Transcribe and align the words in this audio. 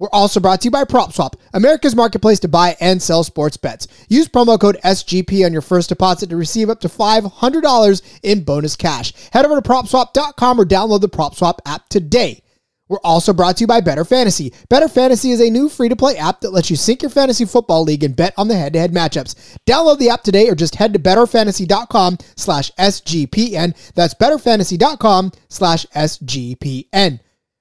We're 0.00 0.08
also 0.12 0.40
brought 0.40 0.62
to 0.62 0.64
you 0.64 0.70
by 0.70 0.84
PropSwap, 0.84 1.34
America's 1.52 1.94
marketplace 1.94 2.40
to 2.40 2.48
buy 2.48 2.74
and 2.80 3.00
sell 3.00 3.22
sports 3.22 3.58
bets. 3.58 3.86
Use 4.08 4.28
promo 4.28 4.58
code 4.58 4.78
SGP 4.82 5.44
on 5.44 5.52
your 5.52 5.62
first 5.62 5.90
deposit 5.90 6.30
to 6.30 6.36
receive 6.36 6.70
up 6.70 6.80
to 6.80 6.88
$500 6.88 8.18
in 8.22 8.42
bonus 8.42 8.76
cash. 8.76 9.12
Head 9.30 9.44
over 9.44 9.60
to 9.60 9.68
PropSwap.com 9.68 10.58
or 10.58 10.64
download 10.64 11.02
the 11.02 11.08
PropSwap 11.10 11.58
app 11.66 11.88
today. 11.90 12.42
We're 12.88 12.98
also 13.04 13.32
brought 13.32 13.58
to 13.58 13.60
you 13.60 13.66
by 13.68 13.82
Better 13.82 14.04
Fantasy. 14.04 14.52
Better 14.68 14.88
Fantasy 14.88 15.30
is 15.30 15.40
a 15.40 15.50
new 15.50 15.68
free-to-play 15.68 16.16
app 16.16 16.40
that 16.40 16.52
lets 16.52 16.70
you 16.70 16.76
sync 16.76 17.02
your 17.02 17.10
fantasy 17.10 17.44
football 17.44 17.84
league 17.84 18.02
and 18.02 18.16
bet 18.16 18.34
on 18.36 18.48
the 18.48 18.56
head-to-head 18.56 18.92
matchups. 18.92 19.58
Download 19.64 19.98
the 19.98 20.08
app 20.08 20.24
today 20.24 20.48
or 20.48 20.56
just 20.56 20.74
head 20.74 20.92
to 20.94 20.98
betterfantasy.com 20.98 22.18
slash 22.36 22.72
SGPN. 22.72 23.76
That's 23.94 24.14
betterfantasy.com 24.14 25.32
slash 25.48 25.86
SGPN. 25.94 27.20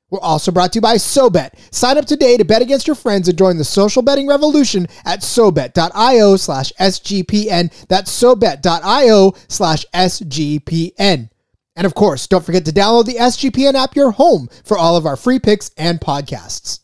We're 0.10 0.20
also 0.20 0.52
brought 0.52 0.74
to 0.74 0.78
you 0.78 0.82
by 0.82 0.96
SoBet. 0.96 1.52
Sign 1.72 1.98
up 1.98 2.06
today 2.06 2.38
to 2.38 2.46
bet 2.46 2.62
against 2.62 2.88
your 2.88 2.96
friends 2.96 3.28
and 3.28 3.38
join 3.38 3.58
the 3.58 3.64
social 3.64 4.02
betting 4.02 4.28
revolution 4.28 4.88
at 5.06 5.22
SoBet.io 5.22 6.36
slash 6.36 6.74
SGPN. 6.80 7.88
That's 7.88 8.12
SoBet.io 8.12 9.34
slash 9.48 9.86
SGPN. 9.94 11.30
And 11.76 11.86
of 11.86 11.94
course, 11.94 12.28
don't 12.28 12.44
forget 12.44 12.66
to 12.66 12.72
download 12.72 13.06
the 13.06 13.16
SGPN 13.16 13.76
app, 13.76 13.96
your 13.96 14.12
home 14.12 14.50
for 14.66 14.78
all 14.78 14.98
of 14.98 15.06
our 15.06 15.16
free 15.16 15.40
picks 15.40 15.72
and 15.78 16.00
podcasts. 16.00 16.80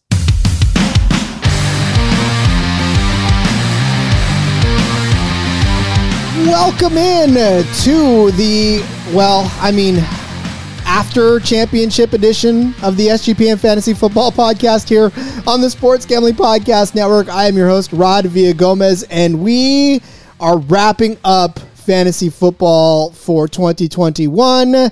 Welcome 6.45 6.97
in 6.97 7.33
to 7.33 8.31
the, 8.31 8.85
well, 9.13 9.51
I 9.59 9.71
mean, 9.71 9.95
after 10.95 11.41
championship 11.41 12.13
edition 12.13 12.73
of 12.81 12.95
the 12.95 13.07
SGPN 13.07 13.59
Fantasy 13.59 13.93
Football 13.93 14.31
Podcast 14.31 14.87
here 14.87 15.11
on 15.45 15.59
the 15.59 15.69
Sports 15.69 16.05
Gambling 16.05 16.35
Podcast 16.35 16.95
Network. 16.95 17.27
I 17.27 17.47
am 17.47 17.57
your 17.57 17.67
host, 17.67 17.91
Rod 17.91 18.27
Villa 18.27 18.53
Gomez, 18.53 19.03
and 19.09 19.41
we 19.41 20.01
are 20.39 20.57
wrapping 20.57 21.17
up 21.25 21.59
fantasy 21.59 22.29
football 22.29 23.11
for 23.11 23.45
2021. 23.45 24.73
And 24.73 24.91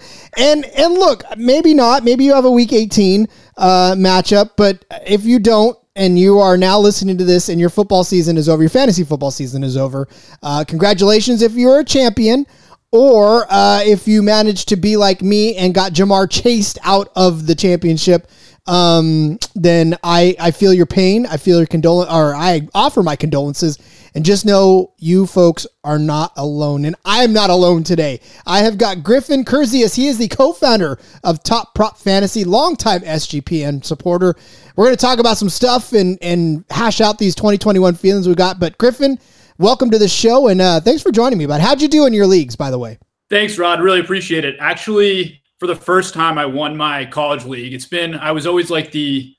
and 0.66 0.94
look, 0.96 1.24
maybe 1.38 1.74
not. 1.74 2.04
Maybe 2.04 2.26
you 2.26 2.34
have 2.34 2.44
a 2.44 2.52
week 2.52 2.74
18 2.74 3.26
uh, 3.56 3.96
matchup, 3.98 4.52
but 4.58 4.84
if 5.08 5.24
you 5.24 5.40
don't, 5.40 5.78
and 5.96 6.18
you 6.20 6.40
are 6.40 6.58
now 6.58 6.80
listening 6.80 7.18
to 7.20 7.24
this 7.24 7.50
and 7.50 7.60
your 7.60 7.70
football 7.70 8.04
season 8.04 8.36
is 8.38 8.50
over, 8.50 8.62
your 8.62 8.70
fantasy 8.70 9.06
football 9.06 9.32
season 9.32 9.64
is 9.64 9.78
over, 9.78 10.08
uh, 10.42 10.66
congratulations 10.68 11.42
if 11.42 11.54
you're 11.54 11.80
a 11.80 11.86
champion. 11.86 12.46
Or 12.94 13.48
uh, 13.50 13.82
if 13.84 14.08
you 14.08 14.22
managed 14.22 14.70
to 14.70 14.76
be 14.76 14.98
like 14.98 15.24
me 15.24 15.56
and 15.56 15.74
got 15.74 15.94
Ja'Marr 15.94 16.30
chased 16.30 16.78
out 16.84 17.12
of 17.16 17.48
the 17.48 17.56
championship, 17.56 18.30
um, 18.68 19.40
then 19.56 19.98
I, 20.04 20.36
I 20.40 20.52
feel 20.52 20.72
your 20.72 20.86
pain. 20.86 21.26
I 21.26 21.38
feel 21.38 21.58
your 21.58 21.66
condolence, 21.66 22.12
or 22.12 22.36
I 22.36 22.68
offer 22.76 23.02
my 23.02 23.16
condolences. 23.16 23.80
And 24.14 24.24
just 24.24 24.46
know 24.46 24.94
you 25.00 25.26
folks 25.26 25.66
are 25.84 25.98
not 25.98 26.34
alone. 26.38 26.86
And 26.86 26.96
I'm 27.04 27.34
not 27.34 27.50
alone 27.50 27.84
today. 27.84 28.20
I 28.46 28.60
have 28.60 28.78
got 28.78 29.04
Griffin 29.04 29.44
Curzius. 29.44 29.96
He 29.96 30.06
is 30.06 30.20
the 30.20 30.28
co 30.28 30.54
founder 30.54 31.00
of 31.24 31.42
Top 31.42 31.74
Prop 31.74 31.98
Fantasy, 31.98 32.44
longtime 32.44 33.02
SGPN 33.02 33.84
supporter. 33.84 34.36
We're 34.76 34.86
going 34.86 34.96
to 34.96 35.02
talk 35.02 35.18
about 35.18 35.38
some 35.38 35.50
stuff 35.50 35.94
and, 35.94 36.20
and 36.22 36.64
hash 36.70 37.02
out 37.02 37.18
these 37.18 37.34
2021 37.34 37.96
feelings 37.96 38.28
we 38.28 38.36
got. 38.36 38.60
But 38.60 38.78
Griffin, 38.78 39.18
welcome 39.58 39.90
to 39.92 39.98
the 39.98 40.08
show 40.08 40.48
and 40.48 40.62
uh, 40.62 40.80
thanks 40.80 41.02
for 41.02 41.12
joining 41.12 41.38
me. 41.38 41.46
But 41.46 41.62
how'd 41.62 41.82
you 41.82 41.88
do 41.88 42.06
in 42.06 42.14
your 42.14 42.28
leagues, 42.28 42.56
by 42.56 42.72
the 42.72 42.80
way? 42.80 42.98
Thanks, 43.30 43.58
Rod. 43.58 43.82
Really 43.82 44.00
appreciate 44.00 44.46
it. 44.46 44.56
Actually, 44.60 45.42
for 45.58 45.68
the 45.68 45.76
first 45.76 46.14
time, 46.14 46.38
I 46.38 46.46
won 46.46 46.76
my 46.76 47.06
college 47.06 47.46
league. 47.46 47.74
It's 47.74 47.86
been 47.86 48.16
I 48.16 48.32
was 48.32 48.46
always 48.46 48.70
like 48.70 48.92
the 48.92 49.36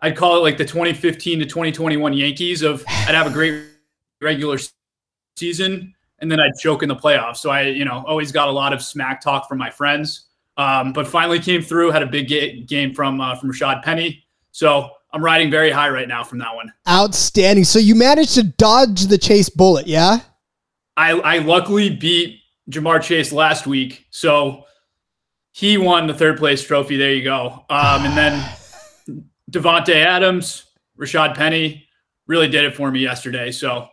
I'd 0.00 0.16
call 0.16 0.36
it 0.36 0.40
like 0.40 0.56
the 0.56 0.64
2015 0.64 1.40
to 1.40 1.44
2021 1.44 2.12
Yankees 2.12 2.62
of 2.62 2.84
I'd 2.88 3.14
have 3.14 3.26
a 3.26 3.32
great 3.32 3.64
regular 4.20 4.58
season 5.36 5.94
and 6.20 6.30
then 6.30 6.40
I'd 6.40 6.54
choke 6.60 6.82
in 6.82 6.88
the 6.88 6.96
playoffs. 6.96 7.38
So 7.38 7.50
I, 7.50 7.62
you 7.62 7.84
know, 7.84 8.04
always 8.06 8.32
got 8.32 8.48
a 8.48 8.52
lot 8.52 8.72
of 8.72 8.82
smack 8.82 9.20
talk 9.20 9.48
from 9.48 9.58
my 9.58 9.70
friends. 9.70 10.26
Um, 10.56 10.92
but 10.92 11.06
finally 11.06 11.38
came 11.38 11.62
through, 11.62 11.92
had 11.92 12.02
a 12.02 12.06
big 12.06 12.28
ga- 12.28 12.62
game 12.62 12.92
from 12.92 13.20
uh, 13.20 13.36
from 13.36 13.52
Rashad 13.52 13.84
Penny. 13.84 14.24
So 14.50 14.90
I'm 15.12 15.24
riding 15.24 15.50
very 15.50 15.70
high 15.70 15.88
right 15.88 16.08
now 16.08 16.22
from 16.22 16.38
that 16.38 16.54
one. 16.54 16.72
Outstanding. 16.88 17.64
So 17.64 17.78
you 17.78 17.94
managed 17.94 18.34
to 18.34 18.42
dodge 18.42 19.06
the 19.06 19.18
chase 19.18 19.48
bullet, 19.48 19.86
yeah? 19.86 20.20
I, 20.96 21.12
I 21.12 21.38
luckily 21.38 21.90
beat 21.90 22.40
Ja'Marr 22.70 23.02
Chase 23.02 23.32
last 23.32 23.66
week, 23.66 24.06
so 24.10 24.64
he 25.52 25.78
won 25.78 26.06
the 26.06 26.14
third 26.14 26.36
place 26.36 26.62
trophy. 26.62 26.96
There 26.96 27.12
you 27.12 27.24
go. 27.24 27.64
Um, 27.70 28.04
and 28.04 28.16
then 28.16 28.56
Davante 29.50 29.94
Adams, 29.94 30.66
Rashad 30.98 31.34
Penny 31.34 31.88
really 32.26 32.48
did 32.48 32.64
it 32.64 32.76
for 32.76 32.90
me 32.90 33.00
yesterday. 33.00 33.50
So 33.50 33.88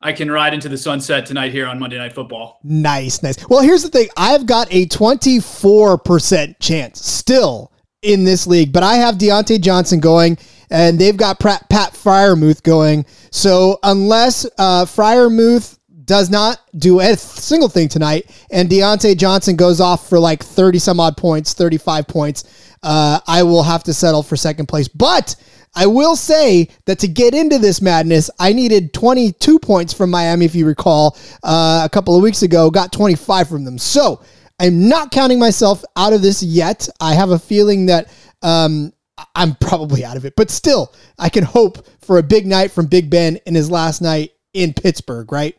I 0.00 0.12
can 0.12 0.30
ride 0.30 0.54
into 0.54 0.68
the 0.68 0.78
sunset 0.78 1.26
tonight 1.26 1.52
here 1.52 1.66
on 1.66 1.78
Monday 1.78 1.98
Night 1.98 2.14
Football. 2.14 2.60
Nice, 2.62 3.22
nice. 3.22 3.36
Well, 3.48 3.60
here's 3.60 3.82
the 3.82 3.90
thing 3.90 4.08
I've 4.16 4.46
got 4.46 4.68
a 4.70 4.86
24% 4.86 6.54
chance 6.60 7.04
still 7.04 7.72
in 8.02 8.24
this 8.24 8.46
league, 8.46 8.72
but 8.72 8.82
I 8.82 8.94
have 8.94 9.16
Diontae 9.16 9.60
Johnson 9.60 10.00
going 10.00 10.38
and 10.70 10.98
they've 10.98 11.16
got 11.16 11.40
Pat, 11.40 11.68
Pat 11.68 11.92
Freiermuth 11.92 12.62
going. 12.62 13.04
So 13.30 13.78
unless 13.82 14.46
uh, 14.58 14.84
Freiermuth 14.84 15.78
does 16.04 16.30
not 16.30 16.60
do 16.78 17.00
a 17.00 17.16
single 17.16 17.68
thing 17.68 17.88
tonight, 17.88 18.30
and 18.50 18.68
Diontae 18.68 19.16
Johnson 19.16 19.56
goes 19.56 19.80
off 19.80 20.08
for 20.08 20.18
like 20.18 20.42
30 20.42 20.78
some 20.78 21.00
odd 21.00 21.16
points, 21.16 21.54
35 21.54 22.08
points, 22.08 22.74
uh, 22.82 23.20
I 23.26 23.42
will 23.42 23.62
have 23.62 23.82
to 23.84 23.94
settle 23.94 24.22
for 24.22 24.36
second 24.36 24.66
place. 24.66 24.88
But 24.88 25.36
I 25.74 25.86
will 25.86 26.16
say 26.16 26.68
that 26.86 26.98
to 27.00 27.08
get 27.08 27.34
into 27.34 27.58
this 27.58 27.80
madness, 27.80 28.28
I 28.40 28.52
needed 28.52 28.92
22 28.92 29.58
points 29.60 29.92
from 29.92 30.10
Miami, 30.10 30.46
if 30.46 30.54
you 30.54 30.66
recall, 30.66 31.16
uh, 31.44 31.82
a 31.84 31.88
couple 31.88 32.16
of 32.16 32.22
weeks 32.22 32.42
ago, 32.42 32.70
got 32.70 32.92
25 32.92 33.48
from 33.48 33.64
them. 33.64 33.78
So 33.78 34.20
I'm 34.60 34.88
not 34.88 35.10
counting 35.10 35.38
myself 35.38 35.82
out 35.96 36.12
of 36.12 36.20
this 36.20 36.42
yet. 36.42 36.88
I 37.00 37.14
have 37.14 37.30
a 37.30 37.38
feeling 37.38 37.86
that 37.86 38.12
um, 38.42 38.92
I'm 39.34 39.54
probably 39.56 40.04
out 40.04 40.18
of 40.18 40.26
it, 40.26 40.34
but 40.36 40.50
still, 40.50 40.94
I 41.18 41.30
can 41.30 41.44
hope 41.44 41.86
for 42.00 42.18
a 42.18 42.22
big 42.22 42.46
night 42.46 42.70
from 42.70 42.86
Big 42.86 43.08
Ben 43.08 43.38
in 43.46 43.54
his 43.54 43.70
last 43.70 44.02
night 44.02 44.32
in 44.52 44.74
Pittsburgh, 44.74 45.32
right? 45.32 45.56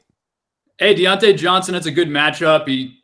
Hey, 0.77 0.95
Diontae 0.95 1.35
Johnson, 1.35 1.73
it's 1.75 1.87
a 1.87 1.91
good 1.91 2.09
matchup. 2.09 2.67
He 2.67 2.99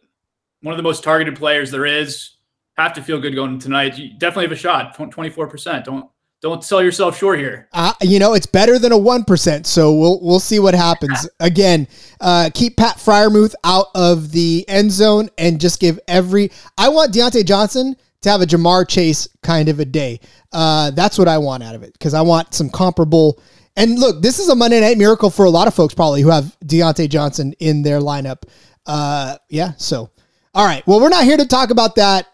one 0.62 0.74
of 0.74 0.78
the 0.78 0.84
most 0.84 1.04
targeted 1.04 1.36
players 1.36 1.72
there 1.72 1.86
is. 1.86 2.32
Have 2.78 2.94
to 2.94 3.02
feel 3.02 3.20
good 3.20 3.34
going 3.34 3.58
tonight. 3.58 3.98
You 3.98 4.14
definitely 4.14 4.46
have 4.46 4.52
a 4.52 4.56
shot. 4.56 4.94
Twenty 5.12 5.30
four 5.32 5.48
percent. 5.48 5.86
Don't 5.86 6.10
don't 6.42 6.64
sell 6.64 6.84
yourself 6.84 7.18
short 7.18 7.40
here. 7.40 7.68
Uh, 7.74 7.94
you 8.02 8.20
know, 8.20 8.34
it's 8.34 8.46
better 8.46 8.78
than 8.78 8.92
a 8.92 8.98
one 8.98 9.24
percent. 9.24 9.66
So 9.66 9.94
we'll 9.94 10.20
we'll 10.22 10.40
see 10.40 10.60
what 10.60 10.76
happens. 10.76 11.28
Again, 11.40 11.88
uh, 12.22 12.50
keep 12.54 12.78
Pat 12.78 12.98
Freiermuth 12.98 13.56
out 13.64 13.88
of 13.96 14.32
the 14.32 14.66
end 14.68 14.92
zone 14.92 15.30
and 15.38 15.60
just 15.60 15.80
give 15.80 16.00
every. 16.08 16.52
I 16.78 16.90
want 16.90 17.14
Diontae 17.14 17.46
Johnson 17.46 17.96
to 18.22 18.30
have 18.30 18.42
a 18.42 18.46
Ja'Marr 18.46 18.88
Chase 18.88 19.28
kind 19.42 19.70
of 19.70 19.80
a 19.80 19.86
day. 19.86 20.20
Uh, 20.52 20.92
that's 20.92 21.18
what 21.18 21.28
I 21.28 21.38
want 21.38 21.64
out 21.64 21.76
of 21.76 21.84
it 21.84 21.94
because 21.94 22.14
I 22.14 22.22
want 22.22 22.54
some 22.54 22.70
comparable. 22.70 23.42
And 23.76 24.00
look, 24.00 24.22
this 24.22 24.40
is 24.40 24.50
a 24.50 24.56
Monday 24.56 24.80
Night 24.80 24.98
Miracle 24.98 25.30
for 25.30 25.46
a 25.46 25.50
lot 25.50 25.68
of 25.68 25.76
folks 25.76 25.94
probably 25.94 26.22
who 26.22 26.30
have 26.30 26.58
Diontae 26.66 27.10
Johnson 27.10 27.54
in 27.60 27.84
their 27.84 28.00
lineup. 28.00 28.44
Uh, 28.86 29.38
yeah. 29.50 29.74
So, 29.78 30.10
all 30.54 30.66
right. 30.66 30.86
Well, 30.88 31.00
we're 31.00 31.10
not 31.10 31.26
here 31.26 31.38
to 31.38 31.46
talk 31.46 31.70
about 31.70 31.96
that. 31.96 32.28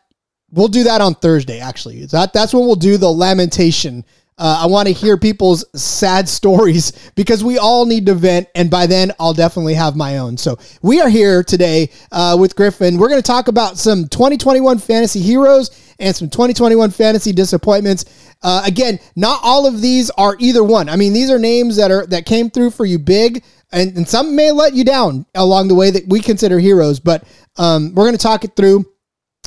We'll 0.54 0.68
do 0.68 0.84
that 0.84 1.02
on 1.02 1.16
Thursday. 1.16 1.60
Actually, 1.60 2.06
that 2.06 2.32
that's 2.32 2.54
when 2.54 2.66
we'll 2.66 2.76
do 2.76 2.98
the 2.98 3.10
lamentation. 3.10 4.06
Uh, 4.38 4.62
I 4.64 4.68
want 4.68 4.88
to 4.88 4.94
hear 4.94 5.18
people's 5.18 5.66
sad 5.80 6.28
stories 6.30 7.12
because 7.16 7.44
we 7.44 7.58
all 7.58 7.86
need 7.86 8.06
to 8.06 8.14
vent, 8.14 8.48
and 8.54 8.70
by 8.70 8.86
then 8.86 9.12
I'll 9.20 9.34
definitely 9.34 9.74
have 9.74 9.96
my 9.96 10.20
own. 10.20 10.38
So 10.38 10.58
we 10.84 11.02
are 11.02 11.10
here 11.10 11.44
today 11.44 11.90
uh, 12.12 12.38
with 12.40 12.56
Griffin. 12.56 12.98
We're 12.98 13.10
going 13.10 13.22
to 13.22 13.26
talk 13.26 13.48
about 13.48 13.78
some 13.78 14.08
2021 14.08 14.78
fantasy 14.78 15.22
heroes 15.22 15.96
and 16.00 16.16
some 16.16 16.30
2021 16.30 16.92
fantasy 16.92 17.32
disappointments. 17.32 18.36
Uh, 18.44 18.62
again, 18.66 19.00
not 19.16 19.40
all 19.44 19.66
of 19.66 19.82
these 19.82 20.12
are 20.12 20.36
either 20.40 20.64
one. 20.64 20.88
I 20.88 20.98
mean, 20.98 21.14
these 21.14 21.32
are 21.32 21.40
names 21.40 21.78
that 21.78 21.90
are 21.90 22.06
that 22.08 22.26
came 22.28 22.52
through 22.52 22.72
for 22.72 22.86
you 22.86 23.00
big, 23.00 23.44
and, 23.72 23.98
and 23.98 24.08
some 24.08 24.36
may 24.36 24.52
let 24.52 24.74
you 24.74 24.84
down 24.84 25.26
along 25.34 25.68
the 25.68 25.76
way 25.76 25.90
that 25.90 26.08
we 26.08 26.20
consider 26.20 26.60
heroes. 26.60 27.00
But 27.00 27.24
um, 27.58 27.94
we're 27.96 28.06
going 28.06 28.18
to 28.18 28.22
talk 28.22 28.44
it 28.44 28.56
through 28.56 28.86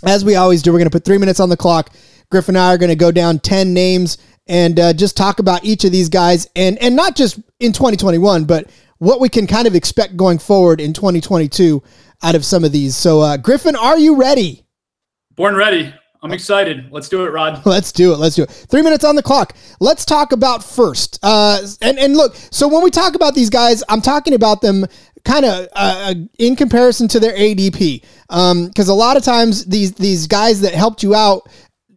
as 0.05 0.25
we 0.25 0.37
always 0.37 0.63
do. 0.63 0.73
We're 0.73 0.79
going 0.79 0.91
to 0.91 0.97
put 0.97 1.05
three 1.05 1.19
minutes 1.19 1.41
on 1.41 1.49
the 1.49 1.57
clock. 1.57 1.91
Griff 2.31 2.49
and 2.49 2.59
I 2.59 2.75
are 2.75 2.79
going 2.79 2.91
to 2.91 2.97
go 2.97 3.13
down 3.13 3.39
10 3.39 3.73
names 3.73 4.19
and 4.47 4.79
uh, 4.79 4.93
just 4.93 5.17
talk 5.17 5.39
about 5.39 5.65
each 5.65 5.85
of 5.85 5.93
these 5.93 6.09
guys 6.09 6.49
and, 6.57 6.79
and 6.79 6.97
not 6.97 7.17
just 7.17 7.39
in 7.61 7.73
2021, 7.73 8.45
but 8.45 8.71
what 8.99 9.21
we 9.21 9.29
can 9.29 9.47
kind 9.47 9.67
of 9.67 9.75
expect 9.75 10.17
going 10.17 10.39
forward 10.39 10.81
in 10.81 10.93
2022. 10.93 11.83
out 12.23 12.35
of 12.35 12.45
some 12.45 12.65
of 12.65 12.73
these. 12.73 12.97
So, 12.97 13.21
uh, 13.21 13.37
Griffin, 13.37 13.77
are 13.77 13.99
you 13.99 14.17
ready? 14.17 14.65
Born 15.35 15.55
ready. 15.55 15.93
I'm 16.23 16.33
excited. 16.33 16.91
Let's 16.91 17.09
do 17.09 17.25
it, 17.25 17.31
Rod. 17.31 17.61
Let's 17.67 17.93
do 17.93 18.13
it. 18.13 18.17
Let's 18.17 18.37
do 18.37 18.45
it. 18.45 18.51
Three 18.51 18.83
minutes 18.83 19.05
on 19.05 19.17
the 19.17 19.23
clock. 19.23 19.55
Let's 19.81 20.05
talk 20.05 20.33
about 20.33 20.65
first. 20.65 21.19
Uh, 21.23 21.61
and 21.83 21.99
and 21.99 22.17
look. 22.17 22.35
So 22.51 22.67
when 22.67 22.83
we 22.83 22.91
talk 22.91 23.15
about 23.15 23.35
these 23.35 23.51
guys, 23.51 23.85
I'm 23.89 24.01
talking 24.01 24.35
about 24.35 24.61
them 24.61 24.87
kind 25.25 25.45
of 25.45 25.69
uh, 25.75 26.15
in 26.39 26.57
comparison 26.57 27.07
to 27.09 27.21
their 27.21 27.37
ADP. 27.37 28.03
Because 28.29 28.89
um, 28.89 28.93
a 28.93 28.95
lot 28.95 29.17
of 29.17 29.23
times 29.23 29.65
these 29.67 29.93
these 29.93 30.27
guys 30.27 30.61
that 30.61 30.75
helped 30.75 31.03
you 31.03 31.15
out 31.15 31.49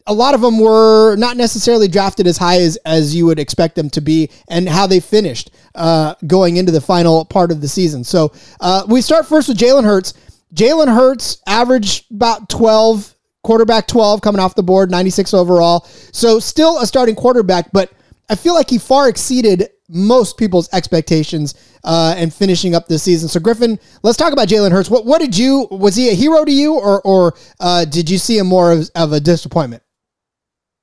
a 0.10 0.14
lot 0.14 0.34
of 0.34 0.42
them 0.42 0.60
were 0.60 1.16
not 1.18 1.38
necessarily 1.38 1.88
drafted 1.88 2.26
as 2.26 2.36
high 2.36 2.60
as, 2.60 2.78
as 2.78 3.16
you 3.16 3.28
would 3.28 3.38
expect 3.38 3.76
them 3.76 3.92
to 3.92 4.02
be 4.02 4.30
and 4.50 4.68
how 4.68 4.88
they 4.88 5.00
finished 5.00 5.52
uh, 5.76 6.16
going 6.26 6.58
into 6.58 6.72
the 6.72 6.82
final 6.82 7.24
part 7.24 7.52
of 7.52 7.62
the 7.62 7.68
season. 7.68 8.04
So 8.04 8.34
uh, 8.60 8.86
we 8.90 9.02
start 9.02 9.28
first 9.28 9.48
with 9.48 9.58
Jalen 9.60 9.84
Hurts. 9.84 10.16
Jalen 10.56 10.94
Hurts 10.94 11.38
averaged 11.46 12.12
about 12.12 12.50
12, 12.50 13.14
quarterback 13.44 13.86
12 13.86 14.22
coming 14.22 14.42
off 14.42 14.56
the 14.56 14.64
board, 14.64 14.90
96 14.90 15.32
overall. 15.36 15.82
So 16.12 16.40
still 16.40 16.80
a 16.80 16.88
starting 16.88 17.16
quarterback, 17.16 17.72
but 17.72 17.92
I 18.30 18.36
feel 18.36 18.56
like 18.56 18.70
he 18.70 18.80
far 18.80 19.10
exceeded 19.10 19.70
most 19.90 20.38
people's 20.38 20.70
expectations 20.72 21.56
uh, 21.84 22.14
and 22.16 22.34
finishing 22.34 22.76
up 22.76 22.88
this 22.88 23.04
season. 23.04 23.28
So 23.28 23.40
Griffin, 23.40 23.80
let's 24.04 24.18
talk 24.18 24.32
about 24.32 24.48
Jalen 24.48 24.72
Hurts. 24.72 24.90
What 24.90 25.06
what 25.06 25.20
did 25.20 25.38
you 25.38 25.68
was 25.72 25.96
he 25.96 26.10
a 26.10 26.14
hero 26.14 26.46
to 26.46 26.52
you 26.52 26.76
or 26.76 27.02
or 27.02 27.36
uh, 27.60 27.86
did 27.86 28.10
you 28.10 28.18
see 28.18 28.38
him 28.38 28.48
more 28.48 28.72
of, 28.72 28.90
of 28.96 29.14
a 29.14 29.20
disappointment? 29.20 29.84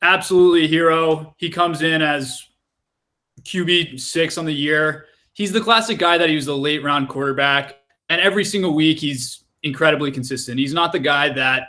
absolutely 0.03 0.64
a 0.64 0.69
hero. 0.69 1.35
He 1.37 1.50
comes 1.50 1.82
in 1.82 2.03
as 2.03 2.43
QB 3.43 4.00
six 4.00 4.38
on 4.38 4.44
the 4.44 4.55
year. 4.55 5.06
He's 5.32 5.53
the 5.53 5.61
classic 5.61 5.99
guy 5.99 6.19
that 6.19 6.29
he 6.29 6.37
was 6.37 6.47
the 6.47 6.56
late 6.56 6.82
round 6.82 7.08
quarterback, 7.08 7.76
and 8.08 8.20
every 8.20 8.44
single 8.44 8.75
week 8.75 8.99
he's 8.99 9.44
incredibly 9.62 10.11
consistent. 10.11 10.58
He's 10.58 10.73
not 10.73 10.93
the 10.93 10.99
guy 10.99 11.31
that 11.31 11.69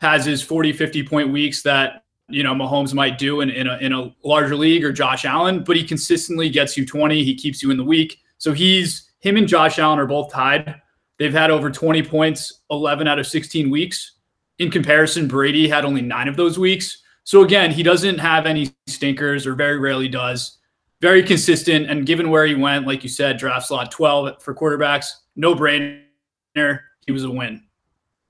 has 0.00 0.24
his 0.24 0.42
40, 0.42 0.72
50 0.72 1.02
point 1.04 1.30
weeks 1.30 1.62
that 1.62 1.99
you 2.30 2.42
know 2.42 2.54
Mahomes 2.54 2.94
might 2.94 3.18
do 3.18 3.40
in, 3.40 3.50
in, 3.50 3.66
a, 3.66 3.76
in 3.78 3.92
a 3.92 4.14
larger 4.24 4.56
league 4.56 4.84
or 4.84 4.92
Josh 4.92 5.24
Allen, 5.24 5.64
but 5.64 5.76
he 5.76 5.84
consistently 5.84 6.48
gets 6.48 6.76
you 6.76 6.86
20. 6.86 7.22
He 7.24 7.34
keeps 7.34 7.62
you 7.62 7.70
in 7.70 7.76
the 7.76 7.84
week. 7.84 8.18
So 8.38 8.52
he's 8.52 9.10
him 9.20 9.36
and 9.36 9.46
Josh 9.46 9.78
Allen 9.78 9.98
are 9.98 10.06
both 10.06 10.32
tied. 10.32 10.80
They've 11.18 11.32
had 11.32 11.50
over 11.50 11.70
20 11.70 12.02
points 12.02 12.62
11 12.70 13.06
out 13.06 13.18
of 13.18 13.26
16 13.26 13.68
weeks. 13.70 14.16
In 14.58 14.70
comparison, 14.70 15.28
Brady 15.28 15.68
had 15.68 15.84
only 15.84 16.00
nine 16.00 16.28
of 16.28 16.36
those 16.36 16.58
weeks. 16.58 17.02
So 17.24 17.42
again, 17.42 17.70
he 17.70 17.82
doesn't 17.82 18.18
have 18.18 18.46
any 18.46 18.74
stinkers 18.86 19.46
or 19.46 19.54
very 19.54 19.78
rarely 19.78 20.08
does. 20.08 20.58
Very 21.00 21.22
consistent. 21.22 21.90
And 21.90 22.06
given 22.06 22.30
where 22.30 22.46
he 22.46 22.54
went, 22.54 22.86
like 22.86 23.02
you 23.02 23.08
said, 23.08 23.38
draft 23.38 23.66
slot 23.68 23.90
12 23.90 24.42
for 24.42 24.54
quarterbacks, 24.54 25.06
no 25.36 25.54
brainer. 25.54 26.00
He 27.06 27.12
was 27.12 27.24
a 27.24 27.30
win. 27.30 27.62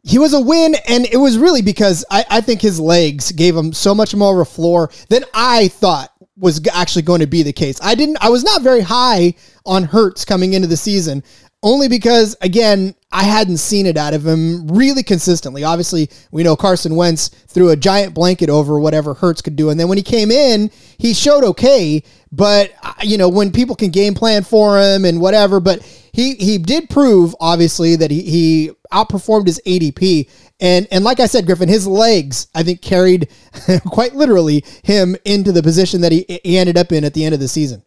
He 0.02 0.18
was 0.18 0.32
a 0.32 0.40
win, 0.40 0.74
and 0.88 1.06
it 1.06 1.18
was 1.18 1.36
really 1.36 1.62
because 1.62 2.04
I, 2.10 2.24
I 2.30 2.40
think 2.40 2.62
his 2.62 2.80
legs 2.80 3.32
gave 3.32 3.54
him 3.54 3.72
so 3.72 3.94
much 3.94 4.14
more 4.14 4.40
of 4.40 4.46
a 4.46 4.50
floor 4.50 4.90
than 5.08 5.24
I 5.34 5.68
thought 5.68 6.10
was 6.36 6.66
actually 6.72 7.02
going 7.02 7.20
to 7.20 7.26
be 7.26 7.42
the 7.42 7.52
case. 7.52 7.78
I 7.82 7.94
didn't. 7.94 8.16
I 8.22 8.30
was 8.30 8.42
not 8.42 8.62
very 8.62 8.80
high 8.80 9.34
on 9.66 9.84
Hurts 9.84 10.24
coming 10.24 10.54
into 10.54 10.68
the 10.68 10.76
season 10.76 11.22
only 11.62 11.88
because 11.88 12.36
again 12.40 12.94
I 13.12 13.24
hadn't 13.24 13.56
seen 13.56 13.86
it 13.86 13.96
out 13.96 14.14
of 14.14 14.26
him 14.26 14.68
really 14.68 15.02
consistently. 15.02 15.64
Obviously, 15.64 16.08
we 16.30 16.44
know 16.44 16.54
Carson 16.54 16.94
Wentz 16.94 17.28
threw 17.28 17.70
a 17.70 17.76
giant 17.76 18.14
blanket 18.14 18.48
over 18.48 18.78
whatever 18.78 19.14
Hurts 19.14 19.42
could 19.42 19.56
do, 19.56 19.70
and 19.70 19.80
then 19.80 19.88
when 19.88 19.98
he 19.98 20.04
came 20.04 20.30
in, 20.30 20.70
he 20.96 21.12
showed 21.12 21.42
okay. 21.42 22.04
But 22.30 22.72
uh, 22.82 22.94
you 23.02 23.18
know 23.18 23.28
when 23.28 23.50
people 23.50 23.74
can 23.74 23.90
game 23.90 24.14
plan 24.14 24.44
for 24.44 24.78
him 24.80 25.04
and 25.04 25.20
whatever, 25.20 25.60
but 25.60 25.80
he 26.12 26.34
he 26.34 26.58
did 26.58 26.90
prove 26.90 27.34
obviously 27.40 27.96
that 27.96 28.10
he 28.10 28.22
he 28.22 28.70
outperformed 28.92 29.46
his 29.46 29.60
ADP. 29.66 30.28
And 30.60 30.86
and 30.90 31.04
like 31.04 31.20
I 31.20 31.26
said, 31.26 31.46
Griffin, 31.46 31.68
his 31.68 31.86
legs 31.86 32.48
I 32.54 32.62
think 32.62 32.82
carried 32.82 33.28
quite 33.86 34.14
literally 34.14 34.64
him 34.82 35.16
into 35.24 35.52
the 35.52 35.62
position 35.62 36.00
that 36.02 36.12
he, 36.12 36.40
he 36.44 36.58
ended 36.58 36.76
up 36.76 36.92
in 36.92 37.04
at 37.04 37.14
the 37.14 37.24
end 37.24 37.34
of 37.34 37.40
the 37.40 37.48
season. 37.48 37.82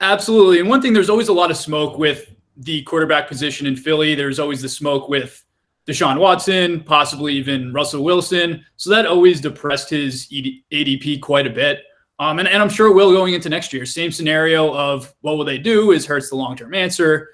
Absolutely. 0.00 0.60
And 0.60 0.68
one 0.68 0.82
thing, 0.82 0.92
there's 0.92 1.10
always 1.10 1.28
a 1.28 1.32
lot 1.32 1.50
of 1.50 1.56
smoke 1.56 1.98
with 1.98 2.34
the 2.56 2.82
quarterback 2.82 3.28
position 3.28 3.66
in 3.66 3.76
Philly. 3.76 4.14
There's 4.14 4.38
always 4.38 4.60
the 4.60 4.68
smoke 4.68 5.08
with 5.08 5.42
Deshaun 5.86 6.18
Watson, 6.18 6.82
possibly 6.82 7.34
even 7.34 7.72
Russell 7.72 8.04
Wilson. 8.04 8.64
So 8.76 8.90
that 8.90 9.06
always 9.06 9.40
depressed 9.40 9.90
his 9.90 10.28
ADP 10.28 11.20
quite 11.20 11.46
a 11.46 11.50
bit. 11.50 11.82
Um, 12.18 12.38
and, 12.38 12.48
and 12.48 12.62
I'm 12.62 12.68
sure 12.68 12.86
it 12.86 12.94
will 12.94 13.12
going 13.12 13.34
into 13.34 13.48
next 13.48 13.72
year. 13.72 13.84
Same 13.84 14.12
scenario 14.12 14.74
of 14.74 15.12
what 15.20 15.36
will 15.36 15.44
they 15.44 15.58
do 15.58 15.90
is 15.90 16.06
Hurts 16.06 16.30
the 16.30 16.36
long 16.36 16.56
term 16.56 16.74
answer. 16.74 17.28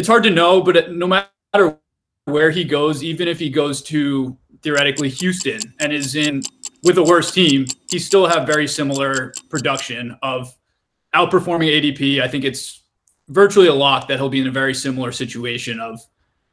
It's 0.00 0.08
hard 0.08 0.22
to 0.22 0.30
know, 0.30 0.62
but 0.62 0.92
no 0.92 1.06
matter 1.06 1.78
where 2.24 2.50
he 2.50 2.64
goes, 2.64 3.04
even 3.04 3.28
if 3.28 3.38
he 3.38 3.50
goes 3.50 3.82
to 3.82 4.34
theoretically 4.62 5.10
Houston 5.10 5.60
and 5.78 5.92
is 5.92 6.14
in 6.14 6.42
with 6.82 6.96
a 6.96 7.02
worse 7.02 7.32
team, 7.32 7.66
he 7.90 7.98
still 7.98 8.26
have 8.26 8.46
very 8.46 8.66
similar 8.66 9.34
production 9.50 10.16
of 10.22 10.56
outperforming 11.14 11.68
ADP. 11.68 12.22
I 12.22 12.28
think 12.28 12.44
it's 12.44 12.84
virtually 13.28 13.66
a 13.66 13.74
lock 13.74 14.08
that 14.08 14.16
he'll 14.16 14.30
be 14.30 14.40
in 14.40 14.46
a 14.46 14.50
very 14.50 14.72
similar 14.72 15.12
situation 15.12 15.78
of 15.80 16.00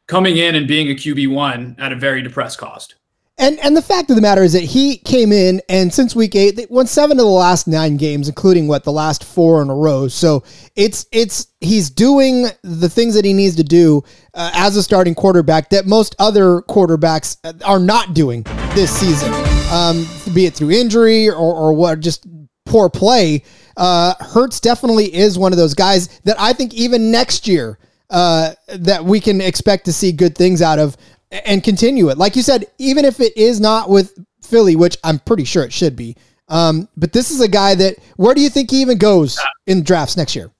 coming 0.07 0.35
in 0.35 0.55
and 0.55 0.67
being 0.67 0.91
a 0.91 0.94
QB1 0.94 1.79
at 1.79 1.94
a 1.94 1.95
very 1.95 2.21
depressed 2.21 2.57
cost. 2.57 2.95
And 3.39 3.59
and 3.59 3.77
the 3.77 3.83
fact 3.83 4.09
of 4.09 4.15
the 4.15 4.21
matter 4.21 4.41
is 4.41 4.53
that 4.53 4.63
he 4.63 4.97
came 4.97 5.31
in 5.31 5.61
and 5.69 5.93
since 5.93 6.15
week 6.15 6.35
eight, 6.35 6.55
they 6.55 6.65
won 6.69 6.87
seven 6.87 7.19
of 7.19 7.25
the 7.25 7.31
last 7.31 7.67
nine 7.67 7.95
games, 7.95 8.27
including 8.27 8.67
what 8.67 8.83
the 8.83 8.91
last 8.91 9.23
four 9.23 9.61
in 9.61 9.69
a 9.69 9.75
row. 9.75 10.07
So 10.07 10.43
it's 10.75 11.05
it's 11.11 11.47
he's 11.61 11.91
doing 11.91 12.47
the 12.63 12.89
things 12.89 13.13
that 13.13 13.25
he 13.25 13.33
needs 13.33 13.55
to 13.57 13.63
do 13.63 14.03
uh, 14.33 14.49
as 14.55 14.75
a 14.75 14.81
starting 14.81 15.13
quarterback 15.13 15.69
that 15.69 15.85
most 15.85 16.15
other 16.17 16.61
quarterbacks 16.61 17.37
are 17.63 17.79
not 17.79 18.15
doing 18.15 18.41
this 18.73 18.91
season, 18.91 19.31
um, 19.71 20.07
be 20.33 20.47
it 20.47 20.55
through 20.55 20.71
injury 20.71 21.29
or 21.29 21.53
or 21.53 21.73
what, 21.73 21.99
just 21.99 22.25
poor 22.65 22.89
play. 22.89 23.43
Uh, 23.75 24.15
Hurts 24.19 24.59
definitely 24.59 25.13
is 25.13 25.37
one 25.37 25.53
of 25.53 25.57
those 25.57 25.75
guys 25.75 26.07
that 26.23 26.39
I 26.39 26.53
think 26.53 26.73
even 26.73 27.11
next 27.11 27.47
year 27.47 27.77
uh, 28.09 28.53
that 28.67 29.03
we 29.03 29.19
can 29.19 29.41
expect 29.41 29.85
to 29.85 29.93
see 29.93 30.11
good 30.11 30.35
things 30.35 30.61
out 30.61 30.79
of 30.79 30.97
and 31.31 31.63
continue 31.63 32.09
it. 32.09 32.18
Like 32.18 32.35
you 32.35 32.41
said, 32.41 32.65
even 32.77 33.06
if 33.06 33.19
it 33.19 33.35
is 33.38 33.59
not 33.59 33.89
with 33.89 34.18
Philly, 34.41 34.75
which 34.75 34.97
I'm 35.03 35.19
pretty 35.19 35.44
sure 35.44 35.63
it 35.63 35.74
should 35.74 35.95
be. 35.95 36.15
Um, 36.50 36.88
but 36.95 37.13
this 37.13 37.31
is 37.31 37.41
a 37.41 37.47
guy 37.47 37.75
that 37.75 37.97
where 38.15 38.33
do 38.33 38.41
you 38.41 38.50
think 38.50 38.71
he 38.71 38.81
even 38.81 38.97
goes 38.97 39.38
in 39.65 39.83
drafts 39.83 40.15
next 40.15 40.35
year? 40.35 40.51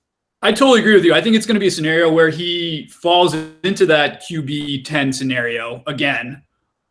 I 0.42 0.52
totally 0.52 0.82
agree 0.82 0.94
with 0.94 1.06
you. 1.06 1.14
I 1.14 1.22
think 1.22 1.36
it's 1.36 1.46
going 1.46 1.56
to 1.56 1.60
be 1.60 1.68
a 1.68 1.72
scenario 1.72 2.12
where 2.12 2.30
he 2.30 2.88
falls 2.90 3.36
into 3.64 3.86
that 3.88 4.22
QB 4.22 4.86
10 4.86 5.14
scenario 5.14 5.82
again 5.88 6.44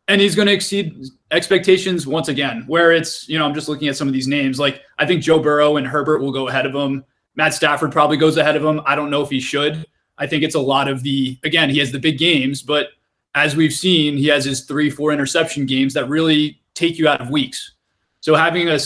and 0.08 0.20
he's 0.20 0.34
going 0.34 0.46
to 0.46 0.52
exceed 0.52 1.04
expectations 1.30 2.06
once 2.06 2.28
again. 2.28 2.64
Where 2.66 2.92
it's, 2.92 3.28
you 3.28 3.38
know, 3.38 3.44
I'm 3.44 3.54
just 3.54 3.68
looking 3.68 3.88
at 3.88 3.96
some 3.96 4.08
of 4.08 4.14
these 4.14 4.26
names. 4.26 4.58
Like 4.58 4.82
I 4.98 5.06
think 5.06 5.22
Joe 5.22 5.38
Burrow 5.38 5.76
and 5.76 5.86
Herbert 5.86 6.20
will 6.20 6.32
go 6.32 6.48
ahead 6.48 6.66
of 6.66 6.74
him. 6.74 7.04
Matt 7.34 7.54
Stafford 7.54 7.92
probably 7.92 8.16
goes 8.16 8.36
ahead 8.36 8.56
of 8.56 8.64
him. 8.64 8.80
I 8.86 8.96
don't 8.96 9.10
know 9.10 9.22
if 9.22 9.30
he 9.30 9.40
should. 9.40 9.84
I 10.18 10.26
think 10.26 10.42
it's 10.42 10.54
a 10.54 10.60
lot 10.60 10.88
of 10.88 11.02
the 11.02 11.38
again, 11.44 11.68
he 11.68 11.78
has 11.78 11.92
the 11.92 11.98
big 11.98 12.18
games, 12.18 12.62
but 12.62 12.88
as 13.36 13.54
we've 13.54 13.72
seen, 13.72 14.16
he 14.16 14.26
has 14.28 14.46
his 14.46 14.62
three, 14.62 14.88
four 14.88 15.12
interception 15.12 15.66
games 15.66 15.92
that 15.94 16.08
really 16.08 16.58
take 16.74 16.98
you 16.98 17.06
out 17.06 17.20
of 17.20 17.28
weeks. 17.30 17.72
So 18.20 18.34
having 18.34 18.68
a 18.70 18.78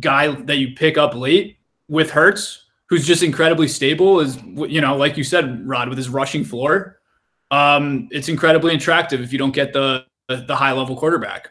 guy 0.00 0.28
that 0.28 0.56
you 0.56 0.74
pick 0.74 0.96
up 0.96 1.14
late 1.14 1.58
with 1.86 2.10
Hurts, 2.10 2.64
who's 2.86 3.06
just 3.06 3.22
incredibly 3.22 3.68
stable, 3.68 4.20
is 4.20 4.38
you 4.42 4.80
know, 4.80 4.96
like 4.96 5.18
you 5.18 5.22
said, 5.22 5.68
Rod, 5.68 5.90
with 5.90 5.98
his 5.98 6.08
rushing 6.08 6.44
floor, 6.44 6.98
um, 7.50 8.08
it's 8.10 8.28
incredibly 8.28 8.74
attractive 8.74 9.20
if 9.20 9.32
you 9.32 9.38
don't 9.38 9.54
get 9.54 9.72
the 9.74 10.06
the 10.28 10.56
high 10.56 10.72
level 10.72 10.96
quarterback. 10.96 11.50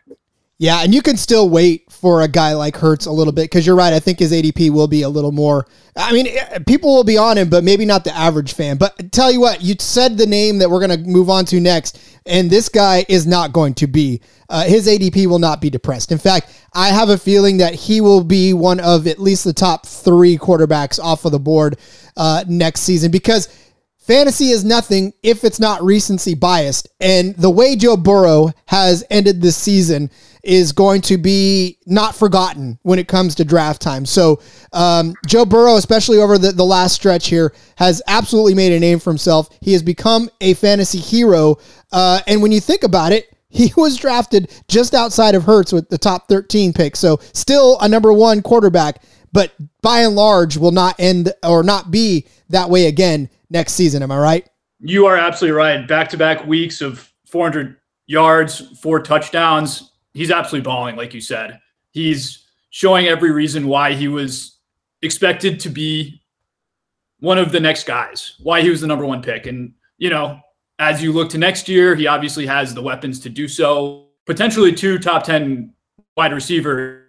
Yeah, 0.61 0.83
and 0.83 0.93
you 0.93 1.01
can 1.01 1.15
still 1.15 1.49
wait 1.49 1.89
for 1.89 2.21
a 2.21 2.27
guy 2.27 2.53
like 2.53 2.75
Hurts 2.75 3.05
a 3.05 3.11
little 3.11 3.31
bit 3.31 3.43
because 3.43 3.65
you're 3.65 3.77
right. 3.77 3.93
I 3.93 4.01
think 4.01 4.19
his 4.19 4.33
ADP 4.33 4.71
will 4.71 4.89
be 4.89 5.03
a 5.03 5.09
little 5.09 5.31
more. 5.31 5.65
I 5.95 6.11
mean, 6.11 6.27
eh, 6.27 6.59
people 6.67 6.93
will 6.93 7.05
be 7.05 7.17
on 7.17 7.37
him, 7.37 7.49
but 7.49 7.63
maybe 7.63 7.85
not 7.85 8.03
the 8.03 8.13
average 8.13 8.53
fan. 8.53 8.77
But 8.77 9.13
tell 9.13 9.31
you 9.31 9.39
what, 9.39 9.61
you 9.61 9.75
said 9.79 10.17
the 10.17 10.27
name 10.27 10.57
that 10.59 10.69
we're 10.69 10.85
going 10.85 11.01
to 11.01 11.09
move 11.09 11.29
on 11.29 11.45
to 11.45 11.61
next, 11.61 11.97
and 12.25 12.49
this 12.49 12.67
guy 12.67 13.05
is 13.07 13.25
not 13.25 13.53
going 13.53 13.73
to 13.75 13.87
be. 13.87 14.19
Uh, 14.49 14.65
his 14.65 14.85
ADP 14.85 15.27
will 15.27 15.39
not 15.39 15.61
be 15.61 15.69
depressed. 15.69 16.11
In 16.11 16.17
fact, 16.17 16.53
I 16.73 16.89
have 16.89 17.07
a 17.07 17.17
feeling 17.17 17.55
that 17.59 17.73
he 17.73 18.01
will 18.01 18.25
be 18.25 18.51
one 18.51 18.81
of 18.81 19.07
at 19.07 19.17
least 19.17 19.45
the 19.45 19.53
top 19.53 19.85
three 19.85 20.37
quarterbacks 20.37 20.99
off 20.99 21.23
of 21.23 21.31
the 21.31 21.39
board 21.39 21.79
uh, 22.17 22.43
next 22.49 22.81
season 22.81 23.11
because 23.11 23.47
Fantasy 24.09 24.49
is 24.49 24.65
nothing 24.65 25.13
if 25.21 25.43
it's 25.43 25.59
not 25.59 25.83
recency 25.83 26.33
biased. 26.33 26.89
And 26.99 27.35
the 27.35 27.49
way 27.51 27.75
Joe 27.75 27.95
Burrow 27.95 28.51
has 28.65 29.05
ended 29.11 29.39
this 29.39 29.55
season 29.55 30.09
is 30.43 30.71
going 30.71 31.01
to 31.01 31.17
be 31.17 31.77
not 31.85 32.15
forgotten 32.15 32.79
when 32.83 32.99
it 32.99 33.07
comes 33.07 33.35
to 33.35 33.45
draft 33.45 33.81
time. 33.81 34.05
So, 34.05 34.41
um, 34.73 35.13
Joe 35.27 35.45
Burrow, 35.45 35.75
especially 35.75 36.19
over 36.19 36.37
the, 36.37 36.51
the 36.51 36.63
last 36.63 36.93
stretch 36.93 37.27
here, 37.27 37.53
has 37.77 38.01
absolutely 38.07 38.53
made 38.53 38.71
a 38.71 38.79
name 38.79 38.99
for 38.99 39.09
himself. 39.09 39.49
He 39.61 39.73
has 39.73 39.83
become 39.83 40.29
a 40.41 40.53
fantasy 40.55 40.99
hero. 40.99 41.57
Uh, 41.91 42.21
and 42.27 42.41
when 42.41 42.51
you 42.51 42.59
think 42.59 42.83
about 42.83 43.11
it, 43.11 43.35
he 43.49 43.73
was 43.77 43.97
drafted 43.97 44.51
just 44.67 44.93
outside 44.93 45.35
of 45.35 45.43
Hurts 45.43 45.73
with 45.73 45.89
the 45.89 45.97
top 45.97 46.27
13 46.29 46.73
pick. 46.73 46.95
So, 46.95 47.19
still 47.33 47.77
a 47.79 47.89
number 47.89 48.13
one 48.13 48.41
quarterback, 48.41 49.03
but 49.31 49.53
by 49.81 50.01
and 50.01 50.15
large 50.15 50.57
will 50.57 50.71
not 50.71 50.95
end 50.99 51.33
or 51.43 51.63
not 51.63 51.91
be 51.91 52.27
that 52.49 52.69
way 52.69 52.87
again 52.87 53.29
next 53.49 53.73
season. 53.73 54.03
Am 54.03 54.11
I 54.11 54.19
right? 54.19 54.49
You 54.79 55.05
are 55.07 55.17
absolutely 55.17 55.57
right. 55.57 55.85
Back 55.87 56.09
to 56.09 56.17
back 56.17 56.45
weeks 56.45 56.81
of 56.81 57.11
400 57.25 57.75
yards, 58.07 58.79
four 58.79 59.01
touchdowns. 59.01 59.91
He's 60.13 60.31
absolutely 60.31 60.65
balling, 60.65 60.95
like 60.95 61.13
you 61.13 61.21
said. 61.21 61.59
He's 61.91 62.45
showing 62.69 63.07
every 63.07 63.31
reason 63.31 63.67
why 63.67 63.93
he 63.93 64.07
was 64.07 64.59
expected 65.01 65.59
to 65.61 65.69
be 65.69 66.21
one 67.19 67.37
of 67.37 67.51
the 67.51 67.59
next 67.59 67.85
guys, 67.85 68.35
why 68.39 68.61
he 68.61 68.69
was 68.69 68.81
the 68.81 68.87
number 68.87 69.05
one 69.05 69.21
pick. 69.21 69.45
And, 69.45 69.73
you 69.97 70.09
know, 70.09 70.39
as 70.79 71.03
you 71.03 71.11
look 71.11 71.29
to 71.31 71.37
next 71.37 71.67
year, 71.67 71.95
he 71.95 72.07
obviously 72.07 72.45
has 72.45 72.73
the 72.73 72.81
weapons 72.81 73.19
to 73.21 73.29
do 73.29 73.47
so. 73.47 74.07
Potentially 74.25 74.73
two 74.73 74.97
top 74.99 75.23
10 75.23 75.73
wide 76.15 76.33
receivers 76.33 77.05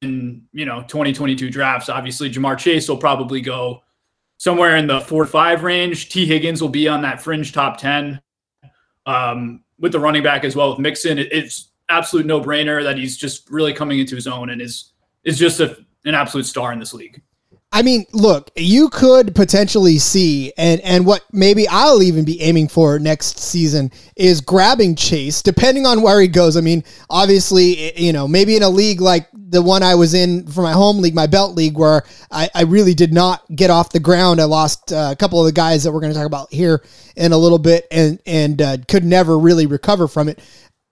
in, 0.00 0.42
you 0.52 0.64
know, 0.64 0.82
2022 0.82 1.50
drafts. 1.50 1.88
Obviously, 1.88 2.30
Ja'Marr 2.30 2.56
Chase 2.56 2.88
will 2.88 2.96
probably 2.96 3.40
go 3.40 3.82
somewhere 4.38 4.76
in 4.76 4.86
the 4.86 5.00
four 5.00 5.24
to 5.24 5.30
five 5.30 5.62
range. 5.62 6.08
Tee 6.08 6.26
Higgins 6.26 6.62
will 6.62 6.68
be 6.68 6.88
on 6.88 7.02
that 7.02 7.20
fringe 7.20 7.52
top 7.52 7.78
10 7.78 8.20
um, 9.04 9.62
with 9.78 9.92
the 9.92 10.00
running 10.00 10.22
back 10.22 10.44
as 10.44 10.56
well 10.56 10.70
with 10.70 10.78
Mixon. 10.78 11.18
It, 11.18 11.28
it's 11.32 11.68
absolute 11.88 12.26
no 12.26 12.40
brainer 12.40 12.82
that 12.82 12.96
he's 12.98 13.16
just 13.16 13.50
really 13.50 13.72
coming 13.72 13.98
into 13.98 14.14
his 14.14 14.26
own 14.26 14.50
and 14.50 14.60
is, 14.60 14.92
is 15.24 15.38
just 15.38 15.60
a, 15.60 15.76
an 16.04 16.14
absolute 16.14 16.46
star 16.46 16.72
in 16.72 16.78
this 16.78 16.92
league. 16.92 17.20
I 17.72 17.82
mean, 17.82 18.06
look, 18.12 18.50
you 18.56 18.88
could 18.88 19.34
potentially 19.34 19.98
see, 19.98 20.52
and 20.56 20.80
and 20.80 21.04
what 21.04 21.24
maybe 21.32 21.68
I'll 21.68 22.02
even 22.02 22.24
be 22.24 22.40
aiming 22.40 22.68
for 22.68 22.98
next 22.98 23.38
season 23.38 23.90
is 24.14 24.40
grabbing 24.40 24.94
Chase, 24.94 25.42
depending 25.42 25.84
on 25.84 26.00
where 26.00 26.20
he 26.20 26.28
goes. 26.28 26.56
I 26.56 26.60
mean, 26.62 26.84
obviously, 27.10 28.00
you 28.00 28.12
know, 28.12 28.26
maybe 28.26 28.56
in 28.56 28.62
a 28.62 28.68
league 28.68 29.00
like 29.00 29.28
the 29.34 29.60
one 29.60 29.82
I 29.82 29.94
was 29.94 30.14
in 30.14 30.46
for 30.46 30.62
my 30.62 30.72
home 30.72 30.98
league, 30.98 31.14
my 31.14 31.26
belt 31.26 31.54
league, 31.54 31.76
where 31.76 32.04
I, 32.30 32.48
I 32.54 32.62
really 32.62 32.94
did 32.94 33.12
not 33.12 33.42
get 33.54 33.68
off 33.68 33.90
the 33.90 34.00
ground. 34.00 34.40
I 34.40 34.44
lost 34.44 34.92
uh, 34.92 35.10
a 35.12 35.16
couple 35.16 35.40
of 35.40 35.46
the 35.46 35.52
guys 35.52 35.84
that 35.84 35.92
we're 35.92 36.00
going 36.00 36.12
to 36.12 36.18
talk 36.18 36.26
about 36.26 36.52
here 36.52 36.82
in 37.16 37.32
a 37.32 37.36
little 37.38 37.58
bit, 37.58 37.86
and 37.90 38.20
and 38.24 38.62
uh, 38.62 38.76
could 38.88 39.04
never 39.04 39.38
really 39.38 39.66
recover 39.66 40.08
from 40.08 40.28
it 40.28 40.40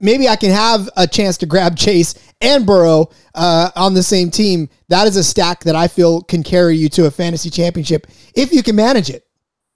maybe 0.05 0.29
I 0.29 0.37
can 0.37 0.51
have 0.51 0.89
a 0.97 1.07
chance 1.07 1.37
to 1.39 1.47
grab 1.47 1.77
Chase 1.77 2.15
and 2.41 2.67
Burrow 2.67 3.11
uh, 3.35 3.71
on 3.75 3.95
the 3.95 4.03
same 4.03 4.31
team. 4.31 4.69
That 4.89 5.09
is 5.09 5.17
a 5.17 5.25
stack 5.25 5.65
that 5.65 5.75
I 5.75 5.89
feel 5.89 6.21
can 6.23 6.43
carry 6.43 6.77
you 6.77 6.89
to 6.91 7.07
a 7.07 7.11
fantasy 7.11 7.51
championship 7.51 8.07
if 8.37 8.53
you 8.53 8.63
can 8.63 8.77
manage 8.77 9.11
it. 9.11 9.27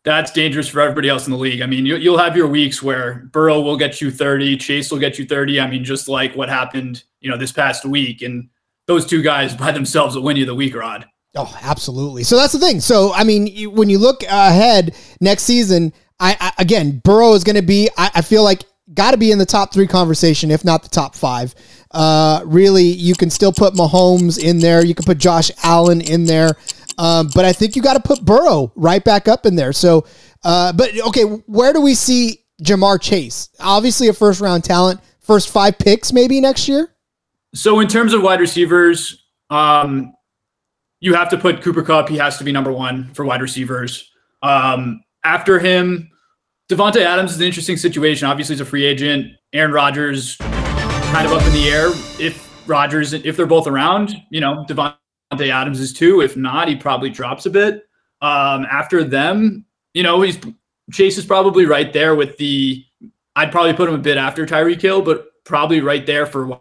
That's 0.05 0.31
dangerous 0.31 0.69
for 0.69 0.81
everybody 0.81 1.09
else 1.09 1.27
in 1.27 1.33
the 1.33 1.39
league. 1.39 1.61
I 1.61 1.67
mean, 1.67 1.85
you, 1.85 2.11
will 2.11 2.19
have 2.19 2.37
your 2.37 2.47
weeks 2.47 2.83
where 2.83 3.29
Burrow 3.33 3.61
will 3.61 3.77
get 3.77 4.01
you 4.01 4.11
30, 4.11 4.57
Chase 4.59 4.91
will 4.91 4.99
get 4.99 5.19
you 5.19 5.27
30. 5.27 5.61
I 5.61 5.67
mean, 5.67 5.83
just 5.83 6.09
like 6.09 6.35
what 6.37 6.49
happened, 6.49 7.03
you 7.21 7.31
know, 7.31 7.37
this 7.37 7.53
past 7.53 7.85
week. 7.85 8.23
And 8.23 8.49
those 8.87 9.05
two 9.07 9.23
guys 9.23 9.55
by 9.55 9.73
themselves 9.73 10.15
will 10.15 10.23
win 10.23 10.37
you 10.37 10.47
the 10.47 10.55
week, 10.55 10.75
Rod. 10.75 11.07
Oh, 11.37 11.59
absolutely. 11.63 12.23
So 12.23 12.37
that's 12.37 12.53
the 12.53 12.59
thing. 12.59 12.81
So, 12.81 13.13
I 13.13 13.25
mean, 13.25 13.47
you, 13.47 13.71
when 13.71 13.91
you 13.91 13.99
look 13.99 14.23
ahead 14.23 14.95
next 15.21 15.43
season, 15.43 15.93
I, 16.21 16.37
I 16.41 16.63
again, 16.63 17.01
Burrow 17.05 17.35
is 17.35 17.45
going 17.45 17.57
to 17.57 17.63
be, 17.63 17.91
I, 17.97 18.11
I 18.17 18.23
feel 18.23 18.45
like 18.45 18.65
got 18.95 19.13
to 19.13 19.17
be 19.17 19.31
in 19.31 19.39
the 19.39 19.47
top 19.47 19.73
three 19.73 19.87
conversation, 19.87 20.51
if 20.51 20.65
not 20.65 20.83
the 20.83 20.89
top 20.89 21.15
five. 21.15 21.55
Uh, 21.91 22.43
really, 22.45 22.85
you 22.85 23.15
can 23.15 23.31
still 23.31 23.53
put 23.53 23.75
Mahomes 23.75 24.43
in 24.43 24.59
there. 24.59 24.85
You 24.85 24.95
can 24.95 25.05
put 25.05 25.19
Josh 25.19 25.51
Allen 25.63 26.01
in 26.01 26.25
there. 26.25 26.57
Um, 26.99 27.31
but 27.35 27.45
I 27.45 27.53
think 27.53 27.77
you 27.77 27.83
got 27.83 27.95
to 27.95 28.01
put 28.01 28.25
Burrow 28.25 28.73
right 28.75 29.03
back 29.03 29.29
up 29.29 29.47
in 29.47 29.55
there. 29.55 29.73
So, 29.73 30.05
uh, 30.45 30.73
but 30.73 30.99
okay, 31.09 31.23
where 31.23 31.73
do 31.73 31.81
we 31.81 31.95
see 31.95 32.45
Ja'Marr 32.63 33.01
Chase? 33.01 33.51
Obviously, 33.61 34.09
a 34.09 34.13
first 34.13 34.41
round 34.41 34.65
talent, 34.65 35.01
first 35.21 35.51
five 35.51 35.79
picks 35.79 36.13
maybe 36.13 36.41
next 36.41 36.69
year. 36.69 36.95
So, 37.55 37.81
in 37.81 37.87
terms 37.87 38.13
of 38.15 38.23
wide 38.23 38.41
receivers, 38.41 39.25
um, 39.49 40.13
you 41.01 41.15
have 41.15 41.31
to 41.31 41.39
put 41.39 41.63
Cooper 41.63 41.83
Kupp. 41.83 42.09
He 42.09 42.17
has 42.17 42.37
to 42.39 42.45
be 42.45 42.51
number 42.51 42.73
one 42.73 43.13
for 43.15 43.25
wide 43.25 43.43
receivers. 43.43 44.11
Um, 44.43 45.03
after 45.25 45.59
him, 45.61 46.11
Davante 46.69 47.01
Adams 47.01 47.33
is 47.33 47.41
an 47.41 47.47
interesting 47.47 47.79
situation. 47.79 48.29
Obviously, 48.29 48.55
he's 48.55 48.61
a 48.61 48.65
free 48.65 48.85
agent. 48.85 49.33
Aaron 49.55 49.73
Rodgers 49.73 50.37
kind 50.37 51.27
of 51.27 51.33
up 51.33 51.43
in 51.47 51.53
the 51.55 51.67
air. 51.69 51.89
If 52.21 52.47
Rodgers, 52.69 53.15
if 53.15 53.39
they're 53.39 53.47
both 53.47 53.67
around, 53.67 54.15
you 54.29 54.43
know, 54.43 54.67
Davante 54.69 54.95
Adams 55.51 55.81
is 55.81 55.95
too. 55.95 56.21
If 56.21 56.37
not, 56.37 56.69
he 56.69 56.77
probably 56.77 57.09
drops 57.09 57.47
a 57.47 57.51
bit. 57.51 57.89
Um, 58.21 58.67
after 58.71 59.03
them, 59.03 59.65
you 59.95 60.03
know, 60.03 60.21
he's 60.21 60.39
Chase 60.93 61.17
is 61.17 61.25
probably 61.25 61.65
right 61.65 61.91
there 61.91 62.15
with 62.15 62.37
the. 62.37 62.85
I'd 63.35 63.51
probably 63.51 63.73
put 63.73 63.89
him 63.89 63.95
a 63.95 63.99
bit 63.99 64.19
after 64.19 64.45
Tyreek 64.45 64.83
Hill, 64.83 65.01
but 65.01 65.27
probably 65.45 65.81
right 65.81 66.05
there 66.05 66.27
for 66.27 66.61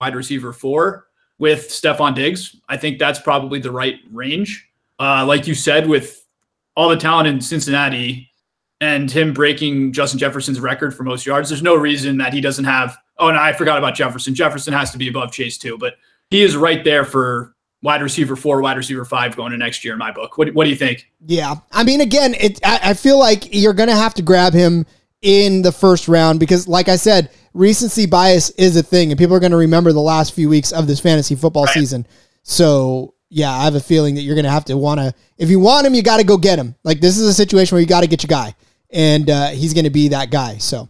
wide 0.00 0.14
receiver 0.14 0.52
four 0.52 1.06
with 1.38 1.68
Stefon 1.68 2.14
Diggs. 2.14 2.56
I 2.68 2.76
think 2.76 2.98
that's 2.98 3.20
probably 3.20 3.60
the 3.60 3.70
right 3.70 3.96
range. 4.12 4.68
Uh, 4.98 5.24
like 5.24 5.46
you 5.46 5.54
said, 5.54 5.88
with 5.88 6.26
all 6.74 6.90
the 6.90 6.96
talent 6.96 7.28
in 7.28 7.40
Cincinnati, 7.40 8.30
and 8.80 9.10
him 9.10 9.32
breaking 9.32 9.92
Justin 9.92 10.18
Jefferson's 10.18 10.60
record 10.60 10.94
for 10.94 11.02
most 11.02 11.24
yards, 11.24 11.48
there's 11.48 11.62
no 11.62 11.74
reason 11.74 12.18
that 12.18 12.32
he 12.32 12.40
doesn't 12.40 12.64
have. 12.64 12.96
Oh, 13.18 13.28
and 13.28 13.38
I 13.38 13.52
forgot 13.52 13.78
about 13.78 13.94
Jefferson. 13.94 14.34
Jefferson 14.34 14.72
has 14.72 14.90
to 14.92 14.98
be 14.98 15.08
above 15.08 15.32
Chase 15.32 15.56
too, 15.56 15.78
but 15.78 15.94
he 16.30 16.42
is 16.42 16.56
right 16.56 16.84
there 16.84 17.04
for 17.04 17.54
wide 17.82 18.02
receiver 18.02 18.36
four, 18.36 18.60
wide 18.60 18.76
receiver 18.76 19.04
five 19.04 19.36
going 19.36 19.52
to 19.52 19.58
next 19.58 19.84
year 19.84 19.94
in 19.94 19.98
my 19.98 20.12
book. 20.12 20.36
What, 20.36 20.52
what 20.54 20.64
do 20.64 20.70
you 20.70 20.76
think? 20.76 21.10
Yeah, 21.26 21.54
I 21.72 21.84
mean, 21.84 22.00
again, 22.00 22.34
it. 22.34 22.60
I, 22.64 22.90
I 22.90 22.94
feel 22.94 23.18
like 23.18 23.54
you're 23.54 23.72
going 23.72 23.88
to 23.88 23.96
have 23.96 24.14
to 24.14 24.22
grab 24.22 24.52
him 24.52 24.84
in 25.22 25.62
the 25.62 25.72
first 25.72 26.08
round 26.08 26.38
because, 26.38 26.68
like 26.68 26.88
I 26.88 26.96
said, 26.96 27.30
recency 27.54 28.04
bias 28.04 28.50
is 28.50 28.76
a 28.76 28.82
thing, 28.82 29.10
and 29.10 29.18
people 29.18 29.34
are 29.34 29.40
going 29.40 29.52
to 29.52 29.58
remember 29.58 29.92
the 29.92 30.00
last 30.00 30.34
few 30.34 30.48
weeks 30.48 30.72
of 30.72 30.86
this 30.86 31.00
fantasy 31.00 31.34
football 31.34 31.64
right. 31.64 31.74
season. 31.74 32.06
So 32.42 33.14
yeah, 33.30 33.50
I 33.50 33.64
have 33.64 33.74
a 33.74 33.80
feeling 33.80 34.14
that 34.16 34.22
you're 34.22 34.34
going 34.34 34.44
to 34.44 34.50
have 34.50 34.66
to 34.66 34.76
want 34.76 35.00
to. 35.00 35.14
If 35.38 35.48
you 35.48 35.58
want 35.58 35.86
him, 35.86 35.94
you 35.94 36.02
got 36.02 36.18
to 36.18 36.24
go 36.24 36.36
get 36.36 36.58
him. 36.58 36.74
Like 36.84 37.00
this 37.00 37.16
is 37.16 37.26
a 37.26 37.34
situation 37.34 37.74
where 37.74 37.80
you 37.80 37.88
got 37.88 38.02
to 38.02 38.06
get 38.06 38.22
your 38.22 38.28
guy 38.28 38.54
and 38.90 39.28
uh, 39.28 39.48
he's 39.48 39.74
going 39.74 39.84
to 39.84 39.90
be 39.90 40.08
that 40.08 40.30
guy. 40.30 40.58
So, 40.58 40.88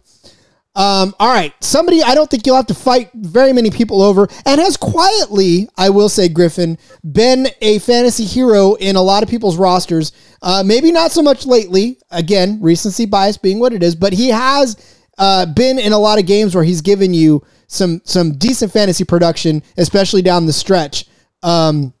um, 0.75 1.15
all 1.19 1.33
right, 1.33 1.53
somebody 1.59 2.03
I 2.03 2.13
don't 2.13 2.29
think 2.29 2.45
you'll 2.45 2.55
have 2.55 2.67
to 2.67 2.75
fight 2.75 3.09
very 3.15 3.51
many 3.51 3.71
people 3.71 4.01
over, 4.01 4.27
and 4.45 4.61
has 4.61 4.77
quietly, 4.77 5.67
I 5.75 5.89
will 5.89 6.09
say, 6.09 6.29
Griffin, 6.29 6.77
been 7.11 7.47
a 7.61 7.79
fantasy 7.79 8.25
hero 8.25 8.75
in 8.75 8.95
a 8.95 9.01
lot 9.01 9.23
of 9.23 9.29
people's 9.29 9.57
rosters. 9.57 10.11
Uh, 10.41 10.63
maybe 10.65 10.91
not 10.91 11.11
so 11.11 11.23
much 11.23 11.45
lately. 11.45 11.97
Again, 12.11 12.59
recency 12.61 13.05
bias 13.05 13.37
being 13.37 13.59
what 13.59 13.73
it 13.73 13.81
is, 13.81 13.95
but 13.95 14.13
he 14.13 14.29
has 14.29 14.97
uh, 15.17 15.47
been 15.47 15.79
in 15.79 15.93
a 15.93 15.97
lot 15.97 16.19
of 16.19 16.27
games 16.27 16.53
where 16.53 16.63
he's 16.63 16.81
given 16.81 17.13
you 17.13 17.43
some 17.67 18.01
some 18.03 18.33
decent 18.33 18.71
fantasy 18.71 19.03
production, 19.03 19.63
especially 19.77 20.21
down 20.21 20.45
the 20.45 20.53
stretch. 20.53 21.05
Um, 21.43 21.93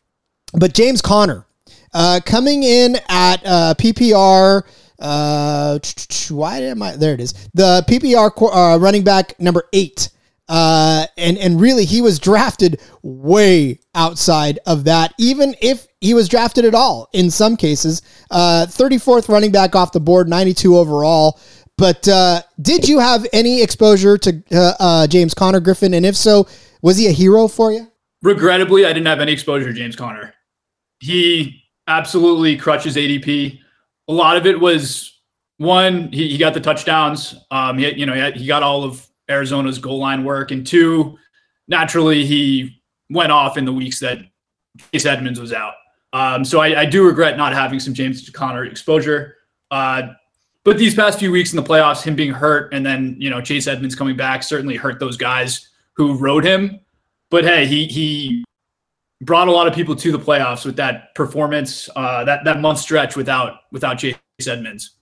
but 0.53 0.73
James 0.73 1.01
Conner 1.01 1.45
uh, 1.93 2.19
coming 2.25 2.63
in 2.63 2.95
at 3.09 3.41
uh, 3.45 3.73
PPR 3.77 4.63
uh, 4.99 5.79
why 6.29 6.59
am 6.59 6.81
I? 6.81 6.95
There 6.95 7.13
it 7.13 7.21
is. 7.21 7.33
The 7.53 7.83
PPR 7.87 8.31
uh, 8.53 8.79
running 8.79 9.03
back 9.03 9.39
number 9.39 9.63
eight. 9.73 10.09
Uh, 10.49 11.05
and 11.17 11.37
and 11.37 11.59
really, 11.59 11.83
he 11.83 12.01
was 12.01 12.19
drafted 12.19 12.79
way 13.01 13.79
outside 13.95 14.59
of 14.65 14.85
that. 14.85 15.13
Even 15.17 15.53
if 15.61 15.87
he 15.99 16.13
was 16.13 16.29
drafted 16.29 16.63
at 16.63 16.73
all, 16.73 17.09
in 17.11 17.29
some 17.29 17.57
cases, 17.57 18.01
uh, 18.31 18.65
34th 18.69 19.27
running 19.27 19.51
back 19.51 19.75
off 19.75 19.91
the 19.91 19.99
board, 19.99 20.29
92 20.29 20.77
overall. 20.77 21.39
But 21.77 22.07
uh, 22.07 22.41
did 22.61 22.87
you 22.87 22.99
have 22.99 23.27
any 23.33 23.61
exposure 23.61 24.17
to 24.17 24.43
uh, 24.51 24.73
uh, 24.79 25.07
James 25.07 25.33
Conner 25.33 25.59
Griffin? 25.59 25.93
And 25.93 26.05
if 26.05 26.15
so, 26.15 26.47
was 26.81 26.97
he 26.97 27.07
a 27.07 27.11
hero 27.11 27.47
for 27.47 27.71
you? 27.71 27.91
Regrettably, 28.23 28.85
I 28.85 28.93
didn't 28.93 29.05
have 29.07 29.19
any 29.19 29.31
exposure 29.31 29.67
to 29.67 29.73
James 29.73 29.95
Conner. 29.95 30.33
He 30.99 31.61
absolutely 31.87 32.57
crutches 32.57 32.95
ADP 32.95 33.59
a 34.07 34.13
lot 34.13 34.37
of 34.37 34.45
it 34.45 34.59
was 34.59 35.19
one, 35.57 36.11
he, 36.11 36.29
he 36.29 36.37
got 36.37 36.53
the 36.53 36.59
touchdowns. 36.59 37.35
Um, 37.51 37.77
he, 37.77 37.91
you 37.93 38.05
know, 38.05 38.13
he, 38.13 38.19
had, 38.19 38.35
he 38.35 38.45
got 38.45 38.63
all 38.63 38.83
of 38.83 39.05
Arizona's 39.29 39.79
goal 39.79 39.99
line 39.99 40.23
work, 40.23 40.51
and 40.51 40.65
two, 40.65 41.17
naturally, 41.67 42.25
he 42.25 42.81
went 43.09 43.31
off 43.31 43.57
in 43.57 43.65
the 43.65 43.73
weeks 43.73 43.99
that 43.99 44.19
Chase 44.91 45.05
Edmonds 45.05 45.39
was 45.39 45.53
out. 45.53 45.73
Um, 46.13 46.45
so 46.45 46.59
I, 46.59 46.81
I, 46.81 46.85
do 46.85 47.05
regret 47.05 47.37
not 47.37 47.53
having 47.53 47.79
some 47.79 47.93
James 47.93 48.29
Conner 48.29 48.65
exposure. 48.65 49.35
Uh, 49.71 50.13
but 50.63 50.77
these 50.77 50.95
past 50.95 51.19
few 51.19 51.31
weeks 51.31 51.51
in 51.51 51.57
the 51.57 51.63
playoffs, 51.63 52.01
him 52.01 52.15
being 52.15 52.31
hurt 52.31 52.73
and 52.73 52.85
then 52.85 53.15
you 53.19 53.29
know 53.29 53.41
Chase 53.41 53.67
Edmonds 53.67 53.95
coming 53.95 54.15
back 54.15 54.43
certainly 54.43 54.75
hurt 54.75 54.99
those 54.99 55.17
guys 55.17 55.69
who 55.93 56.17
rode 56.17 56.45
him. 56.45 56.79
But 57.29 57.43
hey, 57.43 57.65
he 57.65 57.87
he 57.87 58.45
brought 59.21 59.47
a 59.47 59.51
lot 59.51 59.67
of 59.67 59.73
people 59.73 59.95
to 59.95 60.11
the 60.11 60.19
playoffs 60.19 60.65
with 60.65 60.75
that 60.77 61.15
performance, 61.15 61.89
uh, 61.95 62.23
that 62.25 62.43
that 62.45 62.59
month 62.59 62.79
stretch 62.79 63.15
without 63.15 63.59
without 63.71 63.99
Chase 63.99 64.15
Edmonds. 64.47 64.97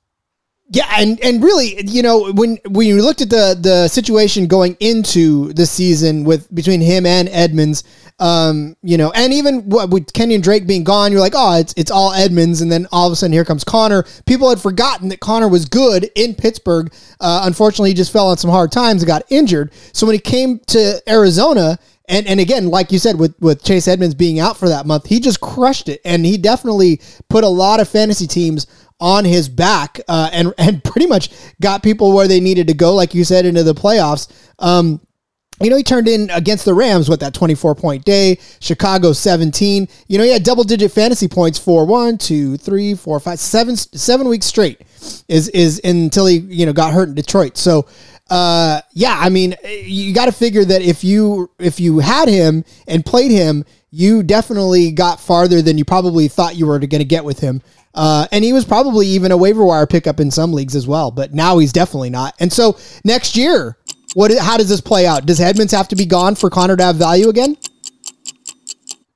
Yeah, 0.72 0.88
and 0.98 1.20
and 1.22 1.44
really, 1.44 1.86
you 1.86 2.02
know, 2.02 2.32
when 2.34 2.58
when 2.70 2.88
you 2.88 3.00
looked 3.02 3.22
at 3.22 3.30
the 3.30 3.56
the 3.60 3.88
situation 3.88 4.48
going 4.48 4.76
into 4.80 5.54
the 5.54 5.66
season 5.66 6.24
with 6.24 6.54
between 6.56 6.82
him 6.82 7.06
and 7.06 7.30
Edmonds, 7.30 7.84
um, 8.18 8.76
you 8.82 8.98
know, 8.98 9.12
and 9.12 9.32
even 9.32 9.70
with 9.70 10.12
Kenyon 10.14 10.42
Drake 10.42 10.66
being 10.66 10.84
gone, 10.84 11.12
you're 11.12 11.22
like, 11.22 11.34
oh, 11.36 11.60
it's 11.60 11.76
it's 11.78 11.92
all 11.92 12.14
Edmonds, 12.14 12.62
and 12.62 12.72
then 12.72 12.88
all 12.92 13.06
of 13.06 13.14
a 13.14 13.16
sudden 13.16 13.32
here 13.32 13.46
comes 13.46 13.64
Conner. 13.64 14.06
People 14.26 14.50
had 14.50 14.60
forgotten 14.60 15.10
that 15.10 15.20
Conner 15.20 15.48
was 15.48 15.66
good 15.66 16.10
in 16.16 16.34
Pittsburgh. 16.34 16.92
Uh, 17.20 17.42
unfortunately, 17.44 17.92
he 17.92 17.94
just 17.94 18.12
fell 18.12 18.28
on 18.28 18.38
some 18.38 18.50
hard 18.50 18.72
times 18.72 19.04
and 19.04 19.08
got 19.08 19.22
injured. 19.30 19.72
So 19.94 20.08
when 20.08 20.16
he 20.16 20.20
came 20.20 20.60
to 20.68 21.00
Arizona 21.08 21.78
and 22.08 22.28
and 22.28 22.40
again, 22.40 22.70
like 22.70 22.92
you 22.92 23.00
said, 23.00 23.20
with 23.20 23.36
with 23.40 23.64
Chase 23.64 23.88
Edmonds 23.88 24.16
being 24.16 24.40
out 24.40 24.58
for 24.58 24.70
that 24.70 24.86
month, 24.86 25.08
he 25.08 25.20
just 25.20 25.42
crushed 25.42 25.90
it, 25.90 26.02
and 26.06 26.26
he 26.26 26.38
definitely 26.38 27.02
put 27.30 27.44
a 27.44 27.50
lot 27.50 27.80
of 27.80 27.88
fantasy 27.88 28.28
teams 28.28 28.68
on 29.00 29.26
his 29.26 29.50
back, 29.50 30.00
uh, 30.08 30.30
and 30.32 30.54
and 30.58 30.84
pretty 30.84 31.08
much 31.08 31.30
got 31.62 31.84
people 31.84 32.14
where 32.14 32.28
they 32.28 32.40
needed 32.40 32.68
to 32.68 32.74
go, 32.74 32.94
like 32.94 33.14
you 33.14 33.24
said, 33.24 33.46
into 33.46 33.64
the 33.64 33.76
playoffs. 33.76 34.32
Um, 34.60 35.02
you 35.62 35.70
know, 35.70 35.78
he 35.78 35.84
turned 35.84 36.08
in 36.08 36.30
against 36.32 36.66
the 36.66 36.74
Rams 36.74 37.08
with 37.08 37.22
that 37.22 37.34
24 37.34 37.76
point 37.76 38.04
day, 38.04 38.38
Chicago 38.60 39.14
17. 39.14 39.88
You 40.08 40.18
know, 40.18 40.24
he 40.24 40.32
had 40.32 40.44
double 40.44 40.64
digit 40.64 40.92
fantasy 40.92 41.28
points 41.28 41.58
for 41.58 41.86
one, 41.86 42.18
two, 42.18 42.58
three, 42.58 42.94
four, 42.94 43.20
five, 43.20 43.40
seven, 43.40 43.76
seven 43.78 44.28
weeks 44.28 44.46
straight 44.46 44.82
is, 45.28 45.50
is 45.50 45.80
until 45.84 46.26
he, 46.26 46.38
you 46.38 46.66
know, 46.66 46.74
got 46.74 46.94
hurt 46.94 47.08
in 47.08 47.16
Detroit. 47.16 47.58
So, 47.58 47.88
uh, 48.30 48.82
yeah, 48.92 49.18
I 49.18 49.30
mean, 49.30 49.56
you 49.64 50.14
got 50.14 50.26
to 50.26 50.32
figure 50.32 50.66
that 50.66 50.82
if 50.82 51.04
you, 51.04 51.50
if 51.60 51.80
you 51.80 52.00
had 52.00 52.28
him 52.28 52.66
and 52.88 53.06
played 53.06 53.32
him, 53.32 53.64
you 53.92 54.24
definitely 54.24 54.92
got 54.92 55.22
farther 55.22 55.62
than 55.62 55.78
you 55.78 55.86
probably 55.86 56.28
thought 56.28 56.58
you 56.58 56.66
were 56.66 56.80
going 56.80 56.90
to 57.00 57.06
get 57.06 57.24
with 57.24 57.40
him. 57.40 57.62
Uh, 57.94 58.28
and 58.34 58.44
he 58.44 58.52
was 58.52 58.66
probably 58.66 59.08
even 59.08 59.32
a 59.32 59.38
waiver 59.38 59.64
wire 59.64 59.88
pickup 59.88 60.20
in 60.20 60.30
some 60.30 60.52
leagues 60.52 60.76
as 60.76 60.86
well, 60.86 61.12
but 61.12 61.34
now 61.34 61.58
he's 61.60 61.72
definitely 61.72 62.10
not. 62.10 62.36
And 62.42 62.52
so 62.52 62.78
next 63.06 63.38
year, 63.38 63.78
what? 64.16 64.32
How 64.40 64.56
does 64.56 64.70
this 64.70 64.80
play 64.80 65.06
out? 65.06 65.26
Does 65.26 65.42
Edmonds 65.42 65.74
have 65.74 65.90
to 65.90 65.96
be 65.96 66.06
gone 66.06 66.36
for 66.36 66.50
Conner 66.50 66.78
to 66.78 66.84
have 66.84 66.96
value 66.96 67.28
again? 67.28 67.58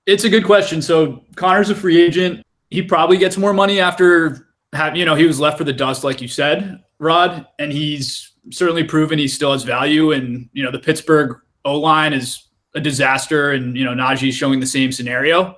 It's 0.06 0.26
a 0.26 0.30
good 0.30 0.44
question. 0.44 0.82
So 0.82 1.24
Conner's 1.36 1.70
a 1.70 1.76
free 1.76 2.02
agent. 2.02 2.46
He 2.70 2.82
probably 2.82 3.18
gets 3.18 3.38
more 3.38 3.54
money 3.54 3.80
after 3.80 4.50
having, 4.74 5.00
you 5.00 5.06
know 5.06 5.16
he 5.16 5.26
was 5.26 5.40
left 5.40 5.58
for 5.58 5.64
the 5.64 5.72
dust, 5.72 6.04
like 6.04 6.22
you 6.22 6.28
said, 6.28 6.84
Rod, 7.00 7.48
and 7.60 7.72
he's 7.72 8.34
certainly 8.52 8.84
proven 8.84 9.18
he 9.18 9.30
still 9.30 9.54
has 9.54 9.64
value. 9.64 10.12
And 10.12 10.50
you 10.52 10.64
know 10.64 10.72
the 10.72 10.80
Pittsburgh 10.80 11.40
O 11.64 11.80
line 11.80 12.12
is 12.12 12.48
a 12.76 12.82
disaster, 12.82 13.52
and 13.52 13.78
you 13.78 13.86
know 13.86 13.94
Najee's 13.94 14.36
showing 14.36 14.60
the 14.60 14.68
same 14.68 14.92
scenario. 14.92 15.56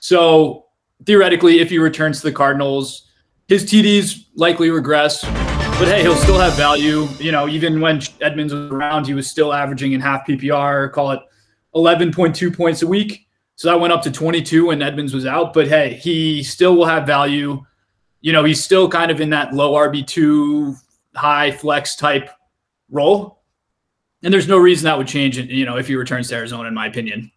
So 0.00 0.66
theoretically, 1.06 1.60
if 1.60 1.70
he 1.70 1.78
returns 1.78 2.20
to 2.20 2.26
the 2.26 2.32
Cardinals, 2.32 3.08
his 3.48 3.64
TDs 3.64 4.26
likely 4.36 4.68
regress. 4.68 5.24
But 5.82 5.88
hey, 5.88 6.02
he'll 6.02 6.14
still 6.14 6.38
have 6.38 6.52
value. 6.52 7.08
You 7.18 7.32
know, 7.32 7.48
even 7.48 7.80
when 7.80 8.00
Edmonds 8.20 8.54
was 8.54 8.70
around, 8.70 9.04
he 9.04 9.14
was 9.14 9.28
still 9.28 9.52
averaging 9.52 9.94
in 9.94 10.00
half 10.00 10.24
PPR, 10.24 10.92
call 10.92 11.10
it 11.10 11.18
11.2 11.74 12.56
points 12.56 12.82
a 12.82 12.86
week. 12.86 13.26
So 13.56 13.68
that 13.68 13.80
went 13.80 13.92
up 13.92 14.00
to 14.02 14.12
22 14.12 14.66
when 14.66 14.80
Edmonds 14.80 15.12
was 15.12 15.26
out. 15.26 15.52
But 15.52 15.66
hey, 15.66 15.94
he 15.94 16.44
still 16.44 16.76
will 16.76 16.84
have 16.84 17.04
value. 17.04 17.64
You 18.20 18.32
know, 18.32 18.44
he's 18.44 18.62
still 18.62 18.88
kind 18.88 19.10
of 19.10 19.20
in 19.20 19.30
that 19.30 19.54
low 19.54 19.72
RB2, 19.72 20.76
high 21.16 21.50
flex 21.50 21.96
type 21.96 22.30
role. 22.88 23.42
And 24.22 24.32
there's 24.32 24.46
no 24.46 24.58
reason 24.58 24.84
that 24.84 24.96
would 24.96 25.08
change, 25.08 25.36
you 25.36 25.64
know, 25.64 25.78
if 25.78 25.88
he 25.88 25.96
returns 25.96 26.28
to 26.28 26.36
Arizona, 26.36 26.68
in 26.68 26.74
my 26.74 26.86
opinion. 26.86 27.32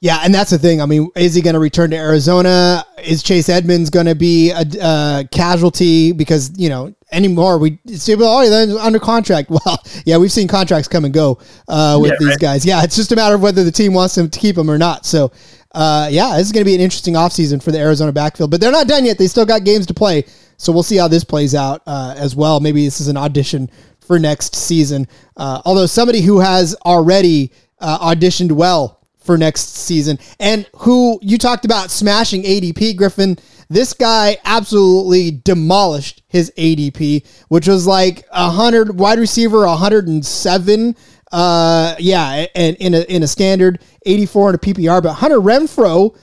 Yeah, 0.00 0.20
and 0.22 0.32
that's 0.32 0.50
the 0.50 0.58
thing. 0.58 0.80
I 0.80 0.86
mean, 0.86 1.10
is 1.16 1.34
he 1.34 1.42
going 1.42 1.54
to 1.54 1.60
return 1.60 1.90
to 1.90 1.96
Arizona? 1.96 2.84
Is 3.04 3.22
Chase 3.22 3.48
Edmonds 3.48 3.90
going 3.90 4.06
to 4.06 4.14
be 4.14 4.50
a, 4.50 4.64
a, 4.80 5.28
casualty 5.30 6.12
because 6.12 6.52
you 6.58 6.68
know 6.68 6.94
anymore? 7.12 7.58
We 7.58 7.78
say, 7.86 8.14
well, 8.14 8.38
oh, 8.38 8.48
then 8.48 8.70
under 8.78 8.98
contract. 8.98 9.50
Well, 9.64 9.82
yeah, 10.04 10.16
we've 10.16 10.32
seen 10.32 10.48
contracts 10.48 10.88
come 10.88 11.04
and 11.04 11.12
go 11.12 11.38
uh, 11.68 11.98
with 12.00 12.12
yeah, 12.12 12.16
these 12.18 12.28
right. 12.28 12.38
guys. 12.38 12.64
Yeah, 12.64 12.82
it's 12.82 12.96
just 12.96 13.12
a 13.12 13.16
matter 13.16 13.34
of 13.34 13.42
whether 13.42 13.64
the 13.64 13.72
team 13.72 13.92
wants 13.92 14.14
them 14.14 14.30
to 14.30 14.38
keep 14.38 14.56
them 14.56 14.70
or 14.70 14.78
not. 14.78 15.04
So, 15.04 15.32
uh, 15.72 16.08
yeah, 16.10 16.36
this 16.36 16.46
is 16.46 16.52
going 16.52 16.64
to 16.64 16.68
be 16.68 16.74
an 16.74 16.80
interesting 16.80 17.14
offseason 17.14 17.62
for 17.62 17.72
the 17.72 17.78
Arizona 17.78 18.12
backfield. 18.12 18.50
But 18.50 18.60
they're 18.60 18.72
not 18.72 18.88
done 18.88 19.04
yet. 19.04 19.18
They 19.18 19.26
still 19.26 19.44
got 19.44 19.64
games 19.64 19.86
to 19.86 19.94
play. 19.94 20.24
So 20.56 20.72
we'll 20.72 20.82
see 20.82 20.96
how 20.96 21.08
this 21.08 21.24
plays 21.24 21.54
out 21.54 21.82
uh, 21.86 22.14
as 22.16 22.36
well. 22.36 22.60
Maybe 22.60 22.84
this 22.84 23.00
is 23.00 23.08
an 23.08 23.16
audition 23.16 23.70
for 24.00 24.18
next 24.18 24.54
season. 24.54 25.08
Uh, 25.36 25.62
although 25.64 25.86
somebody 25.86 26.20
who 26.20 26.40
has 26.40 26.74
already 26.84 27.52
uh, 27.80 28.12
auditioned 28.12 28.52
well 28.52 28.99
for 29.30 29.38
next 29.38 29.76
season. 29.76 30.18
And 30.40 30.68
who 30.74 31.20
you 31.22 31.38
talked 31.38 31.64
about 31.64 31.92
smashing 31.92 32.42
ADP, 32.42 32.96
Griffin. 32.96 33.38
This 33.68 33.94
guy 33.94 34.38
absolutely 34.44 35.30
demolished 35.30 36.24
his 36.26 36.50
ADP, 36.58 37.24
which 37.46 37.68
was 37.68 37.86
like 37.86 38.26
a 38.32 38.50
hundred 38.50 38.98
wide 38.98 39.20
receiver, 39.20 39.64
hundred 39.68 40.08
and 40.08 40.26
seven. 40.26 40.96
Uh, 41.30 41.94
yeah, 42.00 42.46
and 42.56 42.76
in 42.78 42.94
a 42.94 43.02
in 43.02 43.22
a 43.22 43.28
standard 43.28 43.80
84 44.04 44.48
in 44.48 44.54
a 44.56 44.58
PPR, 44.58 45.00
but 45.00 45.12
Hunter 45.12 45.38
Renfrow, 45.38 46.18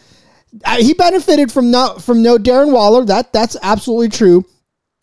uh, 0.66 0.76
he 0.76 0.94
benefited 0.94 1.50
from 1.50 1.72
not 1.72 2.04
from 2.04 2.22
no 2.22 2.38
Darren 2.38 2.74
Waller. 2.74 3.06
That 3.06 3.32
that's 3.32 3.56
absolutely 3.62 4.10
true. 4.10 4.44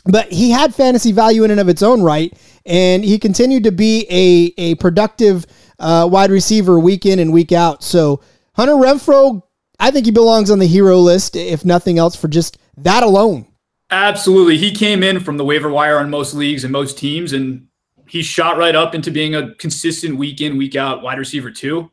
But 0.05 0.31
he 0.31 0.50
had 0.50 0.74
fantasy 0.74 1.12
value 1.12 1.44
in 1.44 1.50
and 1.50 1.61
of 1.61 1.70
its 1.70 1.83
own 1.83 2.02
right, 2.02 2.37
and 2.66 3.02
he 3.02 3.18
continued 3.18 3.64
to 3.64 3.72
be 3.72 4.07
a 4.11 4.52
a 4.61 4.74
productive 4.74 5.46
uh, 5.78 6.08
wide 6.10 6.30
receiver 6.30 6.78
week 6.78 7.06
in 7.06 7.18
and 7.18 7.32
week 7.32 7.52
out. 7.52 7.82
So 7.82 8.22
Hunter 8.54 8.74
Renfrow, 8.74 9.42
I 9.80 9.90
think 9.90 10.06
he 10.06 10.12
belongs 10.12 10.50
on 10.50 10.58
the 10.58 10.66
hero 10.66 10.98
list, 10.98 11.37
if 11.37 11.64
nothing 11.64 11.98
else, 11.98 12.16
for 12.16 12.28
just 12.28 12.58
that 12.76 13.02
alone. 13.02 13.46
Absolutely. 13.90 14.56
He 14.56 14.72
came 14.72 15.02
in 15.02 15.20
from 15.20 15.37
the 15.37 15.44
waiver 15.44 15.70
wire 15.70 15.98
on 15.98 16.10
most 16.10 16.34
leagues 16.34 16.64
and 16.64 16.72
most 16.72 16.98
teams, 16.98 17.32
and 17.32 17.66
he 18.08 18.22
shot 18.22 18.56
right 18.56 18.74
up 18.74 18.94
into 18.94 19.10
being 19.10 19.34
a 19.34 19.54
consistent 19.56 20.16
week 20.16 20.40
in, 20.40 20.56
week 20.56 20.76
out 20.76 21.02
wide 21.02 21.18
receiver, 21.18 21.50
too. 21.50 21.90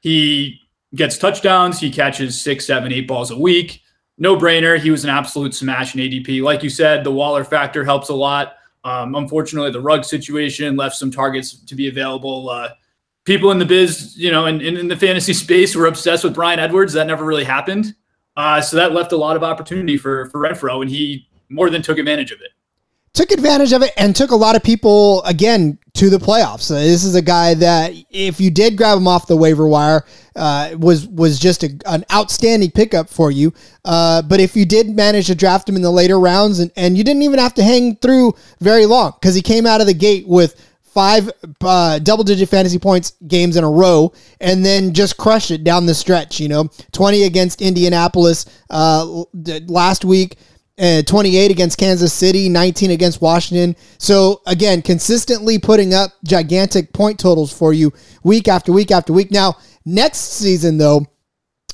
He 0.00 0.60
gets 0.94 1.18
touchdowns, 1.18 1.80
he 1.80 1.90
catches 1.90 2.40
six, 2.40 2.66
seven, 2.66 2.92
eight 2.92 3.08
balls 3.08 3.30
a 3.30 3.38
week. 3.38 3.82
No 4.18 4.36
brainer. 4.36 4.78
He 4.78 4.90
was 4.90 5.04
an 5.04 5.10
absolute 5.10 5.54
smash 5.54 5.94
in 5.94 6.00
ADP. 6.00 6.42
Like 6.42 6.62
you 6.62 6.70
said, 6.70 7.04
the 7.04 7.10
Waller 7.10 7.44
factor 7.44 7.84
helps 7.84 8.08
a 8.08 8.14
lot. 8.14 8.54
Um, 8.82 9.14
unfortunately, 9.14 9.72
the 9.72 9.80
Ruggs 9.80 10.08
situation 10.08 10.76
left 10.76 10.96
some 10.96 11.10
targets 11.10 11.58
to 11.64 11.74
be 11.74 11.88
available. 11.88 12.48
Uh, 12.48 12.70
people 13.26 13.50
in 13.50 13.58
the 13.58 13.66
biz, 13.66 14.16
you 14.16 14.30
know, 14.30 14.46
and 14.46 14.62
in, 14.62 14.78
in, 14.78 14.88
the 14.88 14.96
fantasy 14.96 15.34
space 15.34 15.76
were 15.76 15.86
obsessed 15.86 16.24
with 16.24 16.34
Bryan 16.34 16.58
Edwards. 16.58 16.94
That 16.94 17.06
never 17.06 17.24
really 17.24 17.44
happened. 17.44 17.94
Uh, 18.36 18.60
so 18.60 18.76
that 18.76 18.92
left 18.92 19.12
a 19.12 19.16
lot 19.16 19.36
of 19.36 19.42
opportunity 19.42 19.98
for 19.98 20.30
for 20.30 20.40
Renfrow, 20.40 20.80
and 20.80 20.90
he 20.90 21.28
more 21.50 21.68
than 21.68 21.82
took 21.82 21.98
advantage 21.98 22.32
of 22.32 22.40
it. 22.40 22.52
Took 23.12 23.30
advantage 23.32 23.72
of 23.72 23.82
it 23.82 23.92
and 23.96 24.14
took 24.14 24.30
a 24.30 24.36
lot 24.36 24.56
of 24.56 24.62
people 24.62 25.22
again 25.22 25.78
to 25.94 26.10
the 26.10 26.18
playoffs. 26.18 26.62
So 26.62 26.74
this 26.74 27.02
is 27.02 27.14
a 27.14 27.22
guy 27.22 27.54
that, 27.54 27.94
if 28.10 28.38
you 28.38 28.50
did 28.50 28.76
grab 28.76 28.98
him 28.98 29.08
off 29.08 29.26
the 29.26 29.38
waiver 29.38 29.66
wire, 29.66 30.04
uh, 30.36 30.74
was 30.78 31.06
was 31.06 31.38
just 31.38 31.62
a, 31.62 31.70
an 31.86 32.04
outstanding 32.12 32.70
pickup 32.70 33.08
for 33.08 33.30
you. 33.30 33.54
Uh, 33.86 34.20
but 34.20 34.38
if 34.38 34.54
you 34.54 34.66
did 34.66 34.90
manage 34.90 35.28
to 35.28 35.34
draft 35.34 35.66
him 35.66 35.76
in 35.76 35.82
the 35.82 35.90
later 35.90 36.20
rounds, 36.20 36.58
and, 36.58 36.70
and 36.76 36.98
you 36.98 37.04
didn't 37.04 37.22
even 37.22 37.38
have 37.38 37.54
to 37.54 37.62
hang 37.62 37.96
through 37.96 38.34
very 38.60 38.84
long 38.84 39.14
because 39.18 39.34
he 39.34 39.40
came 39.40 39.64
out 39.64 39.80
of 39.80 39.86
the 39.86 39.94
gate 39.94 40.28
with 40.28 40.65
five 40.96 41.30
uh, 41.60 41.98
double 41.98 42.24
digit 42.24 42.48
fantasy 42.48 42.78
points 42.78 43.12
games 43.28 43.58
in 43.58 43.64
a 43.64 43.70
row 43.70 44.10
and 44.40 44.64
then 44.64 44.94
just 44.94 45.18
crush 45.18 45.50
it 45.50 45.62
down 45.62 45.84
the 45.84 45.94
stretch. 45.94 46.40
You 46.40 46.48
know, 46.48 46.70
20 46.92 47.24
against 47.24 47.60
Indianapolis 47.60 48.46
uh, 48.70 49.24
last 49.66 50.06
week. 50.06 50.36
Uh, 50.78 51.00
28 51.02 51.50
against 51.50 51.78
Kansas 51.78 52.12
City, 52.12 52.50
19 52.50 52.90
against 52.90 53.22
Washington. 53.22 53.76
So 53.98 54.42
again, 54.46 54.82
consistently 54.82 55.58
putting 55.58 55.94
up 55.94 56.12
gigantic 56.24 56.92
point 56.92 57.18
totals 57.18 57.50
for 57.50 57.72
you 57.72 57.92
week 58.24 58.46
after 58.46 58.72
week 58.72 58.90
after 58.90 59.12
week. 59.12 59.30
Now, 59.30 59.56
next 59.86 60.18
season 60.18 60.76
though, 60.76 61.06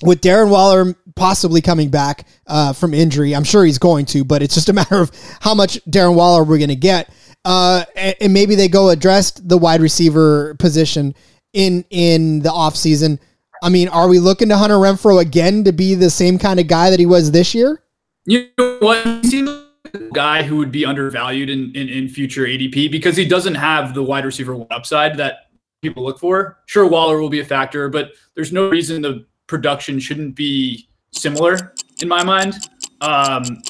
with 0.03 0.21
Darren 0.21 0.51
Waller 0.51 0.95
possibly 1.15 1.61
coming 1.61 1.91
back 1.91 2.27
uh, 2.47 2.73
from 2.73 2.95
injury, 2.95 3.35
I'm 3.35 3.45
sure 3.45 3.65
he's 3.65 3.79
going 3.79 4.07
to, 4.07 4.25
but 4.25 4.43
it's 4.43 4.55
just 4.55 4.69
a 4.69 4.73
matter 4.81 5.01
of 5.01 5.11
how 5.41 5.55
much 5.55 5.81
Darren 5.85 6.15
Waller 6.15 6.45
we're 6.45 6.59
going 6.59 6.69
to 6.69 6.77
get. 6.77 7.13
Uh, 7.45 7.85
and, 7.97 8.15
and, 8.21 8.33
maybe 8.33 8.55
they 8.55 8.69
go 8.69 8.91
address 8.91 9.33
the 9.33 9.59
wide 9.59 9.81
receiver 9.81 10.55
position 10.61 11.13
in 11.53 11.85
in 11.91 12.39
the 12.41 12.49
offseason. 12.49 13.19
I 13.65 13.69
mean, 13.69 13.89
are 13.89 14.09
we 14.09 14.21
looking 14.21 14.49
to 14.51 14.57
Hunter 14.57 14.77
Renfrow 14.77 15.21
again 15.21 15.65
to 15.65 15.73
be 15.73 15.95
the 15.95 16.11
same 16.11 16.39
kind 16.39 16.61
of 16.61 16.69
guy 16.69 16.91
that 16.91 17.01
he 17.01 17.07
was 17.07 17.33
this 17.33 17.55
year? 17.55 17.83
You 18.27 18.49
know 18.59 18.79
what? 18.81 19.05
He 19.05 19.23
seems 19.25 19.51
like 19.51 19.95
a 19.95 20.11
guy 20.13 20.43
who 20.45 20.57
would 20.57 20.71
be 20.71 20.85
undervalued 20.85 21.51
in, 21.51 21.73
in, 21.75 21.89
in 21.89 22.09
future 22.09 22.45
ADP 22.45 22.91
because 22.93 23.17
he 23.17 23.27
doesn't 23.27 23.57
have 23.57 23.95
the 23.95 24.03
wide 24.03 24.25
receiver 24.25 24.65
upside 24.71 25.17
that 25.17 25.51
people 25.81 26.05
look 26.05 26.21
for. 26.21 26.59
Sure, 26.67 26.87
Waller 26.87 27.21
will 27.21 27.29
be 27.29 27.41
a 27.41 27.45
factor, 27.45 27.89
but 27.89 28.13
there's 28.37 28.53
no 28.53 28.69
reason 28.69 29.03
the 29.03 29.27
production 29.49 29.99
shouldn't 29.99 30.37
be 30.37 30.89
similar 31.13 31.75
in 32.01 32.09
my 32.09 32.23
mind. 32.23 32.55
Um, 33.01 33.61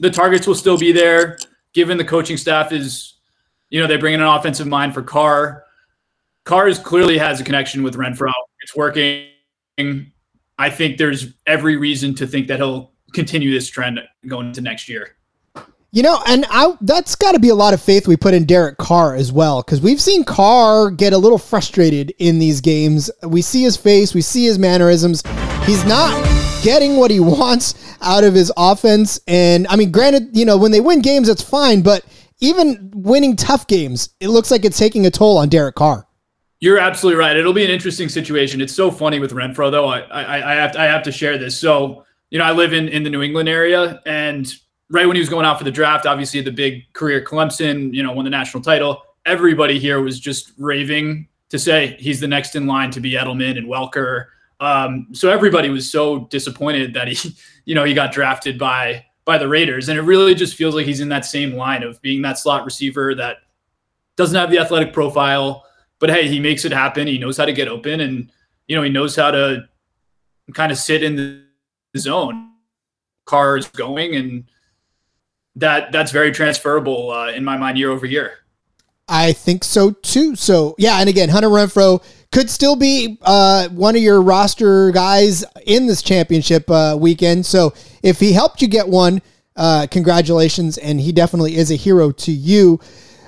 the 0.00 0.10
targets 0.10 0.46
will 0.46 0.54
still 0.54 0.76
be 0.76 0.92
there 0.92 1.38
given 1.76 1.98
the 1.98 2.04
coaching 2.04 2.38
staff 2.38 2.72
is, 2.72 3.18
you 3.68 3.78
know, 3.78 3.86
they 3.86 3.98
bring 3.98 4.14
in 4.14 4.20
an 4.22 4.26
offensive 4.26 4.66
mind 4.66 4.94
for 4.94 5.02
Carr. 5.02 5.62
Carr 6.44 6.68
is 6.68 6.78
clearly 6.78 7.18
has 7.18 7.38
a 7.38 7.44
connection 7.44 7.82
with 7.82 7.96
Renfrow. 7.96 8.32
It's 8.62 8.74
working. 8.74 9.26
I 10.58 10.70
think 10.70 10.96
there's 10.96 11.34
every 11.46 11.76
reason 11.76 12.14
to 12.14 12.26
think 12.26 12.46
that 12.48 12.60
he'll 12.60 12.92
continue 13.12 13.52
this 13.52 13.68
trend 13.68 14.00
going 14.26 14.46
into 14.48 14.62
next 14.62 14.88
year. 14.88 15.16
You 15.92 16.02
know, 16.02 16.18
and 16.26 16.46
I, 16.48 16.74
that's 16.80 17.14
got 17.14 17.32
to 17.32 17.38
be 17.38 17.50
a 17.50 17.54
lot 17.54 17.74
of 17.74 17.82
faith 17.82 18.08
we 18.08 18.16
put 18.16 18.32
in 18.32 18.46
Derek 18.46 18.78
Carr 18.78 19.14
as 19.14 19.30
well, 19.30 19.62
because 19.62 19.82
we've 19.82 20.00
seen 20.00 20.24
Carr 20.24 20.90
get 20.90 21.12
a 21.12 21.18
little 21.18 21.38
frustrated 21.38 22.14
in 22.18 22.38
these 22.38 22.62
games. 22.62 23.10
We 23.22 23.42
see 23.42 23.62
his 23.62 23.76
face, 23.76 24.14
we 24.14 24.22
see 24.22 24.46
his 24.46 24.58
mannerisms. 24.58 25.22
He's 25.66 25.84
not 25.84 26.14
getting 26.62 26.96
what 26.96 27.10
he 27.10 27.18
wants 27.38 27.96
out 28.00 28.22
of 28.22 28.34
his 28.34 28.52
offense. 28.56 29.20
And 29.26 29.66
I 29.66 29.74
mean, 29.76 29.90
granted, 29.90 30.28
you 30.32 30.44
know, 30.44 30.56
when 30.56 30.70
they 30.70 30.80
win 30.80 31.02
games, 31.02 31.26
that's 31.26 31.42
fine, 31.42 31.82
but 31.82 32.04
even 32.40 32.92
winning 32.94 33.34
tough 33.34 33.66
games, 33.66 34.10
it 34.20 34.28
looks 34.28 34.50
like 34.50 34.64
it's 34.64 34.78
taking 34.78 35.06
a 35.06 35.10
toll 35.10 35.38
on 35.38 35.48
Derek 35.48 35.74
Carr. 35.74 36.06
You're 36.60 36.78
absolutely 36.78 37.18
right. 37.18 37.36
It'll 37.36 37.52
be 37.52 37.64
an 37.64 37.70
interesting 37.70 38.08
situation. 38.08 38.60
It's 38.60 38.74
so 38.74 38.90
funny 38.90 39.18
with 39.18 39.32
Renfrow, 39.32 39.70
though. 39.70 39.86
I, 39.86 40.00
I, 40.00 40.52
I 40.52 40.54
have 40.54 40.72
to, 40.72 40.80
I 40.80 40.84
have 40.84 41.02
to 41.02 41.12
share 41.12 41.36
this. 41.36 41.58
So, 41.58 42.04
you 42.30 42.38
know, 42.38 42.44
I 42.44 42.52
live 42.52 42.72
in 42.72 42.88
in 42.88 43.02
the 43.02 43.10
New 43.10 43.22
England 43.22 43.48
area, 43.48 44.00
and 44.06 44.50
right 44.90 45.06
when 45.06 45.16
he 45.16 45.20
was 45.20 45.28
going 45.28 45.44
out 45.44 45.58
for 45.58 45.64
the 45.64 45.70
draft, 45.70 46.06
obviously 46.06 46.40
the 46.40 46.52
big 46.52 46.90
career 46.92 47.22
Clemson, 47.22 47.92
you 47.92 48.02
know, 48.02 48.12
won 48.12 48.24
the 48.24 48.30
national 48.30 48.62
title. 48.62 49.02
Everybody 49.26 49.78
here 49.78 50.00
was 50.00 50.18
just 50.18 50.52
raving 50.58 51.28
to 51.50 51.58
say 51.58 51.96
he's 51.98 52.20
the 52.20 52.28
next 52.28 52.56
in 52.56 52.66
line 52.66 52.90
to 52.92 53.00
be 53.00 53.12
Edelman 53.12 53.58
and 53.58 53.66
Welker. 53.66 54.26
Um, 54.60 55.08
so 55.12 55.30
everybody 55.30 55.68
was 55.68 55.90
so 55.90 56.26
disappointed 56.26 56.94
that 56.94 57.08
he, 57.08 57.36
you 57.64 57.74
know, 57.74 57.84
he 57.84 57.94
got 57.94 58.12
drafted 58.12 58.58
by 58.58 59.04
by 59.24 59.38
the 59.38 59.48
Raiders, 59.48 59.88
and 59.88 59.98
it 59.98 60.02
really 60.02 60.34
just 60.34 60.54
feels 60.54 60.74
like 60.74 60.86
he's 60.86 61.00
in 61.00 61.08
that 61.08 61.24
same 61.24 61.54
line 61.54 61.82
of 61.82 62.00
being 62.00 62.22
that 62.22 62.38
slot 62.38 62.64
receiver 62.64 63.12
that 63.16 63.38
doesn't 64.16 64.38
have 64.38 64.50
the 64.52 64.58
athletic 64.58 64.92
profile, 64.92 65.64
but 65.98 66.10
hey, 66.10 66.28
he 66.28 66.38
makes 66.38 66.64
it 66.64 66.72
happen. 66.72 67.08
He 67.08 67.18
knows 67.18 67.36
how 67.36 67.44
to 67.44 67.52
get 67.52 67.68
open, 67.68 68.00
and 68.00 68.30
you 68.68 68.76
know, 68.76 68.82
he 68.82 68.90
knows 68.90 69.16
how 69.16 69.32
to 69.32 69.68
kind 70.54 70.70
of 70.70 70.78
sit 70.78 71.02
in 71.02 71.16
the 71.16 71.98
zone. 71.98 72.52
Carr 73.24 73.56
is 73.56 73.68
going, 73.68 74.14
and 74.14 74.44
that 75.56 75.90
that's 75.90 76.12
very 76.12 76.30
transferable 76.30 77.10
uh, 77.10 77.32
in 77.32 77.44
my 77.44 77.56
mind 77.56 77.78
year 77.78 77.90
over 77.90 78.06
year. 78.06 78.38
I 79.08 79.32
think 79.32 79.64
so 79.64 79.90
too. 79.90 80.36
So 80.36 80.74
yeah, 80.78 80.98
and 81.00 81.08
again, 81.08 81.28
Hunter 81.28 81.48
Renfrow 81.48 82.02
could 82.32 82.50
still 82.50 82.76
be 82.76 83.18
uh, 83.22 83.68
one 83.68 83.96
of 83.96 84.02
your 84.02 84.20
roster 84.20 84.90
guys 84.90 85.44
in 85.66 85.86
this 85.86 86.02
championship 86.02 86.70
uh, 86.70 86.96
weekend. 86.98 87.46
So 87.46 87.74
if 88.02 88.20
he 88.20 88.32
helped 88.32 88.60
you 88.62 88.68
get 88.68 88.88
one, 88.88 89.22
uh, 89.56 89.86
congratulations, 89.90 90.78
and 90.78 91.00
he 91.00 91.12
definitely 91.12 91.56
is 91.56 91.70
a 91.70 91.76
hero 91.76 92.10
to 92.12 92.32
you. 92.32 92.78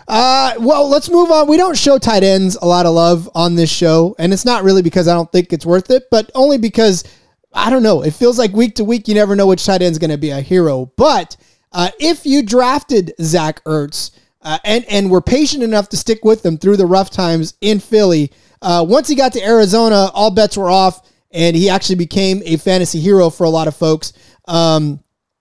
Uh, 0.07 0.55
well, 0.59 0.89
let's 0.89 1.11
move 1.11 1.31
on. 1.31 1.49
We 1.49 1.57
don't 1.57 1.77
show 1.77 1.99
tight 1.99 2.23
ends 2.23 2.57
a 2.57 2.67
lot 2.67 2.87
of 2.87 2.95
love 2.95 3.31
on 3.35 3.55
this 3.55 3.71
show, 3.71 4.15
and 4.19 4.33
it's 4.33 4.45
not 4.45 4.65
really 4.65 4.83
because 4.83 5.07
I 5.09 5.15
don't 5.15 5.31
think 5.31 5.53
it's 5.53 5.67
worth 5.67 5.91
it, 5.91 6.05
but 6.11 6.31
only 6.35 6.59
because 6.59 7.05
I 7.53 7.71
don't 7.71 7.83
know. 7.83 8.03
It 8.03 8.13
feels 8.13 8.39
like 8.39 8.53
week 8.53 8.75
to 8.77 8.85
week, 8.85 9.09
you 9.09 9.15
never 9.15 9.37
know 9.37 9.47
which 9.47 9.65
tight 9.65 9.83
end's 9.83 9.99
going 9.99 10.11
to 10.11 10.19
be 10.19 10.31
a 10.31 10.41
hero. 10.41 10.93
But 10.97 11.37
uh, 11.73 11.91
if 11.99 12.25
you 12.25 12.43
drafted 12.43 13.13
Zach 13.21 13.63
Ertz 13.65 14.13
uh, 14.43 14.59
and 14.65 14.85
and 14.87 15.11
were 15.11 15.21
patient 15.21 15.63
enough 15.63 15.89
to 15.91 15.97
stick 15.97 16.25
with 16.25 16.43
them 16.43 16.57
through 16.57 16.77
the 16.77 16.87
rough 16.87 17.11
times 17.11 17.55
in 17.61 17.79
Philly, 17.81 18.33
uh, 18.63 18.85
once 18.87 19.09
he 19.09 19.15
got 19.15 19.33
to 19.35 19.43
Arizona, 19.43 20.11
all 20.15 20.31
bets 20.31 20.57
were 20.57 20.71
off, 20.71 21.09
and 21.31 21.55
he 21.55 21.69
actually 21.69 21.97
became 21.97 22.43
a 22.45 22.57
fantasy 22.57 23.01
hero 23.01 23.31
for 23.31 23.45
a 23.45 23.51
lot 23.51 23.69
of 23.69 23.77
folks. 23.77 24.13
Um, 24.47 25.01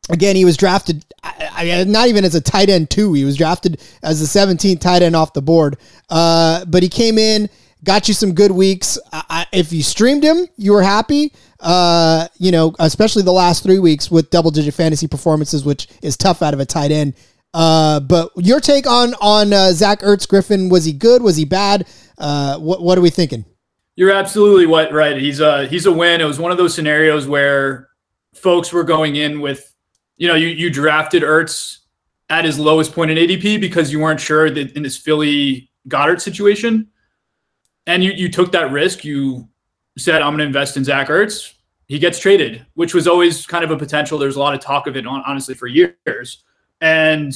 again, 0.09 0.35
he 0.35 0.45
was 0.45 0.57
drafted 0.57 1.05
I, 1.23 1.71
I, 1.71 1.83
not 1.85 2.07
even 2.07 2.25
as 2.25 2.35
a 2.35 2.41
tight 2.41 2.69
end 2.69 2.89
two. 2.89 3.13
He 3.13 3.25
was 3.25 3.37
drafted 3.37 3.81
as 4.03 4.19
the 4.19 4.39
17th 4.39 4.79
tight 4.79 5.01
end 5.01 5.15
off 5.15 5.33
the 5.33 5.41
board. 5.41 5.77
Uh, 6.09 6.65
but 6.65 6.83
he 6.83 6.89
came 6.89 7.17
in, 7.17 7.49
got 7.83 8.07
you 8.07 8.13
some 8.13 8.33
good 8.33 8.51
weeks. 8.51 8.97
I, 9.11 9.45
if 9.51 9.73
you 9.73 9.83
streamed 9.83 10.23
him, 10.23 10.47
you 10.57 10.73
were 10.73 10.83
happy. 10.83 11.33
Uh, 11.59 12.27
you 12.37 12.51
know, 12.51 12.75
especially 12.79 13.23
the 13.23 13.31
last 13.31 13.63
three 13.63 13.79
weeks 13.79 14.11
with 14.11 14.29
double 14.29 14.51
digit 14.51 14.73
fantasy 14.73 15.07
performances, 15.07 15.65
which 15.65 15.87
is 16.01 16.15
tough 16.15 16.41
out 16.41 16.53
of 16.53 16.59
a 16.59 16.65
tight 16.65 16.91
end. 16.91 17.15
Uh, 17.53 17.99
but 17.99 18.31
your 18.35 18.59
take 18.59 18.85
on 18.85 19.13
on 19.15 19.53
uh, 19.53 19.71
Zach 19.71 20.01
Ertz 20.01 20.27
Griffin 20.27 20.69
was 20.69 20.85
he 20.85 20.93
good? 20.93 21.21
Was 21.21 21.35
he 21.35 21.45
bad? 21.45 21.87
Uh, 22.17 22.57
what 22.59 22.81
what 22.81 22.97
are 22.97 23.01
we 23.01 23.09
thinking? 23.09 23.45
You're 23.95 24.11
absolutely 24.11 24.67
what 24.67 24.91
right. 24.91 25.17
He's 25.17 25.39
a 25.39 25.67
he's 25.67 25.85
a 25.85 25.91
win. 25.91 26.21
It 26.21 26.25
was 26.25 26.39
one 26.39 26.51
of 26.51 26.57
those 26.57 26.75
scenarios 26.75 27.27
where 27.27 27.89
folks 28.35 28.71
were 28.71 28.83
going 28.83 29.15
in 29.15 29.41
with, 29.41 29.73
you 30.17 30.27
know, 30.27 30.35
you 30.35 30.47
you 30.47 30.69
drafted 30.69 31.23
Ertz 31.23 31.79
at 32.29 32.45
his 32.45 32.59
lowest 32.59 32.93
point 32.93 33.11
in 33.11 33.17
ADP 33.17 33.59
because 33.59 33.91
you 33.91 33.99
weren't 33.99 34.19
sure 34.19 34.49
that 34.49 34.71
in 34.73 34.83
this 34.83 34.97
Philly 34.97 35.71
Goedert 35.87 36.21
situation, 36.21 36.87
and 37.87 38.03
you 38.03 38.11
you 38.11 38.29
took 38.29 38.51
that 38.51 38.71
risk. 38.71 39.03
You 39.03 39.47
said, 39.97 40.21
I'm 40.21 40.31
going 40.31 40.39
to 40.39 40.45
invest 40.45 40.77
in 40.77 40.83
Zach 40.83 41.07
Ertz. 41.07 41.53
He 41.87 41.99
gets 41.99 42.19
traded, 42.19 42.65
which 42.73 42.93
was 42.93 43.07
always 43.07 43.47
kind 43.47 43.63
of 43.63 43.71
a 43.71 43.77
potential. 43.77 44.17
There's 44.17 44.35
a 44.35 44.39
lot 44.39 44.53
of 44.53 44.59
talk 44.59 44.87
of 44.87 44.97
it, 44.97 45.07
honestly, 45.07 45.55
for 45.55 45.67
years. 45.67 46.43
And 46.81 47.33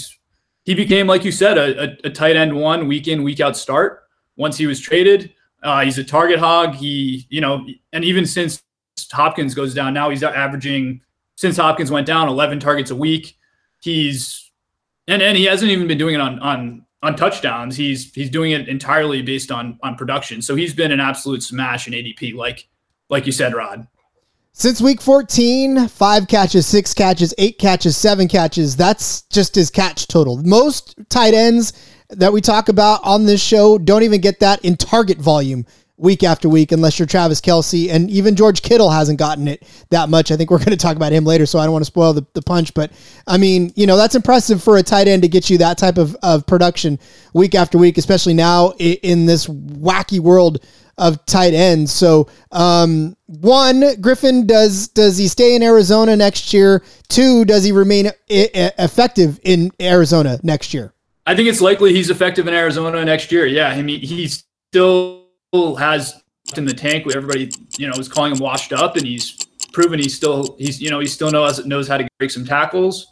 he 0.63 0.75
became, 0.75 1.07
like 1.07 1.25
you 1.25 1.31
said, 1.31 1.57
a, 1.57 1.97
a, 2.05 2.09
tight 2.09 2.35
end 2.35 2.55
one 2.55 2.87
week 2.87 3.07
in, 3.07 3.23
week 3.23 3.39
out 3.39 3.57
start. 3.57 4.03
Once 4.37 4.57
he 4.57 4.67
was 4.67 4.79
traded, 4.79 5.33
uh, 5.63 5.83
he's 5.83 5.97
a 5.97 6.03
target 6.03 6.39
hog. 6.39 6.75
He, 6.75 7.25
you 7.29 7.41
know, 7.41 7.65
and 7.93 8.03
even 8.03 8.25
since 8.25 8.63
Hopkins 9.11 9.55
goes 9.55 9.73
down, 9.73 9.93
now 9.93 10.09
he's 10.09 10.23
averaging, 10.23 11.01
since 11.35 11.57
Hopkins 11.57 11.89
went 11.91 12.05
down, 12.05 12.27
11 12.27 12.59
targets 12.59 12.91
a 12.91 12.95
week. 12.95 13.35
He's, 13.81 14.51
and, 15.07 15.21
and 15.21 15.35
he 15.35 15.45
hasn't 15.45 15.71
even 15.71 15.87
been 15.87 15.97
doing 15.97 16.15
it 16.15 16.21
on, 16.21 16.39
on 16.39 16.85
on 17.03 17.15
touchdowns. 17.15 17.75
He's 17.75 18.13
he's 18.13 18.29
doing 18.29 18.51
it 18.51 18.67
entirely 18.67 19.21
based 19.21 19.51
on 19.51 19.79
on 19.81 19.95
production. 19.95 20.41
So 20.41 20.55
he's 20.55 20.73
been 20.73 20.91
an 20.91 20.99
absolute 20.99 21.43
smash 21.43 21.87
in 21.87 21.93
ADP, 21.93 22.35
like 22.35 22.67
like 23.09 23.25
you 23.25 23.31
said, 23.31 23.53
Rod. 23.53 23.87
Since 24.53 24.81
week 24.81 25.01
14, 25.01 25.87
five 25.87 26.27
catches, 26.27 26.67
six 26.67 26.93
catches, 26.93 27.33
eight 27.37 27.57
catches, 27.57 27.95
seven 27.95 28.27
catches. 28.27 28.75
That's 28.75 29.21
just 29.23 29.55
his 29.55 29.69
catch 29.69 30.07
total. 30.07 30.43
Most 30.43 30.95
tight 31.09 31.33
ends 31.33 31.71
that 32.09 32.33
we 32.33 32.41
talk 32.41 32.67
about 32.67 32.99
on 33.03 33.25
this 33.25 33.41
show 33.41 33.77
don't 33.77 34.03
even 34.03 34.19
get 34.19 34.41
that 34.41 34.63
in 34.65 34.75
target 34.75 35.19
volume 35.19 35.65
week 36.01 36.23
after 36.23 36.49
week, 36.49 36.71
unless 36.71 36.97
you're 36.97 37.05
Travis 37.05 37.39
Kelce. 37.39 37.89
And 37.89 38.09
even 38.09 38.35
George 38.35 38.63
Kittle 38.63 38.89
hasn't 38.89 39.19
gotten 39.19 39.47
it 39.47 39.63
that 39.91 40.09
much. 40.09 40.31
I 40.31 40.35
think 40.35 40.49
we're 40.49 40.57
going 40.65 40.71
to 40.71 40.77
talk 40.77 40.95
about 40.95 41.11
him 41.11 41.23
later, 41.23 41.45
so 41.45 41.59
I 41.59 41.63
don't 41.63 41.73
want 41.73 41.85
to 41.85 41.91
spoil 41.91 42.13
the, 42.13 42.25
the 42.33 42.41
punch. 42.41 42.73
But 42.73 42.91
I 43.27 43.37
mean, 43.37 43.71
you 43.75 43.85
know, 43.85 43.95
that's 43.95 44.15
impressive 44.15 44.63
for 44.63 44.77
a 44.77 44.83
tight 44.83 45.07
end 45.07 45.21
to 45.21 45.29
get 45.29 45.49
you 45.49 45.59
that 45.59 45.77
type 45.77 45.97
of, 45.97 46.15
of 46.23 46.45
production 46.45 46.99
week 47.33 47.55
after 47.55 47.77
week, 47.77 47.97
especially 47.97 48.33
now 48.33 48.71
in 48.71 49.27
this 49.27 49.47
wacky 49.47 50.19
world 50.19 50.65
of 50.97 51.23
tight 51.25 51.53
ends. 51.53 51.91
So, 51.91 52.27
um, 52.51 53.15
one, 53.27 53.99
Griffin 54.01 54.45
does 54.45 54.89
does 54.89 55.17
he 55.17 55.27
stay 55.27 55.55
in 55.55 55.63
Arizona 55.63 56.15
next 56.15 56.53
year? 56.53 56.83
Two, 57.09 57.45
does 57.45 57.63
he 57.63 57.71
remain 57.71 58.07
I- 58.07 58.71
effective 58.77 59.39
in 59.43 59.71
Arizona 59.79 60.39
next 60.43 60.73
year? 60.73 60.93
I 61.25 61.35
think 61.35 61.47
it's 61.47 61.61
likely 61.61 61.93
he's 61.93 62.09
effective 62.09 62.47
in 62.47 62.53
Arizona 62.53 63.05
next 63.05 63.31
year. 63.31 63.45
Yeah, 63.45 63.69
I 63.69 63.81
mean, 63.81 64.01
he's 64.01 64.43
still 64.71 65.20
has 65.53 66.21
in 66.55 66.65
the 66.65 66.73
tank. 66.73 67.05
Everybody, 67.13 67.51
you 67.77 67.87
know, 67.87 67.93
is 67.93 68.07
calling 68.07 68.33
him 68.33 68.39
washed 68.39 68.73
up, 68.73 68.95
and 68.95 69.05
he's 69.05 69.37
proven 69.73 69.99
he's 69.99 70.15
still 70.15 70.55
he's 70.57 70.81
you 70.81 70.89
know 70.89 70.99
he 70.99 71.07
still 71.07 71.31
knows 71.31 71.65
knows 71.65 71.87
how 71.87 71.97
to 71.97 72.07
break 72.17 72.31
some 72.31 72.45
tackles. 72.45 73.07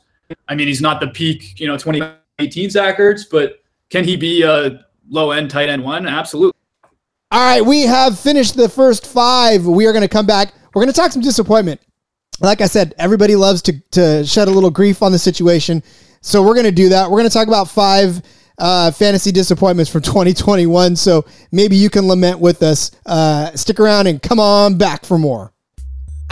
I 0.48 0.56
mean, 0.56 0.68
he's 0.68 0.82
not 0.82 1.00
the 1.00 1.08
peak, 1.08 1.60
you 1.60 1.68
know, 1.68 1.76
2018 1.76 2.70
Zach 2.70 2.98
Ertz, 2.98 3.24
but 3.30 3.62
can 3.90 4.04
he 4.04 4.16
be 4.16 4.44
a 4.44 4.86
low 5.10 5.32
end 5.32 5.50
tight 5.50 5.70
end 5.70 5.84
one? 5.84 6.08
Absolutely. 6.08 6.58
All 7.32 7.40
right, 7.40 7.66
we 7.66 7.82
have 7.82 8.20
finished 8.20 8.56
the 8.56 8.70
first 8.70 9.06
five. 9.06 9.66
We 9.66 9.86
are 9.86 9.92
going 9.92 10.02
to 10.02 10.08
come 10.08 10.26
back. 10.26 10.54
We're 10.74 10.82
going 10.84 10.94
to 10.94 11.00
talk 11.00 11.12
some 11.12 11.22
disappointment. 11.22 11.82
Like 12.42 12.62
I 12.62 12.68
said, 12.68 12.96
everybody 12.98 13.36
loves 13.36 13.62
to 13.64 13.80
to 13.92 14.26
shed 14.26 14.48
a 14.48 14.52
little 14.52 14.72
grief 14.72 15.04
on 15.04 15.12
the 15.12 15.20
situation, 15.20 15.84
so 16.22 16.42
we're 16.42 16.54
going 16.54 16.66
to 16.66 16.72
do 16.72 16.90
that. 16.90 17.10
We're 17.10 17.18
going 17.18 17.30
to 17.30 17.34
talk 17.34 17.48
about 17.48 17.70
five 17.70 18.22
uh, 18.60 18.92
fantasy 18.92 19.32
disappointments 19.32 19.92
from 19.92 20.02
2021. 20.04 20.96
So 20.96 21.26
maybe 21.52 21.76
you 21.76 21.90
can 21.90 22.08
lament 22.08 22.40
with 22.40 22.62
us. 22.62 22.92
Uh, 23.06 23.52
stick 23.56 23.80
around 23.80 24.08
and 24.08 24.22
come 24.22 24.40
on 24.40 24.78
back 24.78 25.06
for 25.06 25.18
more. 25.18 25.54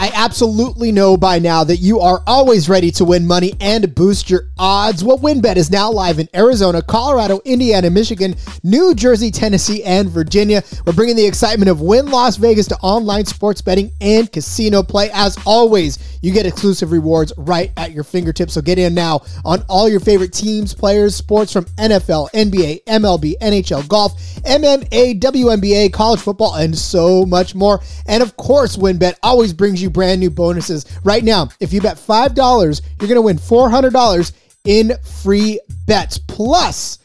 I 0.00 0.12
absolutely 0.14 0.92
know 0.92 1.16
by 1.16 1.40
now 1.40 1.64
that 1.64 1.78
you 1.78 1.98
are 1.98 2.22
always 2.24 2.68
ready 2.68 2.92
to 2.92 3.04
win 3.04 3.26
money 3.26 3.54
and 3.60 3.92
boost 3.96 4.30
your 4.30 4.42
odds. 4.56 5.02
Well, 5.02 5.18
WynnBET 5.18 5.56
is 5.56 5.72
now 5.72 5.90
live 5.90 6.20
in 6.20 6.28
Arizona, 6.36 6.82
Colorado, 6.82 7.40
Indiana, 7.44 7.90
Michigan, 7.90 8.36
New 8.62 8.94
Jersey, 8.94 9.32
Tennessee, 9.32 9.82
and 9.82 10.08
Virginia. 10.08 10.62
We're 10.86 10.92
bringing 10.92 11.16
the 11.16 11.26
excitement 11.26 11.68
of 11.68 11.80
Wynn 11.80 12.06
Las 12.06 12.36
Vegas 12.36 12.68
to 12.68 12.76
online 12.76 13.24
sports 13.24 13.60
betting 13.60 13.90
and 14.00 14.30
casino 14.30 14.84
play. 14.84 15.10
As 15.12 15.36
always, 15.44 16.18
you 16.22 16.32
get 16.32 16.46
exclusive 16.46 16.92
rewards 16.92 17.32
right 17.36 17.72
at 17.76 17.90
your 17.90 18.04
fingertips. 18.04 18.54
So 18.54 18.62
get 18.62 18.78
in 18.78 18.94
now 18.94 19.22
on 19.44 19.64
all 19.68 19.88
your 19.88 20.00
favorite 20.00 20.32
teams, 20.32 20.74
players, 20.74 21.16
sports 21.16 21.52
from 21.52 21.64
NFL, 21.76 22.30
NBA, 22.30 22.84
MLB, 22.84 23.34
NHL, 23.42 23.88
golf, 23.88 24.16
MMA, 24.44 25.18
WNBA, 25.18 25.92
college 25.92 26.20
football, 26.20 26.54
and 26.54 26.76
so 26.76 27.26
much 27.26 27.56
more. 27.56 27.80
And 28.06 28.22
of 28.22 28.36
course, 28.36 28.76
WynnBET 28.76 29.16
always 29.24 29.52
brings 29.52 29.82
you 29.82 29.87
you 29.88 29.92
brand 29.92 30.20
new 30.20 30.30
bonuses. 30.30 30.84
Right 31.02 31.24
now, 31.24 31.48
if 31.60 31.72
you 31.72 31.80
bet 31.80 31.96
$5, 31.96 32.82
you're 33.00 33.08
going 33.08 33.16
to 33.16 33.22
win 33.22 33.38
$400 33.38 34.32
in 34.64 34.92
free 35.22 35.58
bets. 35.86 36.18
Plus, 36.18 36.98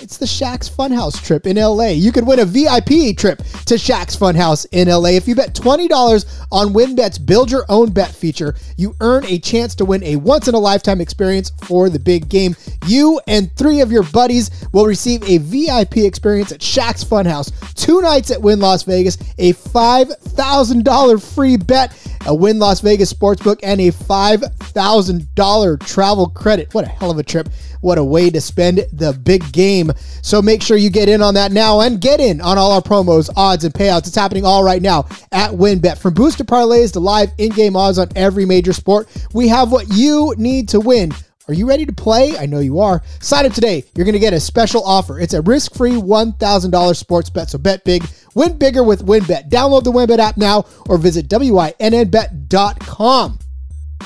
it's 0.00 0.16
the 0.16 0.26
Shaq's 0.26 0.68
Funhouse 0.68 1.22
trip 1.22 1.46
in 1.46 1.56
LA. 1.56 1.88
You 1.88 2.12
could 2.12 2.26
win 2.26 2.40
a 2.40 2.44
VIP 2.44 3.16
trip 3.16 3.38
to 3.38 3.74
Shaq's 3.74 4.16
Funhouse 4.16 4.66
in 4.72 4.88
LA. 4.88 5.10
If 5.10 5.28
you 5.28 5.34
bet 5.34 5.54
$20 5.54 6.44
on 6.50 6.72
WynnBET's 6.72 7.18
Build 7.18 7.50
Your 7.50 7.64
Own 7.68 7.90
Bet 7.90 8.10
feature, 8.10 8.54
you 8.76 8.96
earn 9.00 9.24
a 9.26 9.38
chance 9.38 9.74
to 9.76 9.84
win 9.84 10.02
a 10.04 10.16
once 10.16 10.48
in 10.48 10.54
a 10.54 10.58
lifetime 10.58 11.00
experience 11.00 11.50
for 11.62 11.88
the 11.88 11.98
big 11.98 12.28
game. 12.28 12.56
You 12.86 13.20
and 13.26 13.54
three 13.56 13.80
of 13.80 13.92
your 13.92 14.02
buddies 14.02 14.50
will 14.72 14.86
receive 14.86 15.22
a 15.24 15.38
VIP 15.38 15.98
experience 15.98 16.52
at 16.52 16.60
Shaq's 16.60 17.04
Funhouse, 17.04 17.52
two 17.74 18.00
nights 18.00 18.30
at 18.30 18.42
Wynn 18.42 18.60
Las 18.60 18.82
Vegas, 18.82 19.16
a 19.38 19.52
$5,000 19.52 21.34
free 21.34 21.56
bet, 21.56 21.92
a 22.26 22.34
Wynn 22.34 22.58
Las 22.58 22.80
Vegas 22.80 23.12
sportsbook, 23.12 23.60
and 23.62 23.80
a 23.80 23.90
$5,000 23.90 25.86
travel 25.86 26.26
credit. 26.28 26.72
What 26.74 26.84
a 26.84 26.88
hell 26.88 27.10
of 27.10 27.18
a 27.18 27.22
trip. 27.22 27.48
What 27.80 27.98
a 27.98 28.04
way 28.04 28.30
to 28.30 28.40
spend 28.40 28.86
the 28.92 29.12
big 29.12 29.52
game. 29.52 29.92
So 30.22 30.40
make 30.40 30.62
sure 30.62 30.76
you 30.76 30.90
get 30.90 31.08
in 31.08 31.20
on 31.20 31.34
that 31.34 31.52
now 31.52 31.80
and 31.80 32.00
get 32.00 32.20
in 32.20 32.40
on 32.40 32.58
all 32.58 32.72
our 32.72 32.80
promos, 32.80 33.28
odds, 33.36 33.64
and 33.64 33.74
payouts. 33.74 34.06
It's 34.06 34.14
happening 34.14 34.44
all 34.44 34.62
right 34.62 34.80
now 34.80 35.06
at 35.32 35.50
WynnBET. 35.50 35.98
From 35.98 36.14
booster 36.14 36.44
parlays 36.44 36.92
to 36.92 37.00
live 37.00 37.30
in 37.38 37.50
game 37.50 37.76
odds 37.76 37.98
on 37.98 38.08
every 38.14 38.46
major 38.46 38.72
sport, 38.72 39.08
we 39.32 39.48
have 39.48 39.72
what 39.72 39.86
you 39.92 40.34
need 40.38 40.68
to 40.70 40.80
win. 40.80 41.12
Are 41.48 41.54
you 41.54 41.68
ready 41.68 41.84
to 41.84 41.92
play? 41.92 42.38
I 42.38 42.46
know 42.46 42.60
you 42.60 42.78
are. 42.78 43.02
Sign 43.20 43.46
up 43.46 43.52
today. 43.52 43.84
You're 43.96 44.04
going 44.04 44.12
to 44.12 44.20
get 44.20 44.32
a 44.32 44.38
special 44.38 44.84
offer. 44.84 45.18
It's 45.18 45.34
a 45.34 45.42
risk 45.42 45.74
free 45.74 45.92
$1,000 45.92 46.96
sports 46.96 47.30
bet. 47.30 47.50
So 47.50 47.58
bet 47.58 47.84
big, 47.84 48.04
win 48.34 48.58
bigger 48.58 48.82
with 48.82 49.06
WynnBET. 49.06 49.48
Download 49.48 49.84
the 49.84 49.92
WynnBET 49.92 50.18
app 50.18 50.36
now 50.36 50.64
or 50.88 50.98
visit 50.98 51.28
WynnBET.com. 51.28 53.38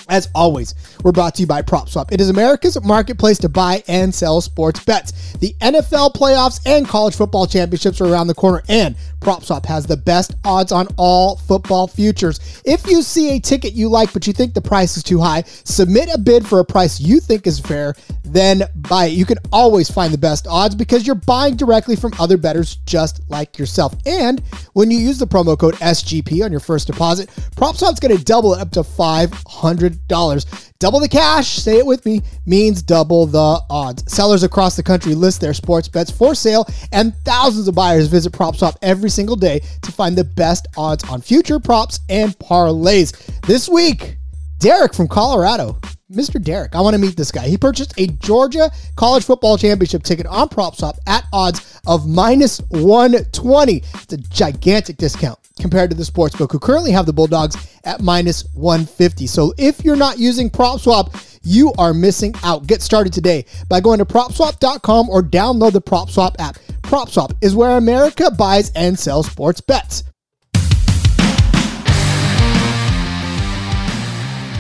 As 0.09 0.29
always, 0.35 0.75
we're 1.03 1.13
brought 1.13 1.35
to 1.37 1.43
you 1.43 1.47
by 1.47 1.63
PropSwap. 1.63 2.13
It 2.13 2.21
is 2.21 2.29
America's 2.29 2.83
marketplace 2.83 3.39
to 3.39 3.49
buy 3.49 3.83
and 3.89 4.15
sell 4.15 4.41
sports 4.41 4.85
bets. 4.85 5.35
The 5.35 5.55
NFL 5.61 6.15
playoffs 6.15 6.61
and 6.67 6.87
college 6.87 7.15
football 7.15 7.47
championships 7.47 8.01
are 8.01 8.07
around 8.07 8.27
the 8.27 8.35
corner, 8.35 8.63
and 8.69 8.97
PropSwap 9.21 9.67
has 9.67 9.87
the 9.87 9.97
best 9.97 10.35
odds 10.45 10.73
on 10.73 10.89
all 10.97 11.37
football 11.37 11.87
futures. 11.89 12.63
If 12.65 12.87
you 12.87 13.03
see 13.03 13.37
a 13.37 13.41
ticket 13.41 13.73
you 13.73 13.89
like 13.89 14.13
but 14.13 14.27
you 14.27 14.33
think 14.33 14.55
the 14.55 14.61
price 14.61 14.97
is 14.97 15.03
too 15.03 15.21
high, 15.21 15.43
submit 15.47 16.09
a 16.13 16.19
bid 16.19 16.47
for 16.47 16.61
a 16.61 16.65
price 16.65 17.01
you 17.01 17.21
think 17.21 17.47
is 17.47 17.59
fair, 17.59 17.95
then 18.25 18.63
buy 18.75 19.07
it. 19.07 19.13
You 19.13 19.25
can 19.25 19.39
always 19.53 19.91
find 19.91 20.13
the 20.13 20.19
best 20.19 20.47
odds 20.47 20.75
because 20.75 21.07
you're 21.07 21.17
buying 21.17 21.57
directly 21.57 21.97
from 21.97 22.13
other 22.19 22.37
bettors 22.37 22.77
just 22.87 23.21
like 23.29 23.59
yourself. 23.59 23.95
And 24.07 24.41
when 24.75 24.91
you 24.91 24.99
use 24.99 25.19
the 25.19 25.27
promo 25.27 25.59
code 25.59 25.75
SGP 25.77 26.45
on 26.45 26.51
your 26.51 26.61
first 26.61 26.87
deposit, 26.87 27.29
PropSwap's 27.57 28.01
going 28.01 28.17
to 28.17 28.23
double 28.23 28.55
it 28.55 28.61
up 28.61 28.71
to 28.73 28.85
500 28.85 29.86
$100. 29.91 30.73
Double 30.79 31.01
the 31.01 31.09
cash, 31.09 31.57
say 31.57 31.79
it 31.79 31.87
with 31.87 32.05
me, 32.05 32.21
means 32.45 32.83
double 32.83 33.27
the 33.27 33.61
odds. 33.71 34.05
Sellers 34.13 34.43
across 34.43 34.77
the 34.77 34.83
country 34.83 35.15
list 35.15 35.41
their 35.41 35.55
sports 35.55 35.89
bets 35.89 36.11
for 36.11 36.35
sale, 36.35 36.67
and 36.93 37.15
thousands 37.25 37.69
of 37.69 37.75
buyers 37.75 38.09
visit 38.09 38.33
PropSwap 38.33 38.77
every 38.83 39.11
single 39.11 39.37
day 39.37 39.61
to 39.83 39.93
find 39.93 40.17
the 40.17 40.25
best 40.25 40.67
odds 40.77 41.05
on 41.09 41.21
future 41.21 41.59
props 41.59 42.01
and 42.09 42.39
parlays. 42.39 43.13
This 43.47 43.69
week, 43.69 44.17
Derek 44.59 44.95
from 44.95 45.09
Colorado. 45.09 45.79
Mr. 46.11 46.41
Derek, 46.41 46.77
I 46.77 46.81
want 46.81 46.95
to 46.95 47.01
meet 47.01 47.17
this 47.17 47.33
guy. 47.33 47.49
He 47.49 47.59
purchased 47.59 47.93
a 47.99 48.07
Georgia 48.07 48.71
College 48.95 49.25
Football 49.25 49.59
Championship 49.59 50.05
ticket 50.05 50.27
on 50.27 50.49
PropSwap 50.49 50.99
at 51.09 51.25
odds 51.33 51.81
of 51.85 52.07
minus 52.09 52.59
120. 52.69 53.77
It's 53.77 54.13
a 54.13 54.17
gigantic 54.17 54.99
discount 54.99 55.39
compared 55.61 55.91
to 55.91 55.97
the 55.97 56.03
sportsbook, 56.03 56.53
who 56.53 56.59
currently 56.59 56.91
have 56.91 57.07
the 57.07 57.13
Bulldogs 57.13 57.57
at 57.85 58.01
minus 58.01 58.45
150. 58.55 59.27
So 59.27 59.53
if 59.59 59.85
you're 59.85 59.97
not 59.97 60.19
using 60.19 60.51
PropSwap, 60.51 61.39
you 61.43 61.73
are 61.79 61.95
missing 61.95 62.35
out. 62.43 62.67
Get 62.67 62.83
started 62.83 63.13
today 63.13 63.45
by 63.69 63.81
going 63.81 63.99
to 63.99 64.05
PropSwap.com 64.05 65.09
or 65.09 65.23
download 65.23 65.73
the 65.73 65.81
PropSwap 65.81 66.35
app. 66.39 66.57
PropSwap 66.83 67.37
is 67.41 67.55
where 67.55 67.77
America 67.77 68.31
buys 68.31 68.71
and 68.75 68.99
sells 68.99 69.31
sports 69.31 69.61
bets. 69.61 70.03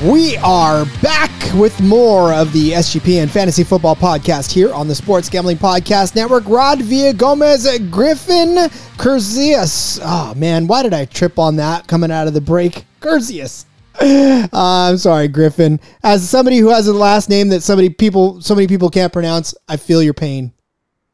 We 0.05 0.37
are 0.39 0.85
back 1.03 1.31
with 1.55 1.81
more 1.81 2.35
of 2.35 2.53
the 2.53 2.73
SGPN 2.73 3.31
Fantasy 3.31 3.65
Football 3.65 3.97
Podcast 3.97 4.53
here 4.53 4.71
on 4.75 4.89
the 4.89 4.95
Sports 4.95 5.31
Gambling 5.31 5.57
Podcast 5.57 6.15
Network. 6.15 6.45
Rod 6.47 6.83
Villa 6.83 7.15
Gomez, 7.15 7.67
Griffin 7.91 8.57
Curzius. 8.99 9.99
Oh 10.03 10.35
man, 10.35 10.67
why 10.67 10.83
did 10.83 10.93
I 10.93 11.07
trip 11.07 11.39
on 11.39 11.57
that 11.57 11.87
coming 11.87 12.11
out 12.11 12.29
of 12.29 12.35
the 12.35 12.43
break? 12.43 12.85
Curzius. 13.01 13.65
Uh, 13.99 14.47
I'm 14.53 14.99
sorry, 14.99 15.29
Griffin. 15.29 15.81
As 16.03 16.29
somebody 16.29 16.59
who 16.59 16.69
has 16.69 16.87
a 16.87 16.93
last 16.93 17.31
name 17.31 17.49
that 17.49 17.63
somebody 17.63 17.89
people 17.89 18.43
so 18.43 18.55
many 18.55 18.67
people 18.67 18.91
can't 18.91 19.15
pronounce, 19.15 19.55
I 19.67 19.79
feel 19.79 20.03
your 20.03 20.13
pain. 20.15 20.53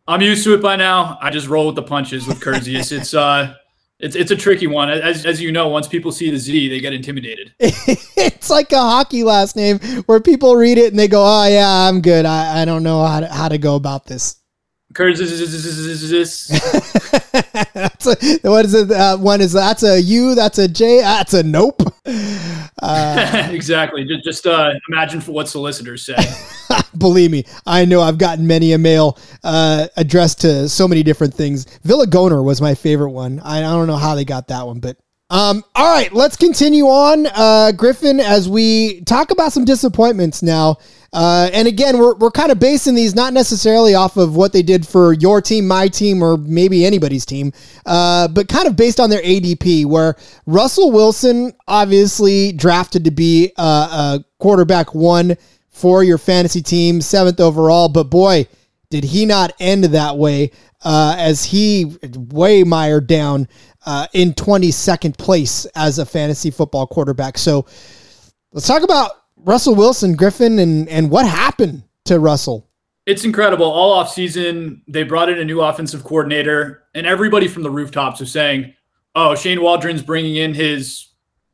I'm 0.09 0.21
used 0.23 0.43
to 0.43 0.55
it 0.55 0.61
by 0.61 0.75
now. 0.75 1.19
I 1.21 1.31
just 1.31 1.47
roll 1.47 1.67
with 1.67 1.77
the 1.77 1.85
punches 1.85 2.27
with 2.27 2.41
Curzius. 2.41 2.91
it's 2.91 3.15
uh 3.15 3.55
it's 4.03 4.17
it's 4.17 4.33
a 4.33 4.37
tricky 4.37 4.67
one. 4.67 4.91
As 4.91 5.25
as 5.25 5.41
you 5.41 5.53
know, 5.53 5.69
once 5.69 5.87
people 5.87 6.11
see 6.11 6.31
the 6.31 6.37
Z, 6.37 6.69
they 6.69 6.81
get 6.81 6.93
intimidated. 6.93 7.55
it's 7.61 8.51
like 8.51 8.73
a 8.73 8.81
hockey 8.81 9.23
last 9.23 9.55
name 9.55 9.79
where 10.07 10.21
people 10.21 10.57
read 10.57 10.77
it 10.77 10.91
and 10.91 10.99
they 10.99 11.07
go, 11.09 11.23
"Oh 11.25 11.47
yeah, 11.47 11.89
I'm 11.89 12.01
good. 12.01 12.27
I, 12.27 12.63
I 12.63 12.65
don't 12.65 12.83
know 12.83 13.05
how 13.05 13.21
to, 13.21 13.29
how 13.29 13.49
to 13.49 13.59
go 13.59 13.77
about 13.77 14.07
this." 14.07 14.42
That's 17.73 18.07
a, 18.07 18.39
what 18.43 18.65
is 18.65 18.75
it? 18.75 18.91
Uh, 18.91 19.17
one 19.17 19.41
is 19.41 19.53
that's 19.53 19.83
a 19.83 20.01
U. 20.01 20.35
That's 20.35 20.59
a 20.59 20.69
J. 20.69 21.01
That's 21.01 21.35
a 21.35 21.43
nope. 21.43 21.83
Uh, 22.07 23.49
exactly. 23.53 24.05
Just, 24.05 24.25
just 24.25 24.47
uh, 24.47 24.73
imagine 24.89 25.21
for 25.21 25.33
what 25.33 25.49
solicitors 25.49 26.05
say. 26.05 26.17
Believe 26.99 27.31
me, 27.31 27.45
I 27.67 27.85
know 27.85 28.01
I've 28.01 28.19
gotten 28.19 28.47
many 28.47 28.73
a 28.73 28.79
mail 28.79 29.19
uh, 29.45 29.89
addressed 29.97 30.41
to 30.43 30.69
so 30.69 30.87
many 30.87 31.03
different 31.03 31.35
things. 31.35 31.65
Villa 31.85 32.07
Goner 32.07 32.43
was 32.43 32.61
my 32.61 32.75
favorite 32.75 33.11
one. 33.11 33.41
I, 33.41 33.59
I 33.59 33.61
don't 33.61 33.87
know 33.87 33.97
how 33.97 34.15
they 34.15 34.25
got 34.25 34.49
that 34.49 34.67
one, 34.67 34.81
but 34.81 34.97
um, 35.33 35.65
all 35.75 35.91
right, 35.91 36.13
let's 36.13 36.37
continue 36.37 36.85
on, 36.85 37.27
uh, 37.27 37.73
Griffin, 37.73 38.21
as 38.21 38.51
we 38.51 39.01
talk 39.05 39.31
about 39.31 39.51
some 39.51 39.65
disappointments 39.65 40.43
now. 40.43 40.77
Uh, 41.13 41.51
and 41.53 41.69
again, 41.69 41.99
we're, 41.99 42.15
we're 42.15 42.31
kind 42.31 42.51
of 42.51 42.59
basing 42.59 42.95
these 42.95 43.15
not 43.15 43.33
necessarily 43.33 43.95
off 43.95 44.17
of 44.17 44.35
what 44.35 44.53
they 44.53 44.63
did 44.63 44.87
for 44.87 45.13
your 45.13 45.43
team, 45.43 45.67
my 45.69 45.87
team, 45.87 46.23
or 46.23 46.39
maybe 46.39 46.87
anybody's 46.87 47.27
team, 47.27 47.53
uh, 47.85 48.27
but 48.29 48.49
kind 48.49 48.67
of 48.67 48.77
based 48.77 48.99
on 48.99 49.11
their 49.11 49.23
ADP, 49.23 49.85
where 49.85 50.17
Russell 50.47 50.91
Wilson 50.91 51.53
obviously 51.69 52.53
drafted 52.53 53.05
to 53.05 53.11
be 53.11 53.53
a, 53.59 53.63
a 53.63 54.25
quarterback 54.39 54.95
one 54.95 55.37
for 55.69 56.03
your 56.03 56.19
fantasy 56.19 56.63
team, 56.63 57.01
seventh 57.01 57.41
overall. 57.41 57.89
But 57.89 58.05
boy, 58.05 58.47
did 58.89 59.05
he 59.05 59.27
not 59.27 59.53
end 59.61 59.85
that 59.85 60.17
way 60.17 60.51
uh, 60.85 61.15
as 61.19 61.45
he 61.45 61.97
way 62.31 62.65
mired 62.65 63.07
down 63.07 63.49
uh, 63.87 64.07
in 64.13 64.33
22nd 64.33 65.17
place 65.17 65.67
as 65.75 65.99
a 65.99 66.07
fantasy 66.07 66.51
football 66.51 66.87
quarterback. 66.87 67.39
So 67.39 67.67
let's 68.53 68.67
talk 68.67 68.83
about 68.83 69.11
Russell 69.45 69.75
Wilson, 69.75 70.15
Griffin, 70.15 70.59
and, 70.59 70.89
and 70.89 71.11
what 71.11 71.27
happened 71.27 71.85
to 72.07 72.19
Russell. 72.19 72.69
It's 73.07 73.25
incredible. 73.25 73.67
All 73.67 73.93
off 73.93 74.13
season, 74.13 74.83
they 74.87 75.03
brought 75.03 75.29
in 75.29 75.39
a 75.39 75.45
new 75.45 75.61
offensive 75.61 76.05
coordinator, 76.05 76.85
and 76.95 77.07
everybody 77.07 77.49
from 77.49 77.63
the 77.63 77.71
rooftops 77.71 78.21
was 78.21 78.31
saying, 78.31 78.75
"Oh, 79.15 79.35
Shane 79.35 79.61
Waldron's 79.61 80.03
bringing 80.03 80.37
in 80.37 80.55
his 80.55 81.09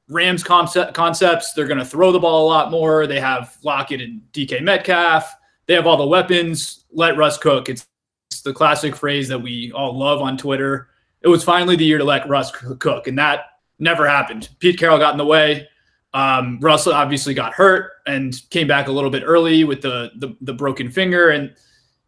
Rams 0.09 0.43
concept, 0.43 0.95
concepts. 0.95 1.53
They're 1.53 1.67
going 1.67 1.79
to 1.79 1.85
throw 1.85 2.13
the 2.13 2.19
ball 2.19 2.47
a 2.47 2.49
lot 2.49 2.71
more. 2.71 3.07
They 3.07 3.21
have 3.21 3.57
Lockett 3.63 4.01
and 4.01 4.21
DK 4.33 4.63
Metcalf. 4.63 5.35
They 5.67 5.75
have 5.75 5.87
all 5.87 5.97
the 5.97 6.07
weapons. 6.07 6.85
Let 6.91 7.17
Russ 7.17 7.39
cook." 7.39 7.69
It's, 7.69 7.87
it's 8.31 8.43
the 8.43 8.53
classic 8.53 8.95
phrase 8.95 9.29
that 9.29 9.41
we 9.41 9.73
all 9.73 9.99
love 9.99 10.21
on 10.21 10.37
Twitter 10.37 10.89
it 11.23 11.29
was 11.29 11.45
finally 11.45 11.77
the 11.77 11.85
year 11.85 11.99
to 11.99 12.05
let 12.05 12.29
Russ 12.29 12.51
cook, 12.51 13.07
and 13.07 13.19
that 13.19 13.47
never 13.79 14.09
happened. 14.09 14.49
Pete 14.61 14.79
Carroll 14.79 14.99
got 14.99 15.13
in 15.13 15.19
the 15.19 15.27
way. 15.27 15.69
Um, 16.15 16.59
Russell 16.61 16.95
obviously 16.95 17.35
got 17.35 17.53
hurt 17.53 17.93
and 18.07 18.41
came 18.51 18.67
back 18.67 18.89
a 18.89 18.93
little 18.93 19.11
bit 19.11 19.23
early 19.25 19.65
with 19.65 19.83
the, 19.83 20.11
the 20.17 20.37
the 20.41 20.55
broken 20.55 20.91
finger, 20.91 21.31
and 21.31 21.55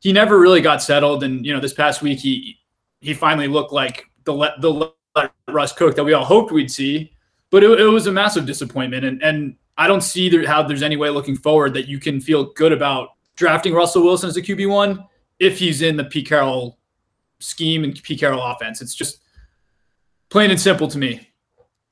he 0.00 0.12
never 0.12 0.38
really 0.38 0.60
got 0.60 0.82
settled. 0.82 1.22
And 1.22 1.44
you 1.44 1.52
know, 1.52 1.60
this 1.60 1.74
past 1.74 2.02
week 2.02 2.18
he 2.18 2.58
he 3.00 3.14
finally 3.14 3.48
looked 3.48 3.72
like 3.72 4.04
the 4.24 4.32
let 4.32 4.60
the 4.60 4.92
let 5.14 5.32
Russ 5.48 5.72
cook 5.72 5.96
that 5.96 6.04
we 6.04 6.12
all 6.12 6.24
hoped 6.24 6.52
we'd 6.52 6.70
see, 6.70 7.12
but 7.50 7.62
it, 7.62 7.80
it 7.80 7.86
was 7.86 8.06
a 8.06 8.12
massive 8.12 8.46
disappointment. 8.46 9.04
And 9.04 9.22
and 9.22 9.56
I 9.76 9.86
don't 9.86 10.02
see 10.02 10.28
there, 10.28 10.46
how 10.46 10.62
there's 10.62 10.82
any 10.82 10.96
way 10.96 11.10
looking 11.10 11.36
forward 11.36 11.74
that 11.74 11.88
you 11.88 11.98
can 11.98 12.20
feel 12.20 12.52
good 12.52 12.72
about 12.72 13.10
drafting 13.36 13.72
Russell 13.74 14.02
Wilson 14.02 14.28
as 14.28 14.36
a 14.36 14.42
QB 14.42 14.68
one 14.68 15.04
if 15.38 15.58
he's 15.58 15.82
in 15.82 15.96
the 15.96 16.04
Pete 16.04 16.28
Carroll 16.28 16.78
scheme 17.38 17.84
and 17.84 18.00
Pete 18.02 18.20
Carroll 18.20 18.42
offense. 18.42 18.82
It's 18.82 18.94
just 18.94 19.20
plain 20.28 20.50
and 20.50 20.60
simple 20.60 20.86
to 20.88 20.98
me. 20.98 21.29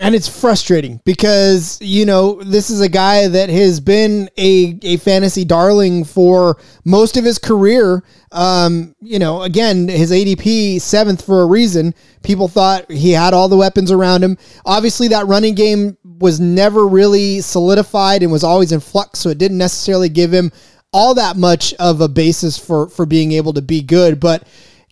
And 0.00 0.14
it's 0.14 0.28
frustrating 0.28 1.00
because, 1.04 1.76
you 1.80 2.06
know, 2.06 2.40
this 2.44 2.70
is 2.70 2.80
a 2.80 2.88
guy 2.88 3.26
that 3.26 3.50
has 3.50 3.80
been 3.80 4.30
a, 4.38 4.78
a 4.82 4.96
fantasy 4.98 5.44
darling 5.44 6.04
for 6.04 6.56
most 6.84 7.16
of 7.16 7.24
his 7.24 7.36
career. 7.38 8.04
Um, 8.30 8.94
you 9.00 9.18
know, 9.18 9.42
again, 9.42 9.88
his 9.88 10.12
ADP 10.12 10.80
seventh 10.80 11.24
for 11.24 11.42
a 11.42 11.46
reason. 11.46 11.94
People 12.22 12.46
thought 12.46 12.88
he 12.88 13.10
had 13.10 13.34
all 13.34 13.48
the 13.48 13.56
weapons 13.56 13.90
around 13.90 14.22
him. 14.22 14.38
Obviously, 14.64 15.08
that 15.08 15.26
running 15.26 15.56
game 15.56 15.96
was 16.04 16.38
never 16.38 16.86
really 16.86 17.40
solidified 17.40 18.22
and 18.22 18.30
was 18.30 18.44
always 18.44 18.70
in 18.70 18.78
flux, 18.78 19.18
so 19.18 19.30
it 19.30 19.38
didn't 19.38 19.58
necessarily 19.58 20.08
give 20.08 20.32
him 20.32 20.52
all 20.92 21.14
that 21.14 21.36
much 21.36 21.74
of 21.74 22.00
a 22.00 22.08
basis 22.08 22.56
for 22.56 22.88
for 22.88 23.04
being 23.04 23.32
able 23.32 23.52
to 23.52 23.62
be 23.62 23.82
good. 23.82 24.20
But 24.20 24.46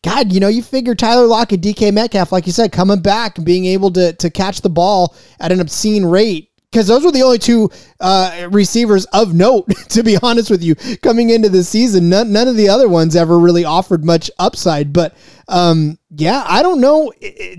God, 0.06 0.32
you 0.32 0.38
know, 0.38 0.46
you 0.46 0.62
figure 0.62 0.94
Tyler 0.94 1.26
Lockett, 1.26 1.60
DK 1.60 1.92
Metcalf, 1.92 2.30
like 2.30 2.46
you 2.46 2.52
said, 2.52 2.70
coming 2.70 3.00
back 3.00 3.38
and 3.38 3.44
being 3.44 3.64
able 3.64 3.90
to 3.90 4.12
to 4.12 4.30
catch 4.30 4.60
the 4.60 4.70
ball 4.70 5.16
at 5.40 5.50
an 5.50 5.58
obscene 5.58 6.04
rate. 6.06 6.52
Because 6.70 6.86
those 6.86 7.04
were 7.04 7.10
the 7.10 7.22
only 7.22 7.38
two 7.38 7.70
uh, 8.00 8.48
receivers 8.52 9.06
of 9.06 9.34
note, 9.34 9.66
to 9.88 10.04
be 10.04 10.16
honest 10.22 10.48
with 10.48 10.62
you, 10.62 10.76
coming 11.02 11.30
into 11.30 11.48
the 11.48 11.64
season. 11.64 12.08
None, 12.08 12.32
none 12.32 12.46
of 12.46 12.56
the 12.56 12.68
other 12.68 12.88
ones 12.88 13.16
ever 13.16 13.36
really 13.36 13.64
offered 13.64 14.04
much 14.04 14.30
upside. 14.38 14.92
But 14.92 15.16
um, 15.48 15.98
yeah, 16.10 16.44
I 16.46 16.62
don't 16.62 16.80
know. 16.80 17.12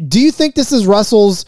Do 0.08 0.22
you 0.22 0.32
think 0.32 0.56
this 0.56 0.72
is 0.72 0.88
Russell's? 0.88 1.46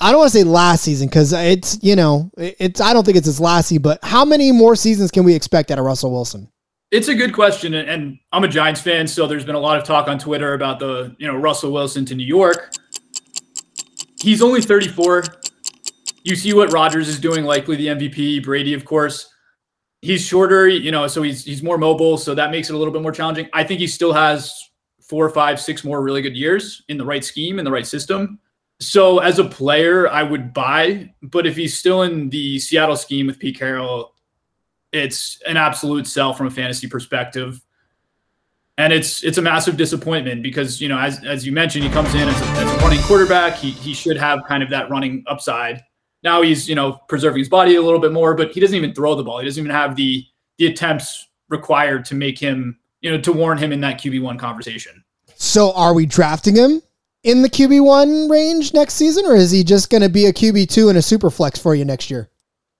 I 0.00 0.12
don't 0.12 0.20
want 0.20 0.32
to 0.32 0.38
say 0.38 0.44
last 0.44 0.82
season 0.82 1.08
because 1.08 1.34
it's 1.34 1.78
you 1.82 1.94
know 1.94 2.30
it's 2.38 2.80
I 2.80 2.94
don't 2.94 3.04
think 3.04 3.18
it's 3.18 3.26
his 3.26 3.40
last 3.40 3.68
season. 3.68 3.82
But 3.82 3.98
how 4.02 4.24
many 4.24 4.50
more 4.50 4.76
seasons 4.76 5.10
can 5.10 5.24
we 5.24 5.34
expect 5.34 5.70
out 5.70 5.78
of 5.78 5.84
Russell 5.84 6.10
Wilson? 6.10 6.51
It's 6.92 7.08
a 7.08 7.14
good 7.14 7.32
question, 7.32 7.72
and 7.72 8.18
I'm 8.32 8.44
a 8.44 8.48
Giants 8.48 8.82
fan, 8.82 9.06
so 9.06 9.26
there's 9.26 9.46
been 9.46 9.54
a 9.54 9.58
lot 9.58 9.78
of 9.78 9.84
talk 9.84 10.08
on 10.08 10.18
Twitter 10.18 10.52
about 10.52 10.78
the 10.78 11.16
you 11.18 11.26
know 11.26 11.34
Russell 11.34 11.72
Wilson 11.72 12.04
to 12.04 12.14
New 12.14 12.26
York. 12.26 12.74
He's 14.20 14.42
only 14.42 14.60
34. 14.60 15.24
You 16.22 16.36
see 16.36 16.52
what 16.52 16.70
Rodgers 16.70 17.08
is 17.08 17.18
doing, 17.18 17.46
likely 17.46 17.76
the 17.76 17.86
MVP. 17.86 18.44
Brady, 18.44 18.74
of 18.74 18.84
course, 18.84 19.26
he's 20.02 20.20
shorter, 20.20 20.68
you 20.68 20.90
know, 20.90 21.06
so 21.06 21.22
he's 21.22 21.46
he's 21.46 21.62
more 21.62 21.78
mobile, 21.78 22.18
so 22.18 22.34
that 22.34 22.50
makes 22.50 22.68
it 22.68 22.74
a 22.74 22.76
little 22.76 22.92
bit 22.92 23.00
more 23.00 23.10
challenging. 23.10 23.48
I 23.54 23.64
think 23.64 23.80
he 23.80 23.86
still 23.86 24.12
has 24.12 24.54
four, 25.00 25.30
five, 25.30 25.58
six 25.58 25.84
more 25.84 26.02
really 26.02 26.20
good 26.20 26.36
years 26.36 26.82
in 26.90 26.98
the 26.98 27.06
right 27.06 27.24
scheme 27.24 27.58
in 27.58 27.64
the 27.64 27.72
right 27.72 27.86
system. 27.86 28.38
So 28.80 29.20
as 29.20 29.38
a 29.38 29.44
player, 29.44 30.10
I 30.10 30.22
would 30.22 30.52
buy, 30.52 31.14
but 31.22 31.46
if 31.46 31.56
he's 31.56 31.78
still 31.78 32.02
in 32.02 32.28
the 32.28 32.58
Seattle 32.58 32.96
scheme 32.96 33.28
with 33.28 33.38
Pete 33.38 33.58
Carroll, 33.58 34.11
it's 34.92 35.40
an 35.46 35.56
absolute 35.56 36.06
sell 36.06 36.32
from 36.32 36.46
a 36.46 36.50
fantasy 36.50 36.86
perspective. 36.86 37.60
And 38.78 38.92
it's 38.92 39.22
it's 39.22 39.38
a 39.38 39.42
massive 39.42 39.76
disappointment 39.76 40.42
because 40.42 40.80
you 40.80 40.88
know 40.88 40.98
as 40.98 41.22
as 41.24 41.44
you 41.44 41.52
mentioned 41.52 41.84
he 41.84 41.90
comes 41.90 42.14
in 42.14 42.28
as 42.28 42.40
a, 42.40 42.44
as 42.44 42.72
a 42.72 42.76
running 42.78 43.00
quarterback 43.02 43.54
he 43.56 43.70
he 43.70 43.92
should 43.92 44.16
have 44.16 44.44
kind 44.48 44.62
of 44.62 44.70
that 44.70 44.88
running 44.88 45.22
upside 45.26 45.82
now 46.24 46.40
he's 46.40 46.66
you 46.70 46.74
know 46.74 46.98
preserving 47.06 47.38
his 47.38 47.50
body 47.50 47.76
a 47.76 47.82
little 47.82 48.00
bit 48.00 48.12
more 48.12 48.34
but 48.34 48.50
he 48.50 48.60
doesn't 48.60 48.74
even 48.74 48.94
throw 48.94 49.14
the 49.14 49.22
ball 49.22 49.38
he 49.40 49.44
doesn't 49.44 49.62
even 49.62 49.70
have 49.70 49.94
the 49.94 50.24
the 50.56 50.66
attempts 50.66 51.28
required 51.50 52.06
to 52.06 52.14
make 52.14 52.38
him 52.38 52.78
you 53.02 53.10
know 53.10 53.20
to 53.20 53.30
warn 53.30 53.58
him 53.58 53.72
in 53.72 53.80
that 53.82 54.00
QB1 54.00 54.38
conversation 54.38 55.04
so 55.36 55.72
are 55.72 55.92
we 55.92 56.06
drafting 56.06 56.56
him 56.56 56.80
in 57.24 57.42
the 57.42 57.48
QB1 57.48 58.30
range 58.30 58.74
next 58.74 58.94
season, 58.94 59.26
or 59.26 59.36
is 59.36 59.50
he 59.50 59.62
just 59.64 59.90
going 59.90 60.02
to 60.02 60.08
be 60.08 60.26
a 60.26 60.32
QB2 60.32 60.88
and 60.88 60.98
a 60.98 61.02
super 61.02 61.30
flex 61.30 61.58
for 61.58 61.74
you 61.74 61.84
next 61.84 62.10
year? 62.10 62.30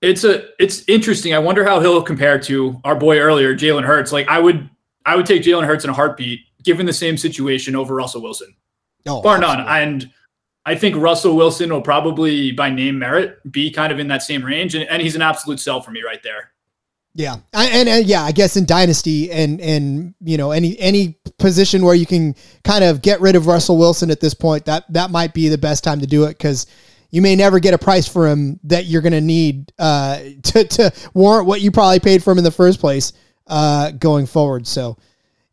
It's 0.02 0.24
a 0.24 0.44
it's 0.62 0.82
interesting. 0.88 1.32
I 1.32 1.38
wonder 1.38 1.64
how 1.64 1.80
he'll 1.80 2.02
compare 2.02 2.38
to 2.40 2.80
our 2.84 2.96
boy 2.96 3.18
earlier, 3.18 3.54
Jalen 3.54 3.84
Hurts. 3.84 4.12
Like 4.12 4.28
I 4.28 4.40
would 4.40 4.68
I 5.06 5.16
would 5.16 5.26
take 5.26 5.42
Jalen 5.42 5.64
Hurts 5.64 5.84
in 5.84 5.90
a 5.90 5.94
heartbeat, 5.94 6.40
given 6.62 6.86
the 6.86 6.92
same 6.92 7.16
situation 7.16 7.76
over 7.76 7.94
Russell 7.94 8.22
Wilson. 8.22 8.54
Oh, 9.06 9.22
bar 9.22 9.36
absolutely. 9.36 9.64
none. 9.64 9.82
And 9.82 10.10
I 10.64 10.74
think 10.74 10.96
Russell 10.96 11.36
Wilson 11.36 11.72
will 11.72 11.82
probably, 11.82 12.52
by 12.52 12.70
name 12.70 12.98
merit, 12.98 13.40
be 13.50 13.70
kind 13.70 13.92
of 13.92 13.98
in 13.98 14.08
that 14.08 14.22
same 14.22 14.44
range, 14.44 14.74
and, 14.74 14.88
and 14.88 15.02
he's 15.02 15.16
an 15.16 15.22
absolute 15.22 15.58
sell 15.58 15.80
for 15.80 15.90
me 15.90 16.02
right 16.02 16.22
there. 16.22 16.52
Yeah, 17.14 17.36
and, 17.52 17.88
and, 17.88 18.06
yeah, 18.06 18.22
I 18.22 18.32
guess 18.32 18.56
in 18.56 18.64
dynasty 18.64 19.30
and 19.30 19.60
and 19.60 20.14
you 20.20 20.38
know 20.38 20.50
any 20.50 20.78
any 20.78 21.18
position 21.38 21.84
where 21.84 21.94
you 21.94 22.06
can 22.06 22.34
kind 22.64 22.84
of 22.84 23.02
get 23.02 23.20
rid 23.20 23.36
of 23.36 23.46
Russell 23.46 23.76
Wilson 23.76 24.10
at 24.10 24.20
this 24.20 24.34
point, 24.34 24.64
that 24.64 24.90
that 24.92 25.10
might 25.10 25.34
be 25.34 25.48
the 25.48 25.58
best 25.58 25.84
time 25.84 26.00
to 26.00 26.06
do 26.06 26.24
it 26.24 26.38
because 26.38 26.66
you 27.12 27.22
may 27.22 27.36
never 27.36 27.60
get 27.60 27.74
a 27.74 27.78
price 27.78 28.08
for 28.08 28.28
him 28.28 28.58
that 28.64 28.86
you're 28.86 29.02
going 29.02 29.12
to 29.12 29.20
need 29.20 29.72
uh, 29.78 30.18
to 30.42 30.64
to 30.64 30.92
warrant 31.14 31.46
what 31.46 31.60
you 31.60 31.70
probably 31.70 32.00
paid 32.00 32.24
for 32.24 32.32
him 32.32 32.38
in 32.38 32.44
the 32.44 32.50
first 32.50 32.80
place 32.80 33.12
uh, 33.46 33.92
going 33.92 34.26
forward. 34.26 34.66
So. 34.66 34.98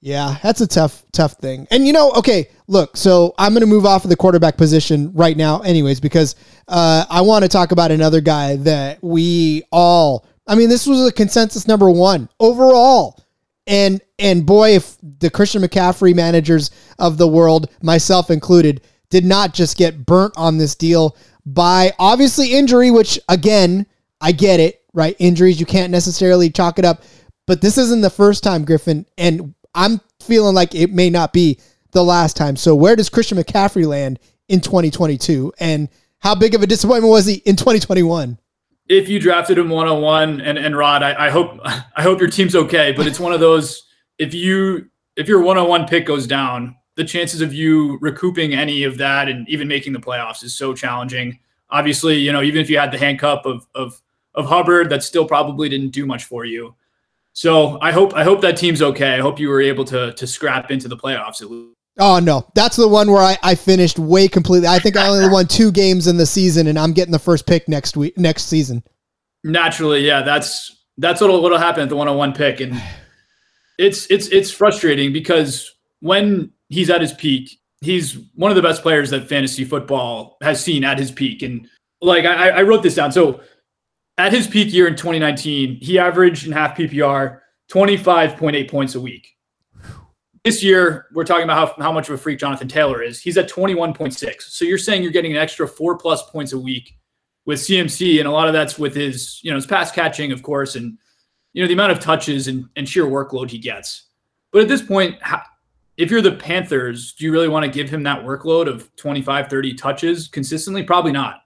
Yeah, 0.02 0.38
that's 0.42 0.62
a 0.62 0.68
tough, 0.68 1.04
tough 1.12 1.34
thing. 1.34 1.68
And 1.72 1.86
you 1.86 1.92
know, 1.92 2.14
okay, 2.14 2.48
look, 2.68 2.96
so 2.96 3.36
I'm 3.38 3.52
going 3.52 3.64
to 3.64 3.68
move 3.68 3.86
off 3.86 4.06
of 4.06 4.10
the 4.10 4.16
quarterback 4.16 4.56
position 4.56 5.12
right 5.14 5.36
now, 5.36 5.60
anyways, 5.60 6.00
because 6.00 6.38
uh, 6.70 7.04
I 7.10 7.20
want 7.20 7.44
to 7.44 7.50
talk 7.50 7.74
about 7.74 7.92
another 7.92 8.22
guy 8.22 8.56
that 8.56 9.04
we 9.04 9.64
all 9.74 10.26
I 10.50 10.56
mean, 10.56 10.68
this 10.68 10.88
was 10.88 11.08
a 11.08 11.12
consensus 11.12 11.68
number 11.68 11.90
one 11.92 12.28
overall. 12.40 13.24
And 13.68 14.02
and 14.18 14.46
boy, 14.48 14.76
if 14.76 14.98
the 15.20 15.30
Christian 15.30 15.62
McCaffrey 15.62 16.16
managers 16.16 16.72
of 16.98 17.20
the 17.20 17.28
world, 17.28 17.70
myself 17.84 18.32
included, 18.32 18.82
did 19.12 19.24
not 19.24 19.54
just 19.54 19.78
get 19.78 20.08
burnt 20.08 20.34
on 20.36 20.58
this 20.58 20.74
deal 20.74 21.16
by 21.46 21.94
obviously 22.00 22.54
injury, 22.54 22.92
which 22.92 23.20
again, 23.30 23.86
I 24.22 24.32
get 24.32 24.60
it, 24.60 24.84
right? 24.94 25.16
Injuries, 25.20 25.60
you 25.60 25.66
can't 25.66 25.92
necessarily 25.92 26.50
chalk 26.50 26.80
it 26.80 26.86
up. 26.86 27.04
But 27.48 27.62
this 27.62 27.78
isn't 27.78 28.02
the 28.02 28.10
first 28.10 28.44
time, 28.44 28.64
Griffin, 28.64 29.06
and 29.18 29.56
I'm 29.74 30.02
feeling 30.22 30.54
like 30.54 30.76
it 30.76 30.92
may 30.92 31.10
not 31.10 31.34
be 31.34 31.60
the 31.92 32.04
last 32.04 32.38
time. 32.38 32.56
So 32.56 32.76
where 32.76 32.96
does 32.96 33.10
Christian 33.10 33.38
McCaffrey 33.38 33.88
land 33.88 34.20
in 34.48 34.62
2022? 34.62 35.54
And 35.60 35.90
how 36.20 36.36
big 36.36 36.54
of 36.54 36.62
a 36.62 36.68
disappointment 36.68 37.10
was 37.10 37.26
he 37.26 37.36
in 37.46 37.56
2021? 37.56 38.38
if 38.90 39.08
you 39.08 39.20
drafted 39.20 39.58
him 39.58 39.70
one 39.70 39.88
on 39.88 40.02
one, 40.02 40.42
and 40.42 40.58
and 40.58 40.76
Rod, 40.76 41.04
I, 41.04 41.28
I 41.28 41.30
hope 41.30 41.60
I 41.64 42.02
hope 42.02 42.20
your 42.20 42.30
team's 42.30 42.56
okay. 42.56 42.92
But 42.92 43.08
it's 43.08 43.20
one 43.20 43.32
of 43.32 43.40
those 43.40 43.86
if 44.18 44.34
you 44.34 44.90
if 45.16 45.28
your 45.28 45.42
one 45.42 45.58
on 45.58 45.70
one 45.70 45.88
pick 45.88 46.06
goes 46.06 46.28
down, 46.28 46.76
the 47.00 47.06
chances 47.06 47.40
of 47.40 47.54
you 47.54 47.98
recouping 48.02 48.54
any 48.54 48.84
of 48.84 48.98
that 48.98 49.30
and 49.30 49.48
even 49.48 49.70
making 49.70 49.94
the 49.94 50.00
playoffs 50.00 50.44
is 50.44 50.54
so 50.54 50.74
challenging. 50.74 51.40
Obviously, 51.70 52.18
you 52.18 52.34
know, 52.34 52.42
even 52.42 52.60
if 52.60 52.70
you 52.70 52.78
had 52.78 52.92
the 52.92 52.98
handcuff 52.98 53.46
of 53.46 53.66
of 53.74 54.02
of 54.36 54.46
Hubbard, 54.46 54.90
that 54.90 55.02
still 55.02 55.26
probably 55.26 55.70
didn't 55.70 55.92
do 55.92 56.06
much 56.06 56.26
for 56.26 56.44
you. 56.44 56.76
So 57.32 57.80
I 57.82 57.94
hope 57.94 58.14
I 58.14 58.26
hope 58.26 58.42
that 58.42 58.58
team's 58.58 58.82
okay. 58.82 59.16
I 59.16 59.20
hope 59.20 59.40
you 59.40 59.48
were 59.48 59.62
able 59.62 59.86
to 59.86 60.12
to 60.12 60.28
scrap 60.28 60.72
into 60.72 60.90
the 60.90 60.98
playoffs 60.98 61.42
at 61.42 61.50
least. 61.50 61.74
Oh 61.98 62.20
no, 62.20 62.46
that's 62.54 62.76
the 62.76 62.88
one 62.88 63.12
where 63.12 63.24
I, 63.24 63.38
I 63.44 63.56
finished 63.56 63.98
way 63.98 64.28
completely. 64.28 64.68
I 64.68 64.80
think 64.80 64.98
I 64.98 65.08
only 65.08 65.30
won 65.30 65.48
two 65.48 65.72
games 65.72 66.06
in 66.06 66.18
the 66.18 66.26
season, 66.26 66.68
and 66.68 66.78
I'm 66.78 66.92
getting 66.92 67.14
the 67.14 67.20
first 67.20 67.48
pick 67.48 67.70
next 67.70 67.96
week 67.96 68.18
next 68.18 68.48
season. 68.48 68.84
Naturally, 69.46 70.06
yeah, 70.06 70.22
that's 70.22 70.84
that's 70.98 71.22
what'll 71.22 71.42
what'll 71.42 71.60
happen 71.60 71.82
at 71.82 71.88
the 71.88 71.96
101 71.96 72.34
pick, 72.34 72.60
and 72.60 72.82
it's 73.80 74.06
it's 74.12 74.28
it's 74.28 74.52
frustrating 74.52 75.14
because 75.14 75.74
when 76.02 76.52
he's 76.70 76.90
at 76.90 77.02
his 77.02 77.14
peak, 77.14 77.60
he's 77.82 78.18
one 78.36 78.52
of 78.52 78.56
the 78.56 78.62
best 78.62 78.82
players 78.82 79.10
that 79.10 79.28
fantasy 79.28 79.66
football 79.66 80.38
has 80.42 80.64
seen 80.64 80.84
at 80.84 80.98
his 80.98 81.12
peak, 81.12 81.42
and 81.42 81.68
like 82.02 82.26
I, 82.26 82.50
I 82.50 82.62
wrote 82.64 82.84
this 82.84 82.96
down. 82.96 83.12
So 83.12 83.42
at 84.18 84.32
his 84.32 84.48
peak 84.48 84.74
year 84.74 84.88
in 84.88 84.96
2019, 84.96 85.80
he 85.82 86.00
averaged 86.00 86.46
in 86.46 86.54
half 86.54 86.78
PPR 86.78 87.40
25.8 87.72 88.70
points 88.70 88.96
a 88.96 89.02
week 89.02 89.36
this 90.44 90.64
year, 90.64 91.08
we're 91.14 91.26
talking 91.26 91.44
about 91.44 91.78
how, 91.78 91.84
how 91.84 91.92
much 91.92 92.08
of 92.08 92.16
a 92.16 92.18
freak 92.18 92.40
Jonathan 92.40 92.68
Taylor 92.68 93.04
is. 93.04 93.22
He's 93.22 93.38
at 93.38 93.50
21.6. 93.50 94.42
So 94.42 94.66
you're 94.66 94.78
saying 94.78 95.04
you're 95.04 95.12
getting 95.12 95.32
an 95.32 95.38
extra 95.38 95.68
four 95.68 95.98
plus 95.98 96.24
points 96.30 96.54
a 96.54 96.60
week 96.60 96.98
with 97.46 97.60
CMC, 97.60 98.20
and 98.20 98.28
a 98.28 98.32
lot 98.32 98.48
of 98.48 98.54
that's 98.54 98.80
with 98.80 98.96
his, 98.96 99.40
you 99.44 99.52
know, 99.52 99.56
his 99.56 99.66
pass 99.66 99.92
catching, 99.92 100.32
of 100.32 100.44
course, 100.44 100.76
and 100.76 100.98
you 101.54 101.64
know 101.64 101.68
the 101.68 101.74
amount 101.74 101.92
of 101.92 102.00
touches 102.00 102.48
and, 102.48 102.66
and 102.76 102.88
sheer 102.88 103.06
workload 103.06 103.50
he 103.50 103.58
gets. 103.58 104.08
But 104.52 104.62
at 104.62 104.68
this 104.68 104.82
point, 104.82 105.18
if 106.00 106.10
you're 106.10 106.22
the 106.22 106.32
Panthers, 106.32 107.12
do 107.12 107.26
you 107.26 107.32
really 107.34 107.50
want 107.50 107.66
to 107.66 107.70
give 107.70 107.90
him 107.90 108.04
that 108.04 108.24
workload 108.24 108.70
of 108.70 108.90
25, 108.96 109.50
30 109.50 109.74
touches 109.74 110.30
consistently? 110.30 110.82
Probably 110.82 111.12
not. 111.12 111.42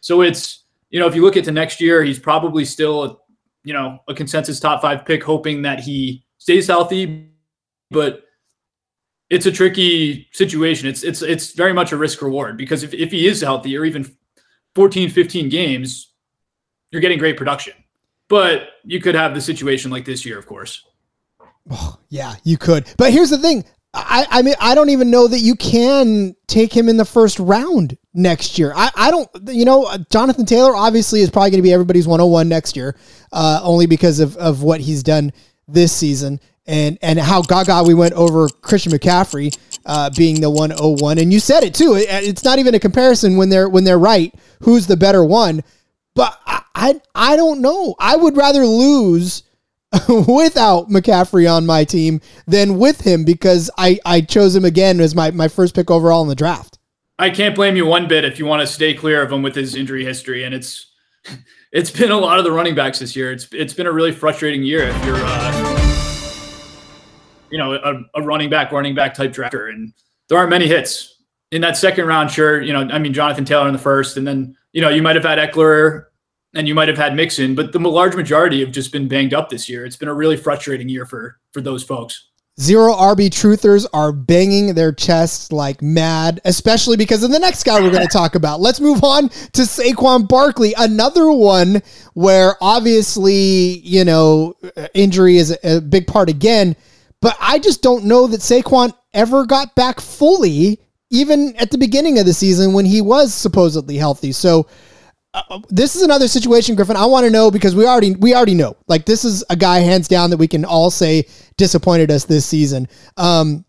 So 0.00 0.22
it's, 0.22 0.62
you 0.90 1.00
know, 1.00 1.08
if 1.08 1.16
you 1.16 1.22
look 1.22 1.36
at 1.36 1.44
to 1.46 1.50
next 1.50 1.80
year, 1.80 2.04
he's 2.04 2.20
probably 2.20 2.64
still, 2.64 3.22
you 3.64 3.72
know, 3.72 3.98
a 4.06 4.14
consensus 4.14 4.60
top 4.60 4.80
five 4.80 5.04
pick, 5.04 5.24
hoping 5.24 5.62
that 5.62 5.80
he 5.80 6.24
stays 6.38 6.68
healthy. 6.68 7.30
But 7.90 8.22
it's 9.28 9.46
a 9.46 9.52
tricky 9.52 10.28
situation. 10.32 10.88
It's 10.88 11.02
it's 11.02 11.22
it's 11.22 11.52
very 11.52 11.72
much 11.72 11.90
a 11.90 11.96
risk 11.96 12.22
reward 12.22 12.56
because 12.56 12.84
if, 12.84 12.94
if 12.94 13.10
he 13.10 13.26
is 13.26 13.40
healthy 13.40 13.76
or 13.76 13.84
even 13.84 14.16
14, 14.76 15.10
15 15.10 15.48
games, 15.48 16.12
you're 16.92 17.02
getting 17.02 17.18
great 17.18 17.36
production. 17.36 17.74
But 18.28 18.68
you 18.84 19.00
could 19.00 19.16
have 19.16 19.34
the 19.34 19.40
situation 19.40 19.90
like 19.90 20.04
this 20.04 20.24
year, 20.24 20.38
of 20.38 20.46
course. 20.46 20.84
Oh, 21.68 21.98
yeah, 22.08 22.36
you 22.44 22.56
could. 22.56 22.86
But 22.96 23.12
here's 23.12 23.30
the 23.30 23.38
thing. 23.38 23.64
I, 23.96 24.26
I 24.30 24.42
mean, 24.42 24.54
I 24.60 24.74
don't 24.74 24.90
even 24.90 25.10
know 25.10 25.26
that 25.26 25.38
you 25.38 25.54
can 25.54 26.36
take 26.46 26.72
him 26.76 26.88
in 26.88 26.96
the 26.98 27.04
first 27.04 27.38
round 27.38 27.96
next 28.12 28.58
year. 28.58 28.72
I, 28.76 28.90
I 28.94 29.10
don't, 29.10 29.28
you 29.48 29.64
know, 29.64 29.90
Jonathan 30.10 30.44
Taylor 30.44 30.76
obviously 30.76 31.20
is 31.20 31.30
probably 31.30 31.50
going 31.50 31.58
to 31.58 31.62
be 31.62 31.72
everybody's 31.72 32.06
101 32.06 32.48
next 32.48 32.76
year, 32.76 32.96
uh, 33.32 33.60
only 33.62 33.86
because 33.86 34.20
of, 34.20 34.36
of 34.36 34.62
what 34.62 34.80
he's 34.80 35.02
done 35.02 35.32
this 35.66 35.92
season 35.92 36.40
and 36.68 36.98
and 37.00 37.18
how 37.18 37.42
gaga 37.42 37.82
we 37.84 37.94
went 37.94 38.12
over 38.14 38.48
Christian 38.48 38.92
McCaffrey 38.92 39.56
uh, 39.84 40.10
being 40.16 40.40
the 40.40 40.50
101 40.50 41.18
and 41.18 41.32
you 41.32 41.40
said 41.40 41.64
it 41.64 41.74
too 41.74 41.94
it, 41.94 42.06
it's 42.08 42.44
not 42.44 42.58
even 42.58 42.74
a 42.74 42.80
comparison 42.80 43.36
when 43.36 43.48
they're 43.48 43.68
when 43.68 43.84
they're 43.84 43.98
right 43.98 44.32
who's 44.60 44.86
the 44.86 44.96
better 44.96 45.24
one. 45.24 45.62
But 46.14 46.38
I 46.46 46.62
I, 46.76 47.00
I 47.14 47.36
don't 47.36 47.62
know. 47.62 47.94
I 47.98 48.16
would 48.16 48.36
rather 48.36 48.66
lose 48.66 49.42
without 50.08 50.88
McCaffrey 50.88 51.50
on 51.50 51.64
my 51.64 51.84
team 51.84 52.20
than 52.46 52.78
with 52.78 53.02
him 53.02 53.24
because 53.24 53.70
I 53.78 53.98
I 54.04 54.20
chose 54.20 54.54
him 54.54 54.64
again 54.64 55.00
as 55.00 55.14
my 55.14 55.30
my 55.30 55.48
first 55.48 55.74
pick 55.74 55.90
overall 55.90 56.22
in 56.22 56.28
the 56.28 56.34
draft 56.34 56.78
I 57.18 57.30
can't 57.30 57.54
blame 57.54 57.76
you 57.76 57.86
one 57.86 58.08
bit 58.08 58.24
if 58.24 58.38
you 58.38 58.46
want 58.46 58.60
to 58.60 58.66
stay 58.66 58.94
clear 58.94 59.22
of 59.22 59.32
him 59.32 59.42
with 59.42 59.54
his 59.54 59.74
injury 59.74 60.04
history 60.04 60.44
and 60.44 60.54
it's 60.54 60.92
it's 61.72 61.90
been 61.90 62.10
a 62.10 62.18
lot 62.18 62.38
of 62.38 62.44
the 62.44 62.52
running 62.52 62.74
backs 62.74 62.98
this 62.98 63.14
year 63.14 63.32
it's 63.32 63.48
it's 63.52 63.74
been 63.74 63.86
a 63.86 63.92
really 63.92 64.12
frustrating 64.12 64.62
year 64.62 64.88
if 64.88 65.04
you're 65.04 65.16
uh, 65.16 65.76
you 67.50 67.58
know, 67.58 67.74
a, 67.74 68.20
a 68.20 68.22
running 68.22 68.50
back, 68.50 68.72
running 68.72 68.94
back 68.94 69.14
type 69.14 69.32
drafter. 69.32 69.68
And 69.68 69.92
there 70.28 70.38
aren't 70.38 70.50
many 70.50 70.66
hits 70.66 71.22
in 71.52 71.60
that 71.62 71.76
second 71.76 72.06
round. 72.06 72.30
Sure. 72.30 72.60
You 72.60 72.72
know, 72.72 72.80
I 72.80 72.98
mean, 72.98 73.12
Jonathan 73.12 73.44
Taylor 73.44 73.66
in 73.66 73.72
the 73.72 73.78
first, 73.78 74.16
and 74.16 74.26
then, 74.26 74.56
you 74.72 74.80
know, 74.80 74.88
you 74.88 75.02
might 75.02 75.16
have 75.16 75.24
had 75.24 75.38
Ekeler 75.38 76.06
and 76.56 76.66
you 76.66 76.74
might 76.74 76.88
have 76.88 76.96
had 76.96 77.14
Mixon, 77.14 77.54
but 77.54 77.72
the 77.72 77.78
large 77.78 78.16
majority 78.16 78.60
have 78.60 78.72
just 78.72 78.90
been 78.90 79.08
banged 79.08 79.34
up 79.34 79.50
this 79.50 79.68
year. 79.68 79.84
It's 79.84 79.96
been 79.96 80.08
a 80.08 80.14
really 80.14 80.36
frustrating 80.36 80.88
year 80.88 81.04
for, 81.04 81.38
for 81.52 81.60
those 81.60 81.84
folks. 81.84 82.28
Zero 82.58 82.94
RB 82.94 83.28
truthers 83.28 83.84
are 83.92 84.12
banging 84.12 84.72
their 84.72 84.90
chests 84.90 85.52
like 85.52 85.82
mad, 85.82 86.40
especially 86.46 86.96
because 86.96 87.22
of 87.22 87.30
the 87.30 87.38
next 87.38 87.64
guy 87.64 87.78
we're 87.78 87.90
going 87.90 88.06
to 88.06 88.12
talk 88.12 88.34
about. 88.34 88.60
Let's 88.60 88.80
move 88.80 89.04
on 89.04 89.28
to 89.28 89.62
Saquon 89.62 90.26
Barkley, 90.26 90.72
another 90.78 91.30
one 91.30 91.82
where 92.14 92.54
obviously, 92.62 93.80
you 93.80 94.06
know, 94.06 94.54
injury 94.94 95.36
is 95.36 95.54
a, 95.62 95.82
big 95.82 96.06
part 96.06 96.30
again, 96.30 96.74
but 97.20 97.36
I 97.38 97.58
just 97.58 97.82
don't 97.82 98.06
know 98.06 98.26
that 98.28 98.40
Saquon 98.40 98.94
ever 99.12 99.44
got 99.44 99.74
back 99.74 100.00
fully, 100.00 100.80
even 101.10 101.54
at 101.56 101.70
the 101.70 101.78
beginning 101.78 102.18
of 102.18 102.24
the 102.24 102.32
season 102.32 102.72
when 102.72 102.86
he 102.86 103.02
was 103.02 103.34
supposedly 103.34 103.98
healthy. 103.98 104.32
So, 104.32 104.66
uh, 105.36 105.60
this 105.68 105.94
is 105.96 106.02
another 106.02 106.28
situation, 106.28 106.74
Griffin. 106.74 106.96
I 106.96 107.04
want 107.04 107.24
to 107.24 107.30
know 107.30 107.50
because 107.50 107.74
we 107.74 107.86
already 107.86 108.14
we 108.16 108.34
already 108.34 108.54
know. 108.54 108.76
Like 108.88 109.04
this 109.04 109.24
is 109.24 109.44
a 109.50 109.56
guy 109.56 109.80
hands 109.80 110.08
down 110.08 110.30
that 110.30 110.38
we 110.38 110.48
can 110.48 110.64
all 110.64 110.90
say 110.90 111.26
disappointed 111.58 112.10
us 112.10 112.24
this 112.24 112.46
season. 112.46 112.88
Um, 113.16 113.64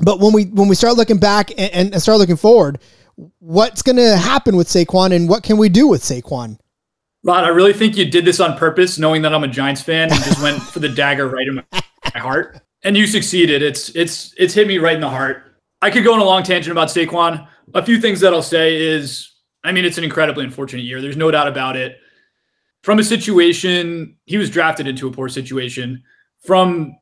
but 0.00 0.20
when 0.20 0.32
we 0.32 0.44
when 0.46 0.68
we 0.68 0.74
start 0.74 0.96
looking 0.96 1.18
back 1.18 1.50
and, 1.58 1.92
and 1.92 2.02
start 2.02 2.18
looking 2.18 2.36
forward, 2.36 2.78
what's 3.40 3.82
going 3.82 3.96
to 3.96 4.16
happen 4.16 4.56
with 4.56 4.68
Saquon 4.68 5.14
and 5.14 5.28
what 5.28 5.42
can 5.42 5.58
we 5.58 5.68
do 5.68 5.86
with 5.86 6.02
Saquon? 6.02 6.58
Rod, 7.24 7.44
I 7.44 7.48
really 7.48 7.74
think 7.74 7.96
you 7.96 8.10
did 8.10 8.24
this 8.24 8.40
on 8.40 8.56
purpose, 8.58 8.98
knowing 8.98 9.22
that 9.22 9.34
I'm 9.34 9.44
a 9.44 9.48
Giants 9.48 9.82
fan, 9.82 10.10
and 10.10 10.24
just 10.24 10.42
went 10.42 10.60
for 10.60 10.80
the 10.80 10.88
dagger 10.88 11.28
right 11.28 11.46
in 11.46 11.54
my, 11.56 11.64
my 11.72 11.80
heart. 12.20 12.60
And 12.82 12.96
you 12.96 13.06
succeeded. 13.06 13.62
It's 13.62 13.90
it's 13.90 14.34
it's 14.38 14.54
hit 14.54 14.66
me 14.66 14.78
right 14.78 14.94
in 14.94 15.00
the 15.00 15.10
heart. 15.10 15.56
I 15.82 15.90
could 15.90 16.04
go 16.04 16.14
on 16.14 16.20
a 16.20 16.24
long 16.24 16.42
tangent 16.42 16.72
about 16.72 16.88
Saquon. 16.88 17.46
A 17.74 17.84
few 17.84 18.00
things 18.00 18.20
that 18.20 18.32
I'll 18.32 18.42
say 18.42 18.80
is 18.80 19.31
I 19.64 19.72
mean, 19.72 19.84
it's 19.84 19.98
an 19.98 20.04
incredibly 20.04 20.44
unfortunate 20.44 20.82
year. 20.82 21.00
There's 21.00 21.16
no 21.16 21.30
doubt 21.30 21.48
about 21.48 21.76
it. 21.76 21.98
From 22.82 22.98
a 22.98 23.04
situation, 23.04 24.16
he 24.24 24.36
was 24.36 24.50
drafted 24.50 24.88
into 24.88 25.06
a 25.06 25.12
poor 25.12 25.28
situation. 25.28 26.02
From 26.40 26.96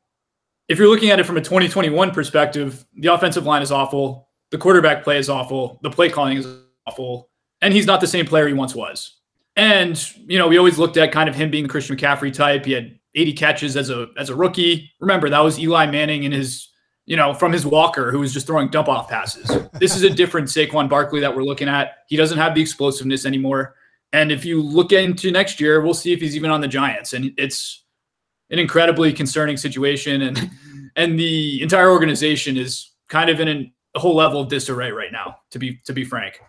if 0.67 0.77
you're 0.77 0.87
looking 0.87 1.09
at 1.09 1.19
it 1.19 1.25
from 1.25 1.37
a 1.37 1.41
2021 1.41 2.11
perspective, 2.11 2.85
the 2.95 3.13
offensive 3.13 3.45
line 3.45 3.61
is 3.61 3.71
awful. 3.71 4.29
The 4.51 4.57
quarterback 4.57 5.03
play 5.03 5.17
is 5.17 5.29
awful. 5.29 5.79
The 5.81 5.89
play 5.89 6.09
calling 6.09 6.37
is 6.37 6.47
awful. 6.87 7.29
And 7.61 7.73
he's 7.73 7.85
not 7.85 7.99
the 7.99 8.07
same 8.07 8.25
player 8.25 8.47
he 8.47 8.53
once 8.53 8.75
was. 8.75 9.17
And, 9.55 10.01
you 10.29 10.37
know, 10.37 10.47
we 10.47 10.57
always 10.57 10.77
looked 10.77 10.97
at 10.97 11.11
kind 11.11 11.27
of 11.27 11.35
him 11.35 11.51
being 11.51 11.63
the 11.63 11.69
Christian 11.69 11.97
McCaffrey 11.97 12.33
type. 12.33 12.65
He 12.65 12.71
had 12.71 12.97
80 13.15 13.33
catches 13.33 13.75
as 13.75 13.89
a 13.89 14.07
as 14.17 14.29
a 14.29 14.35
rookie. 14.35 14.89
Remember, 14.99 15.29
that 15.29 15.39
was 15.39 15.59
Eli 15.59 15.87
Manning 15.87 16.23
in 16.23 16.31
his 16.31 16.69
you 17.05 17.17
know, 17.17 17.33
from 17.33 17.51
his 17.51 17.65
walker 17.65 18.11
who 18.11 18.19
was 18.19 18.33
just 18.33 18.47
throwing 18.47 18.69
dump 18.69 18.87
off 18.87 19.09
passes. 19.09 19.51
this 19.73 19.95
is 19.95 20.03
a 20.03 20.09
different 20.09 20.47
Saquon 20.47 20.89
Barkley 20.89 21.19
that 21.19 21.35
we're 21.35 21.43
looking 21.43 21.67
at. 21.67 21.97
He 22.07 22.15
doesn't 22.15 22.37
have 22.37 22.55
the 22.55 22.61
explosiveness 22.61 23.25
anymore. 23.25 23.75
And 24.13 24.31
if 24.31 24.45
you 24.45 24.61
look 24.61 24.91
into 24.91 25.31
next 25.31 25.59
year, 25.59 25.81
we'll 25.81 25.93
see 25.93 26.13
if 26.13 26.19
he's 26.19 26.35
even 26.35 26.51
on 26.51 26.61
the 26.61 26.67
Giants. 26.67 27.13
And 27.13 27.33
it's 27.37 27.83
an 28.49 28.59
incredibly 28.59 29.13
concerning 29.13 29.57
situation. 29.57 30.21
And 30.21 30.49
and 30.95 31.17
the 31.19 31.61
entire 31.61 31.89
organization 31.89 32.57
is 32.57 32.91
kind 33.07 33.29
of 33.29 33.39
in 33.39 33.47
an, 33.47 33.73
a 33.95 33.99
whole 33.99 34.15
level 34.15 34.41
of 34.41 34.49
disarray 34.49 34.91
right 34.91 35.11
now, 35.11 35.37
to 35.51 35.59
be 35.59 35.79
to 35.85 35.93
be 35.93 36.03
frank. 36.03 36.41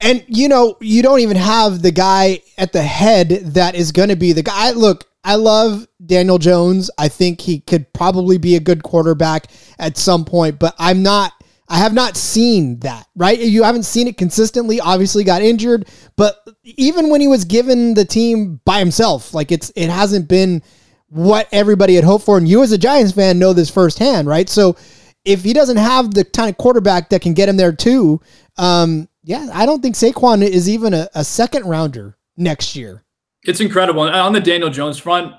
And 0.00 0.24
you 0.28 0.48
know, 0.48 0.76
you 0.80 1.02
don't 1.02 1.20
even 1.20 1.36
have 1.36 1.82
the 1.82 1.92
guy 1.92 2.40
at 2.58 2.72
the 2.72 2.82
head 2.82 3.28
that 3.28 3.74
is 3.74 3.92
going 3.92 4.08
to 4.08 4.16
be 4.16 4.32
the 4.32 4.42
guy. 4.42 4.70
Look, 4.72 5.04
I 5.24 5.36
love 5.36 5.86
Daniel 6.04 6.38
Jones. 6.38 6.90
I 6.98 7.08
think 7.08 7.40
he 7.40 7.60
could 7.60 7.92
probably 7.92 8.38
be 8.38 8.56
a 8.56 8.60
good 8.60 8.82
quarterback 8.82 9.46
at 9.78 9.96
some 9.96 10.24
point, 10.24 10.58
but 10.58 10.74
I'm 10.78 11.02
not 11.02 11.32
I 11.66 11.78
have 11.78 11.94
not 11.94 12.16
seen 12.16 12.78
that, 12.80 13.08
right? 13.16 13.38
You 13.38 13.62
haven't 13.62 13.84
seen 13.84 14.06
it 14.06 14.18
consistently. 14.18 14.80
Obviously 14.80 15.24
got 15.24 15.40
injured, 15.40 15.88
but 16.14 16.46
even 16.62 17.08
when 17.08 17.22
he 17.22 17.28
was 17.28 17.44
given 17.46 17.94
the 17.94 18.04
team 18.04 18.60
by 18.66 18.78
himself, 18.78 19.32
like 19.32 19.50
it's 19.50 19.72
it 19.74 19.88
hasn't 19.88 20.28
been 20.28 20.62
what 21.08 21.48
everybody 21.52 21.94
had 21.94 22.04
hoped 22.04 22.26
for. 22.26 22.36
And 22.36 22.46
you 22.46 22.62
as 22.62 22.72
a 22.72 22.78
Giants 22.78 23.12
fan 23.12 23.38
know 23.38 23.52
this 23.52 23.70
firsthand, 23.70 24.28
right? 24.28 24.48
So 24.48 24.76
if 25.24 25.42
he 25.42 25.52
doesn't 25.54 25.78
have 25.78 26.12
the 26.12 26.24
kind 26.24 26.50
of 26.50 26.58
quarterback 26.58 27.08
that 27.10 27.22
can 27.22 27.32
get 27.32 27.48
him 27.48 27.56
there 27.56 27.72
too, 27.72 28.20
um, 28.58 29.08
yeah, 29.22 29.48
I 29.52 29.64
don't 29.64 29.80
think 29.80 29.94
Saquon 29.94 30.42
is 30.42 30.68
even 30.68 30.92
a, 30.92 31.08
a 31.14 31.24
second 31.24 31.64
rounder 31.64 32.18
next 32.36 32.76
year. 32.76 33.03
It's 33.44 33.60
incredible. 33.60 34.04
And 34.04 34.16
on 34.16 34.32
the 34.32 34.40
Daniel 34.40 34.70
Jones 34.70 34.98
front, 34.98 35.34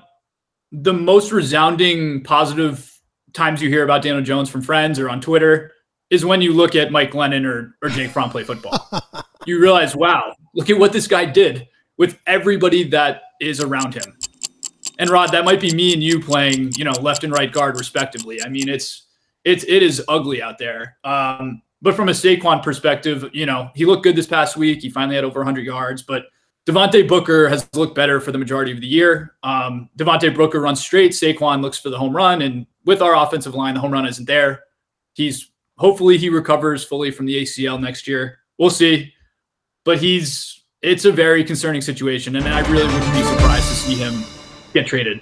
the 0.72 0.92
most 0.92 1.32
resounding 1.32 2.22
positive 2.22 2.92
times 3.32 3.60
you 3.60 3.68
hear 3.68 3.84
about 3.84 4.02
Daniel 4.02 4.22
Jones 4.22 4.48
from 4.48 4.62
friends 4.62 4.98
or 4.98 5.08
on 5.08 5.20
Twitter 5.20 5.72
is 6.10 6.24
when 6.24 6.40
you 6.40 6.52
look 6.52 6.74
at 6.74 6.92
Mike 6.92 7.10
Glennon 7.10 7.44
or, 7.44 7.76
or 7.82 7.88
Jake 7.88 8.10
Fromm 8.10 8.30
play 8.30 8.44
football. 8.44 8.88
you 9.46 9.60
realize, 9.60 9.96
wow, 9.96 10.34
look 10.54 10.70
at 10.70 10.78
what 10.78 10.92
this 10.92 11.06
guy 11.06 11.24
did 11.24 11.66
with 11.98 12.18
everybody 12.26 12.84
that 12.84 13.22
is 13.40 13.60
around 13.60 13.94
him. 13.94 14.16
And 14.98 15.10
Rod, 15.10 15.32
that 15.32 15.44
might 15.44 15.60
be 15.60 15.74
me 15.74 15.92
and 15.92 16.02
you 16.02 16.20
playing, 16.20 16.72
you 16.76 16.84
know, 16.84 16.92
left 16.92 17.24
and 17.24 17.32
right 17.32 17.52
guard 17.52 17.76
respectively. 17.78 18.42
I 18.42 18.48
mean, 18.48 18.68
it's 18.68 19.06
it's 19.44 19.64
it 19.64 19.82
is 19.82 20.02
ugly 20.08 20.40
out 20.40 20.58
there. 20.58 20.96
Um, 21.04 21.62
but 21.82 21.94
from 21.94 22.08
a 22.08 22.12
Saquon 22.12 22.62
perspective, 22.62 23.28
you 23.32 23.46
know, 23.46 23.70
he 23.74 23.84
looked 23.84 24.04
good 24.04 24.16
this 24.16 24.26
past 24.26 24.56
week. 24.56 24.80
He 24.80 24.88
finally 24.88 25.16
had 25.16 25.24
over 25.24 25.40
100 25.40 25.64
yards, 25.64 26.02
but 26.02 26.24
Devontae 26.66 27.06
Booker 27.06 27.48
has 27.48 27.68
looked 27.74 27.94
better 27.94 28.20
for 28.20 28.32
the 28.32 28.38
majority 28.38 28.72
of 28.72 28.80
the 28.80 28.88
year. 28.88 29.36
Um, 29.44 29.88
Devontae 29.96 30.34
Booker 30.34 30.60
runs 30.60 30.80
straight. 30.80 31.12
Saquon 31.12 31.62
looks 31.62 31.78
for 31.78 31.90
the 31.90 31.98
home 31.98 32.14
run, 32.14 32.42
and 32.42 32.66
with 32.84 33.00
our 33.00 33.14
offensive 33.14 33.54
line, 33.54 33.74
the 33.74 33.80
home 33.80 33.92
run 33.92 34.06
isn't 34.06 34.26
there. 34.26 34.64
He's 35.14 35.50
hopefully 35.78 36.18
he 36.18 36.28
recovers 36.28 36.84
fully 36.84 37.12
from 37.12 37.26
the 37.26 37.42
ACL 37.42 37.80
next 37.80 38.08
year. 38.08 38.38
We'll 38.58 38.70
see, 38.70 39.14
but 39.84 39.98
he's 39.98 40.64
it's 40.82 41.04
a 41.04 41.12
very 41.12 41.44
concerning 41.44 41.82
situation, 41.82 42.34
and 42.34 42.46
I 42.48 42.60
really 42.68 42.92
wouldn't 42.92 43.12
be 43.14 43.22
surprised 43.22 43.68
to 43.68 43.74
see 43.74 43.94
him 43.94 44.24
get 44.74 44.86
traded. 44.86 45.20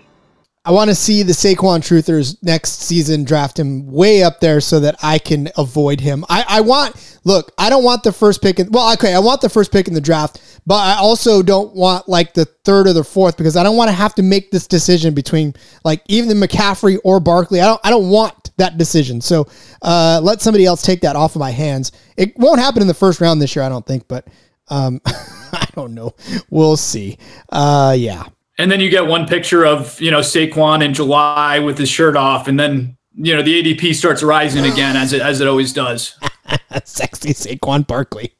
I 0.66 0.70
want 0.70 0.88
to 0.88 0.94
see 0.94 1.22
the 1.22 1.34
Saquon 1.34 1.80
truthers 1.80 2.42
next 2.42 2.80
season 2.80 3.24
draft 3.24 3.58
him 3.58 3.86
way 3.86 4.22
up 4.22 4.40
there 4.40 4.62
so 4.62 4.80
that 4.80 4.96
I 5.02 5.18
can 5.18 5.50
avoid 5.58 6.00
him. 6.00 6.24
I, 6.30 6.44
I 6.48 6.60
want 6.62 7.18
look, 7.24 7.52
I 7.58 7.68
don't 7.68 7.84
want 7.84 8.02
the 8.02 8.12
first 8.12 8.40
pick 8.40 8.58
in 8.58 8.70
well, 8.70 8.92
okay, 8.94 9.14
I 9.14 9.18
want 9.18 9.42
the 9.42 9.50
first 9.50 9.70
pick 9.72 9.88
in 9.88 9.94
the 9.94 10.00
draft, 10.00 10.40
but 10.66 10.76
I 10.76 10.96
also 10.98 11.42
don't 11.42 11.74
want 11.74 12.08
like 12.08 12.32
the 12.32 12.46
third 12.64 12.86
or 12.86 12.94
the 12.94 13.04
fourth 13.04 13.36
because 13.36 13.56
I 13.56 13.62
don't 13.62 13.76
want 13.76 13.88
to 13.88 13.94
have 13.94 14.14
to 14.14 14.22
make 14.22 14.50
this 14.50 14.66
decision 14.66 15.12
between 15.12 15.52
like 15.84 16.02
even 16.08 16.28
the 16.28 16.46
McCaffrey 16.46 16.98
or 17.04 17.20
Barkley. 17.20 17.60
I 17.60 17.66
don't 17.66 17.80
I 17.84 17.90
don't 17.90 18.08
want 18.08 18.52
that 18.56 18.78
decision. 18.78 19.20
So 19.20 19.46
uh, 19.82 20.20
let 20.22 20.40
somebody 20.40 20.64
else 20.64 20.80
take 20.80 21.02
that 21.02 21.14
off 21.14 21.36
of 21.36 21.40
my 21.40 21.50
hands. 21.50 21.92
It 22.16 22.32
won't 22.38 22.60
happen 22.60 22.80
in 22.80 22.88
the 22.88 22.94
first 22.94 23.20
round 23.20 23.42
this 23.42 23.54
year, 23.54 23.64
I 23.64 23.68
don't 23.68 23.86
think, 23.86 24.08
but 24.08 24.28
um, 24.68 25.00
I 25.06 25.66
don't 25.74 25.92
know. 25.92 26.14
We'll 26.48 26.78
see. 26.78 27.18
Uh, 27.50 27.94
yeah. 27.98 28.24
And 28.58 28.70
then 28.70 28.80
you 28.80 28.88
get 28.88 29.06
one 29.06 29.26
picture 29.26 29.66
of, 29.66 30.00
you 30.00 30.10
know, 30.10 30.20
Saquon 30.20 30.84
in 30.84 30.94
July 30.94 31.58
with 31.58 31.76
his 31.76 31.88
shirt 31.88 32.16
off, 32.16 32.46
and 32.46 32.58
then, 32.58 32.96
you 33.16 33.34
know, 33.34 33.42
the 33.42 33.62
ADP 33.62 33.94
starts 33.94 34.22
rising 34.22 34.64
again 34.64 34.96
as 34.96 35.12
it 35.12 35.20
as 35.20 35.40
it 35.40 35.48
always 35.48 35.72
does. 35.72 36.16
Sexy 36.84 37.30
Saquon 37.30 37.86
Barkley. 37.86 38.34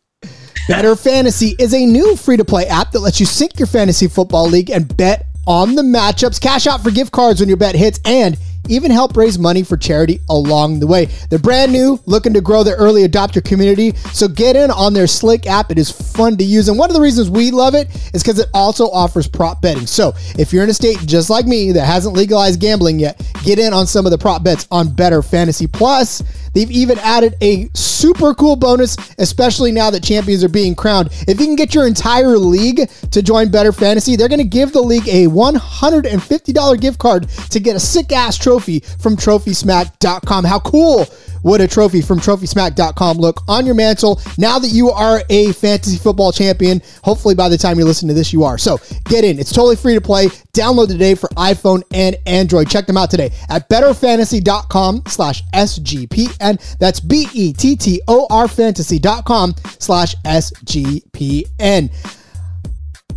Bettor 0.69 0.97
Fantasy 0.97 1.55
is 1.59 1.75
a 1.75 1.85
new 1.85 2.17
free 2.17 2.37
to 2.37 2.45
play 2.45 2.67
app 2.67 2.93
that 2.93 3.01
lets 3.01 3.21
you 3.21 3.27
sync 3.27 3.59
your 3.59 3.67
fantasy 3.67 4.09
football 4.09 4.49
league 4.49 4.71
and 4.71 4.97
bet 4.97 5.27
on 5.47 5.75
the 5.75 5.83
matchups, 5.83 6.41
cash 6.41 6.67
out 6.67 6.83
for 6.83 6.91
gift 6.91 7.13
cards 7.13 7.41
when 7.41 7.49
your 7.49 7.59
bet 7.59 7.75
hits, 7.75 8.01
and 8.05 8.39
even 8.69 8.91
help 8.91 9.17
raise 9.17 9.39
money 9.39 9.63
for 9.63 9.77
charity 9.77 10.21
along 10.29 10.81
the 10.81 10.87
way. 10.87 11.07
They're 11.29 11.39
brand 11.39 11.73
new, 11.73 12.01
looking 12.07 12.33
to 12.35 12.41
grow 12.41 12.63
their 12.63 12.77
early 12.77 13.07
adopter 13.07 13.45
community, 13.45 13.95
so 14.13 14.29
get 14.29 14.57
in 14.57 14.71
on 14.71 14.95
their 14.95 15.07
slick 15.07 15.47
app. 15.47 15.71
It 15.71 15.79
is 15.79 15.91
fun 15.91 16.37
to 16.39 16.45
use, 16.45 16.69
and 16.69 16.79
one 16.79 16.91
of 16.91 16.95
the 16.95 17.03
reasons 17.03 17.31
we 17.31 17.51
love 17.51 17.75
it 17.75 17.89
is 18.15 18.23
because 18.23 18.39
it 18.39 18.49
also 18.55 18.89
offers 18.91 19.29
prop 19.29 19.61
betting. 19.61 19.87
So 19.87 20.15
if 20.39 20.53
you're 20.53 20.65
in 20.65 20.71
a 20.71 20.75
state 20.75 20.99
just 21.07 21.31
like 21.31 21.47
me 21.47 21.73
that 21.73 21.85
hasn't 21.85 22.17
legalized 22.17 22.61
gambling 22.61 22.99
yet, 22.99 23.21
get 23.45 23.59
in 23.59 23.73
on 23.73 23.87
some 23.87 24.07
of 24.07 24.11
the 24.11 24.19
prop 24.19 24.43
bets 24.43 24.67
on 24.71 24.95
Bettor 24.95 25.23
Fantasy 25.23 25.67
Plus. 25.67 26.23
They've 26.55 26.71
even 26.71 26.99
added 27.01 27.35
a 27.41 27.69
super 27.75 28.33
cool 28.33 28.55
bonus, 28.55 28.97
especially 29.19 29.73
now 29.73 29.91
that 29.91 30.05
champions 30.05 30.45
are 30.45 30.49
being 30.49 30.77
crowned. 30.77 31.09
If 31.27 31.41
you 31.41 31.47
can 31.47 31.57
get 31.57 31.75
your 31.75 31.87
entire 31.87 32.39
league 32.39 32.89
to 33.11 33.23
join 33.23 33.51
Bettor 33.51 33.73
Fantasy, 33.73 34.15
they're 34.15 34.29
going 34.29 34.39
to 34.39 34.45
give 34.45 34.73
the 34.73 34.81
league 34.81 35.09
a 35.09 35.27
$150 35.27 36.81
gift 36.81 36.99
card 37.01 37.29
to 37.29 37.59
get 37.59 37.75
a 37.75 37.81
sick 37.81 38.13
ass 38.13 38.39
trophy 38.39 38.54
from 38.61 39.17
TrophySmack.com. 39.17 40.45
How 40.45 40.59
cool 40.61 41.07
would 41.43 41.61
a 41.61 41.69
trophy 41.69 42.01
from 42.01 42.19
TrophySmack.com 42.19 43.19
look 43.19 43.41
on 43.49 43.67
your 43.67 43.75
mantle 43.75 44.21
now 44.39 44.59
that 44.59 44.69
you 44.69 44.91
are 44.91 45.23
a 45.31 45.53
fantasy 45.53 45.97
football 45.97 46.33
champion? 46.33 46.83
Hopefully, 47.03 47.35
by 47.35 47.49
the 47.49 47.59
time 47.59 47.79
you 47.79 47.85
listen 47.85 48.09
to 48.09 48.15
this, 48.15 48.33
you 48.33 48.45
are. 48.45 48.59
So 48.59 48.79
get 49.05 49.25
in. 49.25 49.39
It's 49.39 49.53
totally 49.53 49.77
free 49.77 49.95
to 49.95 50.01
play. 50.01 50.27
Download 50.53 50.89
today 50.89 51.15
for 51.15 51.29
iPhone 51.31 51.83
and 51.93 52.17
Android. 52.27 52.71
Check 52.71 52.87
them 52.87 52.97
out 52.97 53.11
today 53.11 53.33
at 53.49 53.69
bettorfantasy.com 53.69 55.03
slash 55.07 55.43
SGPN. 55.53 56.79
That's 56.79 57.01
B 57.01 57.29
E 57.33 57.53
T 57.53 57.77
T 57.77 58.01
O 58.09 58.27
R 58.31 58.49
fantasy.com 58.49 59.55
slash 59.79 60.15
SGPN. 60.25 61.91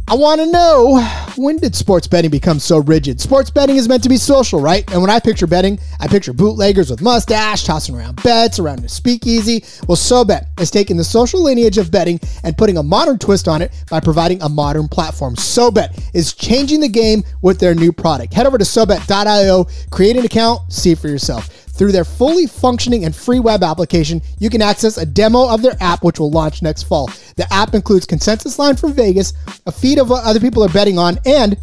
I 0.10 0.16
want 0.16 0.40
to 0.40 0.50
know 0.50 1.02
when 1.36 1.58
did 1.58 1.76
sports 1.76 2.08
betting 2.08 2.32
become 2.32 2.60
so 2.60 2.78
rigid? 2.78 3.20
Sports 3.20 3.50
betting 3.52 3.76
is 3.76 3.90
meant 3.90 4.04
to 4.04 4.10
be 4.10 4.16
social, 4.16 4.62
right? 4.62 4.90
And 4.94 5.02
when 5.02 5.10
I 5.10 5.20
picture 5.20 5.48
betting, 5.48 5.78
I 6.00 6.08
picture 6.08 6.32
bootleggers 6.32 6.90
with 6.90 7.02
mustache 7.02 7.66
tossing 7.66 7.94
around 7.94 8.24
bets 8.24 8.58
around 8.58 8.86
a 8.86 8.88
speakeasy. 8.88 9.66
Well, 9.86 9.98
SoBet 9.98 10.62
is 10.62 10.72
taking 10.72 10.96
the 10.96 11.04
social 11.04 11.44
lineage 11.44 11.78
of 11.78 11.92
betting 11.92 12.22
and 12.46 12.58
putting 12.58 12.78
a 12.78 12.84
modern 12.84 13.20
twist 13.20 13.50
on 13.50 13.62
it 13.62 13.74
by 13.90 14.00
providing 14.00 14.42
a 14.42 14.48
modern 14.48 14.88
platform. 14.88 15.36
SoBet 15.36 16.02
is 16.14 16.34
changing 16.34 16.80
the 16.80 16.88
game 16.88 17.22
with 17.42 17.60
their 17.60 17.76
new 17.76 17.92
product. 17.92 18.34
Head 18.34 18.46
over 18.48 18.58
to 18.58 18.64
SoBet.io, 18.64 19.66
create 19.92 20.16
an 20.16 20.24
account, 20.24 20.72
see 20.72 20.96
for 20.96 21.10
yourself. 21.10 21.67
Through 21.78 21.92
their 21.92 22.06
fully 22.06 22.48
functioning 22.48 23.06
and 23.06 23.16
free 23.16 23.40
web 23.40 23.64
application, 23.64 24.22
you 24.40 24.50
can 24.50 24.64
access 24.64 24.98
a 24.98 25.06
demo 25.06 25.48
of 25.48 25.62
their 25.62 25.78
app, 25.80 26.04
which 26.04 26.20
will 26.20 26.32
launch 26.32 26.64
next 26.64 26.84
fall. 26.84 27.08
The 27.36 27.46
app 27.54 27.76
includes 27.76 28.08
consensus 28.08 28.58
line 28.58 28.76
from 28.76 28.94
Vegas, 28.94 29.34
a 29.68 29.72
feed 29.72 30.00
of 30.00 30.10
what 30.10 30.24
other 30.24 30.40
people 30.40 30.64
are 30.64 30.70
betting 30.70 30.98
on, 30.98 31.20
and 31.26 31.56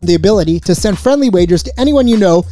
the 0.00 0.16
ability 0.16 0.58
to 0.60 0.74
send 0.74 0.98
friendly 0.98 1.30
wagers 1.30 1.62
to 1.62 1.80
anyone 1.80 2.08
you 2.08 2.16
know 2.16 2.44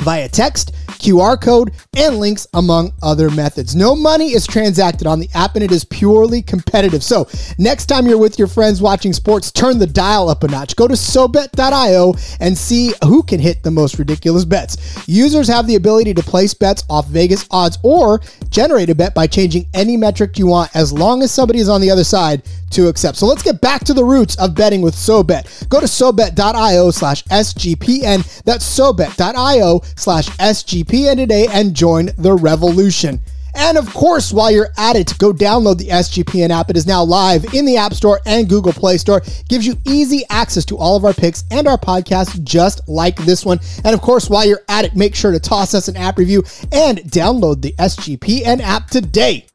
via 0.00 0.28
text, 0.28 0.74
QR 0.98 1.40
code, 1.40 1.72
and 1.96 2.18
links, 2.18 2.46
among 2.54 2.92
other 3.02 3.30
methods. 3.30 3.74
No 3.74 3.94
money 3.94 4.32
is 4.32 4.46
transacted 4.46 5.06
on 5.06 5.18
the 5.18 5.28
app 5.34 5.54
and 5.54 5.64
it 5.64 5.72
is 5.72 5.84
purely 5.84 6.42
competitive. 6.42 7.02
So, 7.02 7.28
next 7.58 7.86
time 7.86 8.06
you're 8.06 8.18
with 8.18 8.38
your 8.38 8.48
friends 8.48 8.82
watching 8.82 9.12
sports, 9.12 9.52
turn 9.52 9.78
the 9.78 9.86
dial 9.86 10.28
up 10.28 10.42
a 10.44 10.48
notch. 10.48 10.76
Go 10.76 10.88
to 10.88 10.94
SoBet.io 10.94 12.14
and 12.40 12.56
see 12.56 12.92
who 13.04 13.22
can 13.22 13.40
hit 13.40 13.62
the 13.62 13.70
most 13.70 13.98
ridiculous 13.98 14.44
bets. 14.44 14.76
Users 15.08 15.48
have 15.48 15.66
the 15.66 15.76
ability 15.76 16.14
to 16.14 16.22
place 16.22 16.54
bets 16.54 16.84
off 16.88 17.06
Vegas 17.08 17.46
odds 17.50 17.78
or 17.82 18.20
generate 18.48 18.90
a 18.90 18.94
bet 18.94 19.14
by 19.14 19.26
changing 19.26 19.66
any 19.74 19.96
metric 19.96 20.38
you 20.38 20.46
want 20.46 20.74
as 20.74 20.92
long 20.92 21.22
as 21.22 21.32
somebody 21.32 21.58
is 21.58 21.68
on 21.68 21.80
the 21.80 21.90
other 21.90 22.04
side 22.04 22.42
to 22.70 22.88
accept. 22.88 23.16
So, 23.18 23.26
let's 23.26 23.42
get 23.42 23.60
back 23.60 23.84
to 23.84 23.94
the 23.94 24.04
roots 24.04 24.36
of 24.36 24.54
betting 24.54 24.82
with 24.82 24.94
SoBet. 24.94 25.68
Go 25.68 25.80
to 25.80 25.86
SoBet.io 25.86 26.90
slash 26.90 27.24
SGPN. 27.24 28.42
That's 28.44 28.64
SoBet.io 28.78 29.80
slash 29.96 30.28
SGPN 30.28 31.16
today 31.16 31.46
and 31.50 31.74
join 31.74 32.10
the 32.18 32.34
revolution. 32.34 33.20
And 33.58 33.76
of 33.76 33.92
course, 33.92 34.32
while 34.32 34.52
you're 34.52 34.70
at 34.76 34.94
it, 34.94 35.18
go 35.18 35.32
download 35.32 35.78
the 35.78 35.88
SGPN 35.88 36.50
app. 36.50 36.70
It 36.70 36.76
is 36.76 36.86
now 36.86 37.02
live 37.02 37.44
in 37.54 37.64
the 37.64 37.76
App 37.76 37.92
Store 37.92 38.20
and 38.24 38.48
Google 38.48 38.72
Play 38.72 38.98
Store. 38.98 39.20
Gives 39.48 39.66
you 39.66 39.74
easy 39.84 40.24
access 40.30 40.64
to 40.66 40.78
all 40.78 40.96
of 40.96 41.04
our 41.04 41.12
picks 41.12 41.42
and 41.50 41.66
our 41.66 41.76
podcasts, 41.76 42.40
just 42.44 42.86
like 42.88 43.16
this 43.16 43.44
one. 43.44 43.58
And 43.84 43.94
of 43.94 44.00
course, 44.00 44.30
while 44.30 44.46
you're 44.46 44.62
at 44.68 44.84
it, 44.84 44.94
make 44.94 45.16
sure 45.16 45.32
to 45.32 45.40
toss 45.40 45.74
us 45.74 45.88
an 45.88 45.96
app 45.96 46.18
review 46.18 46.44
and 46.70 46.98
download 46.98 47.62
the 47.62 47.72
SGPN 47.78 48.60
app 48.60 48.90
today. 48.90 49.47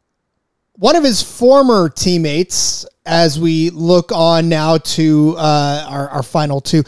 One 0.75 0.95
of 0.95 1.03
his 1.03 1.21
former 1.21 1.89
teammates, 1.89 2.85
as 3.05 3.39
we 3.39 3.69
look 3.69 4.11
on 4.11 4.49
now 4.49 4.77
to 4.77 5.35
uh, 5.37 5.85
our, 5.87 6.09
our 6.09 6.23
final 6.23 6.61
two, 6.61 6.83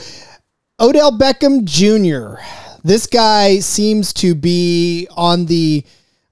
Odell 0.80 1.18
Beckham 1.18 1.64
Jr 1.66 2.42
this 2.86 3.08
guy 3.08 3.58
seems 3.60 4.14
to 4.14 4.36
be 4.36 5.08
on 5.18 5.48
the 5.48 5.84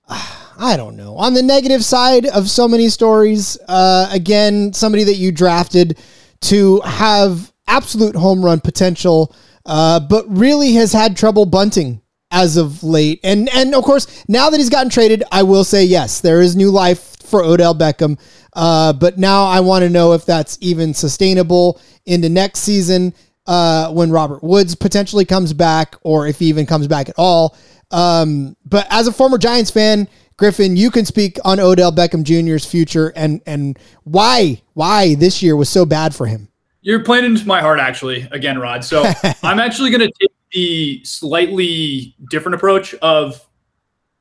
I 0.08 0.78
don't 0.78 0.96
know 0.96 1.18
on 1.18 1.34
the 1.34 1.42
negative 1.42 1.84
side 1.84 2.28
of 2.28 2.48
so 2.48 2.68
many 2.68 2.90
stories. 2.90 3.58
Uh, 3.68 4.08
again, 4.12 4.72
somebody 4.72 5.04
that 5.06 5.16
you 5.16 5.32
drafted 5.32 5.98
to 6.42 6.80
have 6.82 7.52
absolute 7.68 8.16
home 8.16 8.46
run 8.46 8.60
potential, 8.60 9.36
uh, 9.66 10.00
but 10.00 10.26
really 10.30 10.74
has 10.74 10.94
had 10.94 11.18
trouble 11.18 11.48
bunting 11.48 12.03
as 12.34 12.58
of 12.58 12.84
late. 12.84 13.22
And 13.24 13.48
and 13.54 13.74
of 13.74 13.86
course, 13.86 14.26
now 14.28 14.50
that 14.50 14.58
he's 14.58 14.70
gotten 14.70 14.90
traded, 14.90 15.24
I 15.32 15.44
will 15.44 15.64
say 15.64 15.86
yes, 15.86 16.20
there 16.20 16.42
is 16.42 16.56
new 16.58 16.72
life 16.72 17.16
for 17.24 17.42
Odell 17.42 17.74
Beckham. 17.74 18.20
Uh, 18.52 18.92
but 18.92 19.18
now 19.18 19.46
I 19.46 19.62
want 19.62 19.84
to 19.84 19.90
know 19.90 20.12
if 20.14 20.26
that's 20.26 20.58
even 20.60 20.94
sustainable 20.94 21.80
into 22.06 22.28
next 22.30 22.60
season 22.60 23.14
uh, 23.48 23.92
when 23.92 24.12
Robert 24.12 24.44
Woods 24.44 24.76
potentially 24.76 25.26
comes 25.26 25.54
back, 25.54 25.96
or 26.02 26.28
if 26.28 26.40
he 26.40 26.48
even 26.48 26.66
comes 26.66 26.88
back 26.88 27.08
at 27.10 27.16
all. 27.18 27.56
Um, 27.92 28.58
but 28.66 28.88
as 28.90 29.08
a 29.08 29.14
former 29.14 29.38
Giants 29.38 29.72
fan, 29.72 30.08
Griffin, 30.38 30.76
you 30.76 30.90
can 30.90 31.06
speak 31.06 31.38
on 31.46 31.60
Odell 31.60 31.92
Beckham 31.92 32.24
Jr.'s 32.24 32.66
future 32.66 33.14
and 33.16 33.42
and 33.46 33.78
why 34.04 34.62
why 34.74 35.16
this 35.16 35.44
year 35.44 35.56
was 35.56 35.70
so 35.70 35.86
bad 35.86 36.16
for 36.16 36.26
him. 36.26 36.50
You're 36.82 37.04
playing 37.04 37.24
into 37.24 37.48
my 37.48 37.62
heart, 37.62 37.80
actually, 37.80 38.28
again, 38.32 38.60
Rod. 38.60 38.84
So 38.84 39.04
I'm 39.44 39.60
actually 39.60 39.90
going 39.90 40.02
to 40.02 40.12
take 40.20 40.32
the 40.54 41.04
slightly 41.04 42.16
different 42.30 42.56
approach 42.56 42.94
of 42.96 43.46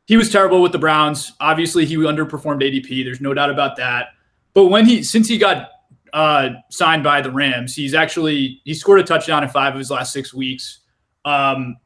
he 0.07 0.17
was 0.17 0.31
terrible 0.31 0.61
with 0.61 0.73
the 0.73 0.79
Browns. 0.79 1.33
Obviously, 1.41 1.87
he 1.87 1.97
underperformed 1.97 2.63
ADP. 2.63 3.05
There's 3.05 3.21
no 3.21 3.33
doubt 3.35 3.51
about 3.51 3.77
that. 3.77 4.09
But 4.55 4.67
when 4.67 4.85
he 4.85 5.03
since 5.03 5.29
he 5.29 5.39
got 5.39 5.69
uh, 6.13 6.51
signed 6.69 7.03
by 7.03 7.21
the 7.21 7.31
Rams. 7.31 7.75
He's 7.75 7.95
actually 7.95 8.61
he 8.65 8.75
scored 8.75 9.01
a 9.01 9.03
touchdown 9.03 9.43
in 9.43 9.49
five 9.49 9.73
of 9.73 9.79
his 9.79 9.91
last 9.91 10.13
six 10.13 10.35
weeks, 10.35 10.81
um, 11.25 11.77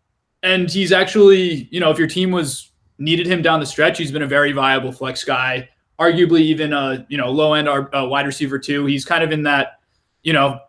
and 0.42 0.70
he's 0.70 0.92
actually 0.92 1.68
you 1.70 1.80
know 1.80 1.90
if 1.90 1.99
your 1.99 2.09
team 2.09 2.30
was 2.30 2.72
needed 2.99 3.26
him 3.26 3.42
down 3.42 3.61
the 3.61 3.66
stretch, 3.66 3.99
he's 3.99 4.11
been 4.11 4.22
a 4.22 4.26
very 4.26 4.53
viable 4.53 4.92
flex 4.92 5.22
guy. 5.22 5.68
Arguably 6.01 6.40
even 6.40 6.72
a 6.72 7.07
you 7.09 7.16
know 7.16 7.30
low 7.30 7.55
end 7.55 7.68
uh, 7.68 7.86
wide 7.94 8.26
receiver 8.26 8.59
too. 8.59 8.84
He's 8.86 9.05
kind 9.05 9.22
of 9.22 9.32
in 9.32 9.44
that 9.44 9.80
you 10.22 10.32
know 10.32 10.61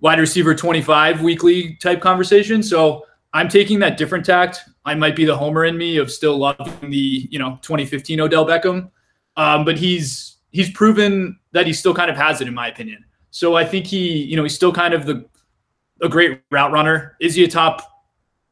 wide 0.00 0.18
receiver 0.18 0.54
25 0.54 1.22
weekly 1.22 1.76
type 1.76 2.00
conversation. 2.00 2.62
So 2.62 3.06
I'm 3.32 3.48
taking 3.48 3.78
that 3.80 3.96
different 3.96 4.24
tact. 4.24 4.60
I 4.84 4.94
might 4.94 5.16
be 5.16 5.24
the 5.24 5.36
homer 5.36 5.64
in 5.64 5.76
me 5.76 5.96
of 5.96 6.10
still 6.10 6.36
loving 6.36 6.90
the 6.90 7.28
you 7.30 7.38
know 7.38 7.58
2015 7.62 8.20
Odell 8.20 8.46
Beckham, 8.46 8.90
um, 9.36 9.64
but 9.64 9.78
he's 9.78 10.36
he's 10.50 10.70
proven 10.70 11.38
that 11.52 11.66
he 11.66 11.72
still 11.72 11.94
kind 11.94 12.10
of 12.10 12.16
has 12.16 12.40
it, 12.40 12.48
in 12.48 12.54
my 12.54 12.68
opinion. 12.68 13.04
So 13.30 13.56
I 13.56 13.64
think 13.64 13.86
he, 13.86 14.22
you 14.22 14.36
know, 14.36 14.44
he's 14.44 14.54
still 14.54 14.72
kind 14.72 14.94
of 14.94 15.06
the 15.06 15.26
a 16.00 16.08
great 16.08 16.40
route 16.50 16.70
runner. 16.70 17.16
Is 17.20 17.34
he 17.34 17.44
a 17.44 17.48
top? 17.48 17.82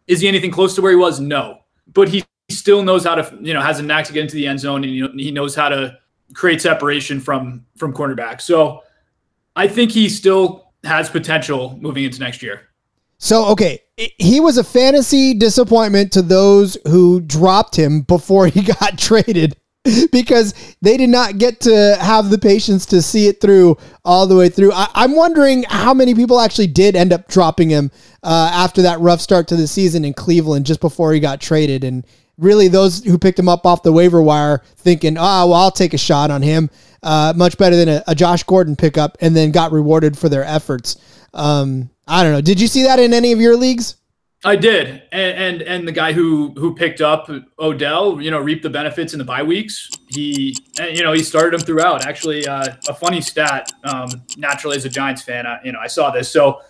Is 0.08 0.20
he 0.20 0.28
anything 0.28 0.50
close 0.50 0.74
to 0.74 0.82
where 0.82 0.90
he 0.90 0.96
was? 0.96 1.20
No, 1.20 1.60
but 1.92 2.08
he 2.08 2.24
still 2.50 2.82
knows 2.82 3.04
how 3.04 3.14
to, 3.14 3.38
you 3.40 3.54
know, 3.54 3.60
has 3.60 3.78
a 3.78 3.82
knack 3.82 4.04
to 4.06 4.12
get 4.12 4.22
into 4.22 4.34
the 4.34 4.46
end 4.46 4.58
zone, 4.58 4.84
and 4.84 5.20
he 5.20 5.30
knows 5.30 5.54
how 5.54 5.68
to 5.68 5.96
create 6.34 6.60
separation 6.60 7.20
from 7.20 7.64
from 7.76 7.94
cornerback. 7.94 8.40
So 8.40 8.82
I 9.54 9.68
think 9.68 9.92
he 9.92 10.08
still 10.08 10.71
has 10.84 11.10
potential 11.10 11.78
moving 11.80 12.04
into 12.04 12.20
next 12.20 12.42
year. 12.42 12.68
So 13.18 13.46
okay, 13.46 13.80
he 13.96 14.40
was 14.40 14.58
a 14.58 14.64
fantasy 14.64 15.34
disappointment 15.34 16.12
to 16.12 16.22
those 16.22 16.76
who 16.88 17.20
dropped 17.20 17.76
him 17.76 18.02
before 18.02 18.46
he 18.48 18.62
got 18.62 18.98
traded. 18.98 19.56
because 20.12 20.54
they 20.80 20.96
did 20.96 21.10
not 21.10 21.38
get 21.38 21.60
to 21.60 21.96
have 22.00 22.30
the 22.30 22.38
patience 22.38 22.86
to 22.86 23.02
see 23.02 23.26
it 23.26 23.40
through 23.40 23.76
all 24.04 24.28
the 24.28 24.36
way 24.36 24.48
through. 24.48 24.70
I, 24.72 24.88
am 24.94 25.16
wondering 25.16 25.64
how 25.64 25.92
many 25.92 26.14
people 26.14 26.38
actually 26.38 26.68
did 26.68 26.94
end 26.94 27.12
up 27.12 27.26
dropping 27.26 27.70
him 27.70 27.90
uh, 28.22 28.50
after 28.52 28.82
that 28.82 29.00
rough 29.00 29.20
start 29.20 29.48
to 29.48 29.56
the 29.56 29.66
season 29.66 30.04
in 30.04 30.14
Cleveland 30.14 30.66
just 30.66 30.80
before 30.80 31.12
he 31.12 31.18
got 31.18 31.40
traded. 31.40 31.82
And 31.82 32.06
really, 32.38 32.68
those 32.68 33.02
who 33.02 33.18
picked 33.18 33.40
him 33.40 33.48
up 33.48 33.66
off 33.66 33.82
the 33.82 33.92
waiver 33.92 34.22
wire 34.22 34.62
thinking, 34.76 35.16
oh, 35.18 35.48
well, 35.48 35.54
I'll 35.54 35.72
take 35.72 35.94
a 35.94 35.98
shot 35.98 36.30
on 36.30 36.42
him. 36.42 36.70
Uh, 37.02 37.32
much 37.34 37.58
better 37.58 37.74
than 37.74 37.88
a, 37.88 38.04
a, 38.06 38.14
Josh 38.14 38.44
Gordon 38.44 38.76
pickup 38.76 39.18
and 39.20 39.34
then 39.34 39.50
got 39.50 39.72
rewarded 39.72 40.16
for 40.16 40.28
their 40.28 40.44
efforts. 40.44 40.96
Um, 41.34 41.90
I 42.06 42.22
don't 42.22 42.30
know. 42.30 42.40
Did 42.40 42.60
you 42.60 42.68
see 42.68 42.84
that 42.84 43.00
in 43.00 43.12
any 43.12 43.32
of 43.32 43.40
your 43.40 43.56
leagues? 43.56 43.96
I 44.44 44.56
did, 44.56 45.02
and, 45.12 45.38
and, 45.38 45.62
and 45.62 45.86
the 45.86 45.92
guy 45.92 46.12
who 46.12 46.52
who 46.56 46.74
picked 46.74 47.00
up 47.00 47.30
Odell, 47.60 48.20
you 48.20 48.30
know, 48.32 48.40
reaped 48.40 48.64
the 48.64 48.70
benefits 48.70 49.12
in 49.12 49.20
the 49.20 49.24
bye 49.24 49.42
weeks. 49.42 49.88
He, 50.08 50.56
you 50.80 51.04
know, 51.04 51.12
he 51.12 51.22
started 51.22 51.54
him 51.54 51.64
throughout. 51.64 52.04
Actually, 52.04 52.46
uh, 52.48 52.74
a 52.88 52.94
funny 52.94 53.20
stat. 53.20 53.70
Um, 53.84 54.08
naturally, 54.36 54.76
as 54.76 54.84
a 54.84 54.88
Giants 54.88 55.22
fan, 55.22 55.46
I, 55.46 55.60
you 55.64 55.70
know, 55.70 55.78
I 55.78 55.86
saw 55.86 56.10
this. 56.10 56.28
So, 56.28 56.60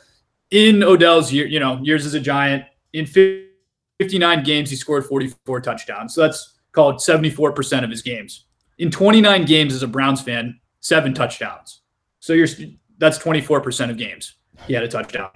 in 0.50 0.82
Odell's 0.82 1.32
year, 1.32 1.46
you 1.46 1.60
know, 1.60 1.80
years 1.82 2.04
as 2.04 2.12
a 2.12 2.20
Giant, 2.20 2.64
in 2.92 3.06
59 3.06 4.44
games, 4.44 4.68
he 4.68 4.76
scored 4.76 5.06
44 5.06 5.62
touchdowns. 5.62 6.14
So 6.14 6.20
that's 6.20 6.52
called 6.72 7.00
74 7.00 7.52
percent 7.52 7.84
of 7.86 7.90
his 7.90 8.02
games. 8.02 8.44
In 8.78 8.90
29 8.90 9.44
games 9.44 9.74
as 9.74 9.82
a 9.82 9.88
Browns 9.88 10.20
fan, 10.20 10.58
seven 10.80 11.14
touchdowns. 11.14 11.82
So 12.20 12.32
you're 12.32 12.48
that's 12.98 13.18
24 13.18 13.60
percent 13.60 13.90
of 13.90 13.96
games 13.96 14.34
he 14.66 14.74
had 14.74 14.82
a 14.82 14.88
touchdown. 14.88 15.30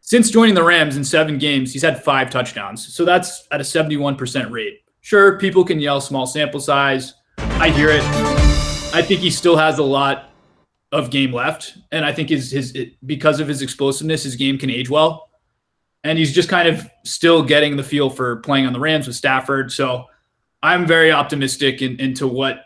Since 0.00 0.30
joining 0.30 0.54
the 0.54 0.62
Rams 0.62 0.96
in 0.96 1.04
seven 1.04 1.36
games, 1.38 1.72
he's 1.72 1.82
had 1.82 2.02
five 2.02 2.30
touchdowns. 2.30 2.94
So 2.94 3.04
that's 3.04 3.46
at 3.50 3.60
a 3.60 3.64
71% 3.64 4.50
rate. 4.50 4.80
Sure, 5.00 5.38
people 5.38 5.64
can 5.64 5.80
yell 5.80 6.00
small 6.00 6.26
sample 6.26 6.60
size. 6.60 7.14
I 7.38 7.70
hear 7.70 7.88
it. 7.90 8.02
I 8.94 9.02
think 9.02 9.20
he 9.20 9.30
still 9.30 9.56
has 9.56 9.78
a 9.78 9.82
lot 9.82 10.30
of 10.92 11.10
game 11.10 11.32
left. 11.32 11.76
And 11.90 12.04
I 12.04 12.12
think 12.12 12.28
his, 12.28 12.52
his 12.52 12.76
because 13.04 13.40
of 13.40 13.48
his 13.48 13.62
explosiveness, 13.62 14.22
his 14.22 14.36
game 14.36 14.58
can 14.58 14.70
age 14.70 14.88
well. 14.88 15.28
And 16.04 16.18
he's 16.18 16.32
just 16.32 16.48
kind 16.48 16.68
of 16.68 16.88
still 17.04 17.42
getting 17.42 17.76
the 17.76 17.82
feel 17.82 18.08
for 18.08 18.36
playing 18.36 18.66
on 18.66 18.72
the 18.72 18.80
Rams 18.80 19.08
with 19.08 19.16
Stafford. 19.16 19.72
So 19.72 20.06
I'm 20.66 20.84
very 20.84 21.12
optimistic 21.12 21.80
in, 21.80 22.00
into 22.00 22.26
what 22.26 22.64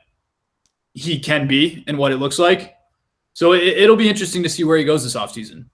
he 0.94 1.20
can 1.20 1.46
be 1.46 1.84
and 1.86 1.98
what 1.98 2.12
it 2.12 2.16
looks 2.16 2.38
like. 2.38 2.74
So 3.34 3.52
it, 3.52 3.62
it'll 3.62 3.94
be 3.96 4.08
interesting 4.08 4.42
to 4.42 4.48
see 4.48 4.64
where 4.64 4.78
he 4.78 4.84
goes 4.84 5.04
this 5.04 5.14
offseason. 5.14 5.66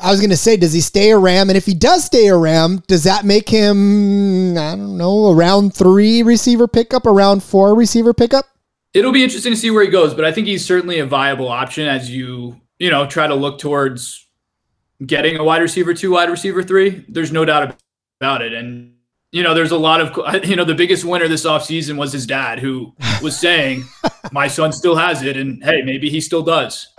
I 0.00 0.10
was 0.10 0.18
going 0.18 0.30
to 0.30 0.36
say, 0.36 0.56
does 0.56 0.72
he 0.72 0.80
stay 0.80 1.10
a 1.10 1.18
Ram? 1.18 1.50
And 1.50 1.58
if 1.58 1.66
he 1.66 1.74
does 1.74 2.04
stay 2.04 2.28
a 2.28 2.36
Ram, 2.36 2.82
does 2.88 3.04
that 3.04 3.26
make 3.26 3.50
him, 3.50 4.56
I 4.56 4.74
don't 4.74 4.96
know, 4.96 5.26
a 5.26 5.34
round 5.34 5.74
three 5.74 6.22
receiver 6.22 6.66
pickup, 6.66 7.04
a 7.04 7.12
round 7.12 7.42
four 7.44 7.74
receiver 7.74 8.14
pickup? 8.14 8.46
It'll 8.94 9.12
be 9.12 9.22
interesting 9.22 9.52
to 9.52 9.56
see 9.56 9.70
where 9.70 9.84
he 9.84 9.90
goes, 9.90 10.14
but 10.14 10.24
I 10.24 10.32
think 10.32 10.46
he's 10.46 10.64
certainly 10.64 11.00
a 11.00 11.06
viable 11.06 11.48
option 11.48 11.86
as 11.86 12.10
you, 12.10 12.60
you 12.78 12.90
know, 12.90 13.06
try 13.06 13.26
to 13.26 13.34
look 13.34 13.58
towards 13.58 14.26
getting 15.04 15.36
a 15.36 15.44
wide 15.44 15.60
receiver 15.60 15.92
two, 15.92 16.12
wide 16.12 16.30
receiver 16.30 16.62
three. 16.62 17.04
There's 17.08 17.30
no 17.30 17.44
doubt 17.44 17.76
about 18.20 18.40
it. 18.40 18.54
And 18.54 18.93
you 19.34 19.42
know, 19.42 19.52
there's 19.52 19.72
a 19.72 19.76
lot 19.76 20.00
of, 20.00 20.44
you 20.48 20.54
know, 20.54 20.64
the 20.64 20.76
biggest 20.76 21.04
winner 21.04 21.26
this 21.26 21.44
offseason 21.44 21.96
was 21.96 22.12
his 22.12 22.24
dad, 22.24 22.60
who 22.60 22.94
was 23.20 23.36
saying, 23.36 23.82
my 24.32 24.46
son 24.46 24.72
still 24.72 24.94
has 24.94 25.22
it. 25.22 25.36
And 25.36 25.62
hey, 25.64 25.82
maybe 25.82 26.08
he 26.08 26.20
still 26.20 26.42
does. 26.42 26.94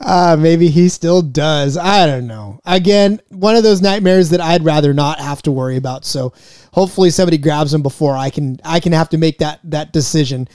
Uh, 0.00 0.36
maybe 0.36 0.66
he 0.66 0.88
still 0.88 1.22
does. 1.22 1.76
I 1.76 2.06
don't 2.06 2.26
know. 2.26 2.58
Again, 2.66 3.20
one 3.28 3.54
of 3.54 3.62
those 3.62 3.80
nightmares 3.80 4.30
that 4.30 4.40
I'd 4.40 4.64
rather 4.64 4.92
not 4.92 5.20
have 5.20 5.42
to 5.42 5.52
worry 5.52 5.76
about. 5.76 6.04
So 6.04 6.32
hopefully 6.72 7.10
somebody 7.10 7.38
grabs 7.38 7.72
him 7.72 7.82
before 7.82 8.16
I 8.16 8.30
can, 8.30 8.58
I 8.64 8.80
can 8.80 8.92
have 8.92 9.08
to 9.10 9.18
make 9.18 9.38
that, 9.38 9.60
that 9.62 9.92
decision. 9.92 10.48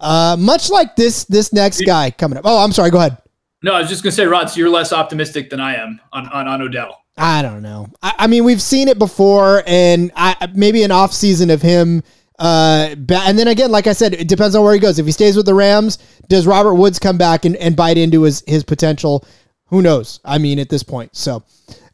Uh, 0.00 0.36
much 0.38 0.70
like 0.70 0.96
this, 0.96 1.24
this 1.24 1.52
next 1.52 1.82
guy 1.84 2.10
coming 2.10 2.38
up. 2.38 2.44
Oh, 2.46 2.64
I'm 2.64 2.72
sorry. 2.72 2.88
Go 2.88 2.96
ahead. 2.96 3.18
No, 3.62 3.74
I 3.74 3.80
was 3.80 3.90
just 3.90 4.04
gonna 4.04 4.12
say, 4.12 4.24
Rod, 4.24 4.48
so 4.48 4.58
you're 4.58 4.70
less 4.70 4.92
optimistic 4.92 5.50
than 5.50 5.58
I 5.58 5.74
am 5.74 6.00
on, 6.12 6.28
on, 6.28 6.46
on 6.46 6.62
Odell. 6.62 7.02
I 7.18 7.42
don't 7.42 7.62
know. 7.62 7.88
I, 8.02 8.14
I, 8.20 8.26
mean, 8.28 8.44
we've 8.44 8.62
seen 8.62 8.88
it 8.88 8.98
before, 8.98 9.64
and 9.66 10.12
I, 10.14 10.48
maybe 10.54 10.84
an 10.84 10.92
off 10.92 11.12
season 11.12 11.50
of 11.50 11.60
him. 11.60 12.02
Uh, 12.38 12.90
and 12.90 13.36
then 13.36 13.48
again, 13.48 13.72
like 13.72 13.88
I 13.88 13.92
said, 13.92 14.14
it 14.14 14.28
depends 14.28 14.54
on 14.54 14.62
where 14.62 14.72
he 14.72 14.78
goes. 14.78 15.00
If 15.00 15.06
he 15.06 15.12
stays 15.12 15.36
with 15.36 15.44
the 15.44 15.54
Rams, 15.54 15.98
does 16.28 16.46
Robert 16.46 16.74
Woods 16.74 17.00
come 17.00 17.18
back 17.18 17.44
and, 17.44 17.56
and 17.56 17.74
bite 17.74 17.98
into 17.98 18.22
his 18.22 18.44
his 18.46 18.62
potential? 18.62 19.26
Who 19.66 19.82
knows? 19.82 20.20
I 20.24 20.38
mean, 20.38 20.60
at 20.60 20.68
this 20.68 20.84
point. 20.84 21.16
So, 21.16 21.42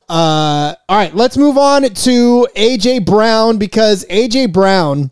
uh, 0.09 0.75
all 0.89 0.97
right, 0.97 1.15
let's 1.15 1.39
move 1.39 1.57
on 1.57 1.83
to 1.83 2.49
AJ 2.55 3.07
Brown 3.07 3.57
because 3.57 4.05
AJ 4.11 4.53
Brown, 4.53 5.11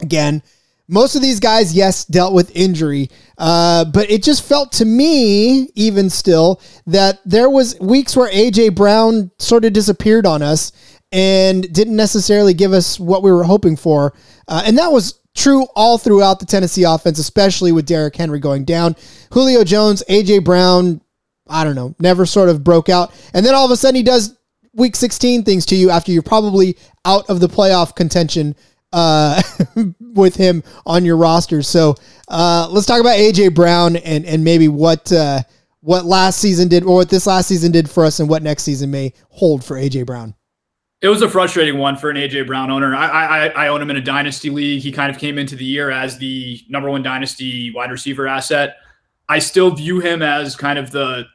again, 0.00 0.42
most 0.88 1.16
of 1.16 1.22
these 1.22 1.40
guys, 1.40 1.74
yes, 1.74 2.04
dealt 2.04 2.34
with 2.34 2.54
injury, 2.54 3.08
uh, 3.38 3.84
but 3.86 4.10
it 4.10 4.22
just 4.22 4.42
felt 4.42 4.72
to 4.72 4.84
me, 4.84 5.68
even 5.74 6.10
still, 6.10 6.60
that 6.86 7.20
there 7.24 7.48
was 7.48 7.78
weeks 7.80 8.16
where 8.16 8.30
AJ 8.30 8.74
Brown 8.74 9.30
sort 9.38 9.64
of 9.64 9.72
disappeared 9.72 10.26
on 10.26 10.42
us 10.42 10.72
and 11.10 11.72
didn't 11.72 11.96
necessarily 11.96 12.52
give 12.52 12.72
us 12.72 13.00
what 13.00 13.22
we 13.22 13.32
were 13.32 13.44
hoping 13.44 13.76
for, 13.76 14.14
uh, 14.48 14.62
and 14.66 14.76
that 14.76 14.92
was 14.92 15.20
true 15.34 15.66
all 15.74 15.96
throughout 15.96 16.38
the 16.38 16.46
Tennessee 16.46 16.84
offense, 16.84 17.18
especially 17.18 17.72
with 17.72 17.86
Derrick 17.86 18.14
Henry 18.14 18.38
going 18.38 18.64
down. 18.64 18.94
Julio 19.32 19.64
Jones, 19.64 20.02
AJ 20.08 20.44
Brown, 20.44 21.00
I 21.48 21.64
don't 21.64 21.74
know, 21.74 21.94
never 21.98 22.26
sort 22.26 22.50
of 22.50 22.62
broke 22.62 22.90
out, 22.90 23.12
and 23.32 23.44
then 23.44 23.54
all 23.54 23.64
of 23.64 23.70
a 23.70 23.76
sudden 23.76 23.96
he 23.96 24.02
does 24.02 24.36
week 24.74 24.96
16 24.96 25.44
things 25.44 25.64
to 25.66 25.76
you 25.76 25.90
after 25.90 26.12
you're 26.12 26.22
probably 26.22 26.76
out 27.04 27.28
of 27.30 27.40
the 27.40 27.48
playoff 27.48 27.94
contention 27.94 28.54
uh, 28.94 29.42
with 30.00 30.36
him 30.36 30.62
on 30.86 31.04
your 31.04 31.16
roster. 31.16 31.62
So 31.62 31.96
uh, 32.28 32.68
let's 32.70 32.86
talk 32.86 33.00
about 33.00 33.16
AJ 33.18 33.54
Brown 33.54 33.96
and 33.96 34.24
and 34.24 34.44
maybe 34.44 34.68
what 34.68 35.12
uh, 35.12 35.42
what 35.80 36.04
last 36.04 36.38
season 36.38 36.68
did 36.68 36.84
or 36.84 36.96
what 36.96 37.10
this 37.10 37.26
last 37.26 37.48
season 37.48 37.72
did 37.72 37.90
for 37.90 38.04
us 38.04 38.20
and 38.20 38.28
what 38.28 38.42
next 38.42 38.62
season 38.62 38.90
may 38.90 39.12
hold 39.28 39.64
for 39.64 39.76
AJ 39.76 40.06
Brown. 40.06 40.34
It 41.02 41.08
was 41.08 41.20
a 41.20 41.28
frustrating 41.28 41.76
one 41.76 41.96
for 41.96 42.08
an 42.08 42.16
AJ 42.16 42.46
Brown 42.46 42.70
owner. 42.70 42.94
I, 42.94 43.08
I 43.08 43.46
I 43.48 43.68
own 43.68 43.82
him 43.82 43.90
in 43.90 43.96
a 43.96 44.00
dynasty 44.00 44.48
league. 44.48 44.80
He 44.80 44.92
kind 44.92 45.10
of 45.10 45.18
came 45.18 45.38
into 45.38 45.56
the 45.56 45.64
year 45.64 45.90
as 45.90 46.16
the 46.18 46.60
number 46.68 46.88
one 46.88 47.02
dynasty 47.02 47.72
wide 47.74 47.90
receiver 47.90 48.26
asset. 48.26 48.76
I 49.28 49.40
still 49.40 49.70
view 49.70 50.00
him 50.00 50.22
as 50.22 50.54
kind 50.54 50.78
of 50.78 50.92
the 50.92 51.26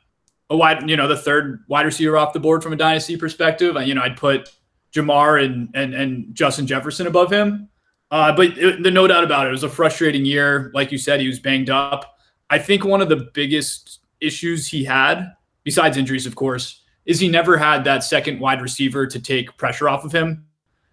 a 0.49 0.57
wide, 0.57 0.89
you 0.89 0.95
know, 0.95 1.07
the 1.07 1.17
third 1.17 1.63
wide 1.67 1.85
receiver 1.85 2.17
off 2.17 2.33
the 2.33 2.39
board 2.39 2.63
from 2.63 2.73
a 2.73 2.75
dynasty 2.75 3.17
perspective. 3.17 3.77
I, 3.77 3.83
you 3.83 3.93
know, 3.93 4.01
I'd 4.01 4.17
put 4.17 4.49
Ja'Marr 4.93 5.43
and 5.43 5.69
and 5.73 5.93
and 5.93 6.35
Justin 6.35 6.67
Jefferson 6.67 7.07
above 7.07 7.31
him. 7.31 7.69
Uh, 8.11 8.35
but 8.35 8.57
it, 8.57 8.83
the 8.83 8.91
no 8.91 9.07
doubt 9.07 9.23
about 9.23 9.45
it, 9.45 9.49
it 9.49 9.51
was 9.51 9.63
a 9.63 9.69
frustrating 9.69 10.25
year. 10.25 10.71
Like 10.73 10.91
you 10.91 10.97
said, 10.97 11.19
he 11.19 11.27
was 11.27 11.39
banged 11.39 11.69
up. 11.69 12.17
I 12.49 12.57
think 12.57 12.83
one 12.83 13.01
of 13.01 13.09
the 13.09 13.29
biggest 13.33 13.99
issues 14.19 14.67
he 14.67 14.83
had, 14.83 15.33
besides 15.63 15.97
injuries, 15.97 16.25
of 16.25 16.35
course, 16.35 16.81
is 17.05 17.19
he 17.19 17.27
never 17.27 17.57
had 17.57 17.83
that 17.83 18.03
second 18.03 18.39
wide 18.39 18.61
receiver 18.61 19.05
to 19.05 19.19
take 19.19 19.55
pressure 19.57 19.87
off 19.87 20.03
of 20.03 20.11
him. 20.11 20.45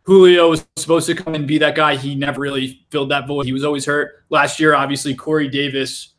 Julio 0.02 0.50
was 0.50 0.64
supposed 0.76 1.06
to 1.06 1.14
come 1.14 1.34
and 1.34 1.48
be 1.48 1.58
that 1.58 1.74
guy. 1.74 1.96
He 1.96 2.14
never 2.14 2.40
really 2.40 2.86
filled 2.90 3.10
that 3.10 3.26
void. 3.26 3.46
He 3.46 3.52
was 3.52 3.64
always 3.64 3.84
hurt. 3.84 4.24
Last 4.30 4.60
year, 4.60 4.74
obviously, 4.74 5.14
Corey 5.14 5.48
Davis 5.48 6.14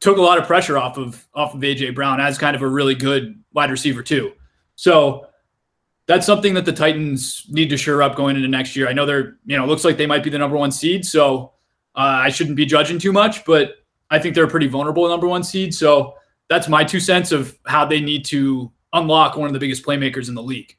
took 0.00 0.18
a 0.18 0.22
lot 0.22 0.38
of 0.38 0.46
pressure 0.46 0.76
off 0.76 0.98
of 0.98 1.26
off 1.34 1.54
of 1.54 1.60
AJ 1.60 1.94
Brown 1.94 2.20
as 2.20 2.38
kind 2.38 2.54
of 2.54 2.62
a 2.62 2.68
really 2.68 2.94
good 2.94 3.42
wide 3.52 3.70
receiver 3.70 4.02
too. 4.02 4.32
So 4.74 5.27
that's 6.08 6.24
something 6.24 6.54
that 6.54 6.64
the 6.64 6.72
Titans 6.72 7.44
need 7.50 7.68
to 7.68 7.76
shore 7.76 8.02
up 8.02 8.16
going 8.16 8.34
into 8.34 8.48
next 8.48 8.74
year. 8.74 8.88
I 8.88 8.94
know 8.94 9.04
they're, 9.04 9.36
you 9.44 9.56
know, 9.58 9.66
looks 9.66 9.84
like 9.84 9.98
they 9.98 10.06
might 10.06 10.24
be 10.24 10.30
the 10.30 10.38
number 10.38 10.56
one 10.56 10.72
seed, 10.72 11.04
so 11.04 11.52
uh, 11.94 12.00
I 12.24 12.30
shouldn't 12.30 12.56
be 12.56 12.64
judging 12.64 12.98
too 12.98 13.12
much, 13.12 13.44
but 13.44 13.74
I 14.10 14.18
think 14.18 14.34
they're 14.34 14.44
a 14.44 14.48
pretty 14.48 14.68
vulnerable 14.68 15.06
number 15.06 15.28
one 15.28 15.44
seed. 15.44 15.74
So 15.74 16.14
that's 16.48 16.66
my 16.66 16.82
two 16.82 16.98
cents 16.98 17.30
of 17.30 17.56
how 17.66 17.84
they 17.84 18.00
need 18.00 18.24
to 18.26 18.72
unlock 18.94 19.36
one 19.36 19.48
of 19.48 19.52
the 19.52 19.58
biggest 19.58 19.84
playmakers 19.84 20.28
in 20.28 20.34
the 20.34 20.42
league. 20.42 20.74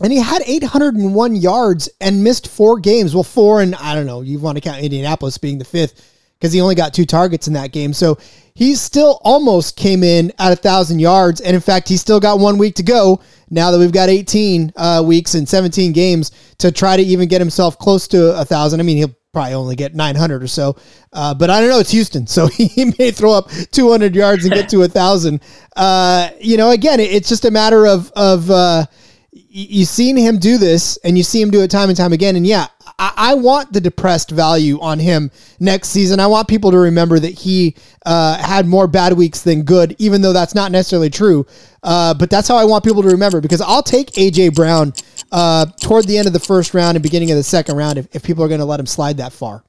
And 0.00 0.10
he 0.10 0.18
had 0.18 0.42
801 0.46 1.36
yards 1.36 1.90
and 2.00 2.24
missed 2.24 2.48
four 2.48 2.80
games. 2.80 3.14
Well, 3.14 3.22
four, 3.22 3.60
and 3.60 3.74
I 3.74 3.94
don't 3.94 4.06
know, 4.06 4.22
you 4.22 4.38
want 4.38 4.56
to 4.56 4.62
count 4.62 4.82
Indianapolis 4.82 5.36
being 5.36 5.58
the 5.58 5.64
fifth 5.64 6.13
because 6.44 6.52
he 6.52 6.60
only 6.60 6.74
got 6.74 6.92
two 6.92 7.06
targets 7.06 7.48
in 7.48 7.54
that 7.54 7.72
game. 7.72 7.94
So 7.94 8.18
he 8.52 8.74
still 8.74 9.18
almost 9.24 9.78
came 9.78 10.02
in 10.02 10.30
at 10.38 10.52
a 10.52 10.56
thousand 10.56 10.98
yards, 10.98 11.40
and 11.40 11.54
in 11.54 11.62
fact, 11.62 11.88
he 11.88 11.96
still 11.96 12.20
got 12.20 12.38
one 12.38 12.58
week 12.58 12.74
to 12.74 12.82
go. 12.82 13.22
Now 13.48 13.70
that 13.70 13.78
we've 13.78 13.90
got 13.90 14.10
18 14.10 14.74
uh, 14.76 15.02
weeks 15.06 15.32
and 15.36 15.48
17 15.48 15.92
games 15.92 16.32
to 16.58 16.70
try 16.70 16.98
to 16.98 17.02
even 17.02 17.30
get 17.30 17.40
himself 17.40 17.78
close 17.78 18.06
to 18.08 18.38
a 18.38 18.44
thousand. 18.44 18.80
I 18.80 18.82
mean, 18.82 18.98
he'll 18.98 19.16
probably 19.32 19.54
only 19.54 19.74
get 19.74 19.94
900 19.94 20.42
or 20.42 20.46
so, 20.46 20.76
uh, 21.14 21.32
but 21.32 21.48
I 21.48 21.60
don't 21.60 21.70
know. 21.70 21.78
It's 21.78 21.92
Houston, 21.92 22.26
so 22.26 22.48
he 22.48 22.92
may 22.98 23.10
throw 23.10 23.32
up 23.32 23.48
200 23.72 24.14
yards 24.14 24.44
and 24.44 24.52
get 24.52 24.68
to 24.68 24.82
a 24.82 24.88
thousand. 24.88 25.40
Uh, 25.76 26.30
you 26.38 26.56
know, 26.56 26.70
again, 26.70 27.00
it's 27.00 27.28
just 27.28 27.44
a 27.44 27.50
matter 27.50 27.84
of 27.84 28.12
of 28.12 28.48
uh, 28.48 28.86
you've 29.32 29.88
seen 29.88 30.16
him 30.16 30.38
do 30.38 30.56
this 30.56 30.96
and 30.98 31.16
you 31.16 31.24
see 31.24 31.42
him 31.42 31.50
do 31.50 31.62
it 31.62 31.70
time 31.70 31.88
and 31.88 31.98
time 31.98 32.12
again. 32.12 32.36
And 32.36 32.46
yeah, 32.46 32.68
I, 32.98 33.12
I, 33.16 33.34
want 33.34 33.72
the 33.72 33.80
depressed 33.80 34.30
value 34.30 34.80
on 34.80 34.98
him 34.98 35.30
next 35.58 35.88
season. 35.88 36.20
I 36.20 36.26
want 36.26 36.48
people 36.48 36.70
to 36.70 36.78
remember 36.78 37.18
that 37.18 37.32
he 37.32 37.74
uh, 38.06 38.38
had 38.38 38.66
more 38.66 38.86
bad 38.86 39.14
weeks 39.14 39.42
than 39.42 39.62
good, 39.62 39.96
even 39.98 40.22
though 40.22 40.32
that's 40.32 40.54
not 40.54 40.70
necessarily 40.70 41.10
true. 41.10 41.46
Uh, 41.82 42.14
but 42.14 42.30
that's 42.30 42.46
how 42.46 42.56
I 42.56 42.64
want 42.64 42.84
people 42.84 43.02
to 43.02 43.08
remember 43.08 43.40
because 43.40 43.60
I'll 43.60 43.82
take 43.82 44.12
AJ 44.12 44.54
Brown 44.54 44.92
uh, 45.32 45.66
toward 45.80 46.06
the 46.06 46.18
end 46.18 46.26
of 46.26 46.32
the 46.32 46.40
first 46.40 46.74
round 46.74 46.96
and 46.96 47.02
beginning 47.02 47.30
of 47.30 47.36
the 47.36 47.42
second 47.42 47.76
round 47.76 47.98
if, 47.98 48.14
if 48.14 48.22
people 48.22 48.44
are 48.44 48.48
going 48.48 48.60
to 48.60 48.66
let 48.66 48.78
him 48.78 48.86
slide 48.86 49.16
that 49.16 49.32
far. 49.32 49.64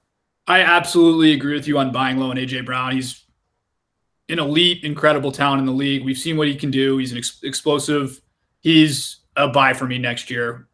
I 0.47 0.61
absolutely 0.61 1.33
agree 1.33 1.53
with 1.53 1.67
you 1.67 1.79
on 1.79 1.91
buying 1.91 2.17
low 2.17 2.29
on 2.29 2.37
AJ 2.37 2.65
Brown. 2.65 2.91
He's 2.91 3.23
an 4.29 4.39
elite, 4.39 4.83
incredible 4.83 5.31
talent 5.31 5.59
in 5.59 5.65
the 5.65 5.71
league. 5.71 6.03
We've 6.05 6.17
seen 6.17 6.37
what 6.37 6.47
he 6.47 6.55
can 6.55 6.71
do. 6.71 6.97
He's 6.97 7.11
an 7.11 7.17
ex- 7.17 7.39
explosive. 7.43 8.21
He's 8.59 9.21
a 9.35 9.47
buy 9.47 9.73
for 9.73 9.85
me 9.85 9.97
next 9.97 10.29
year. 10.29 10.67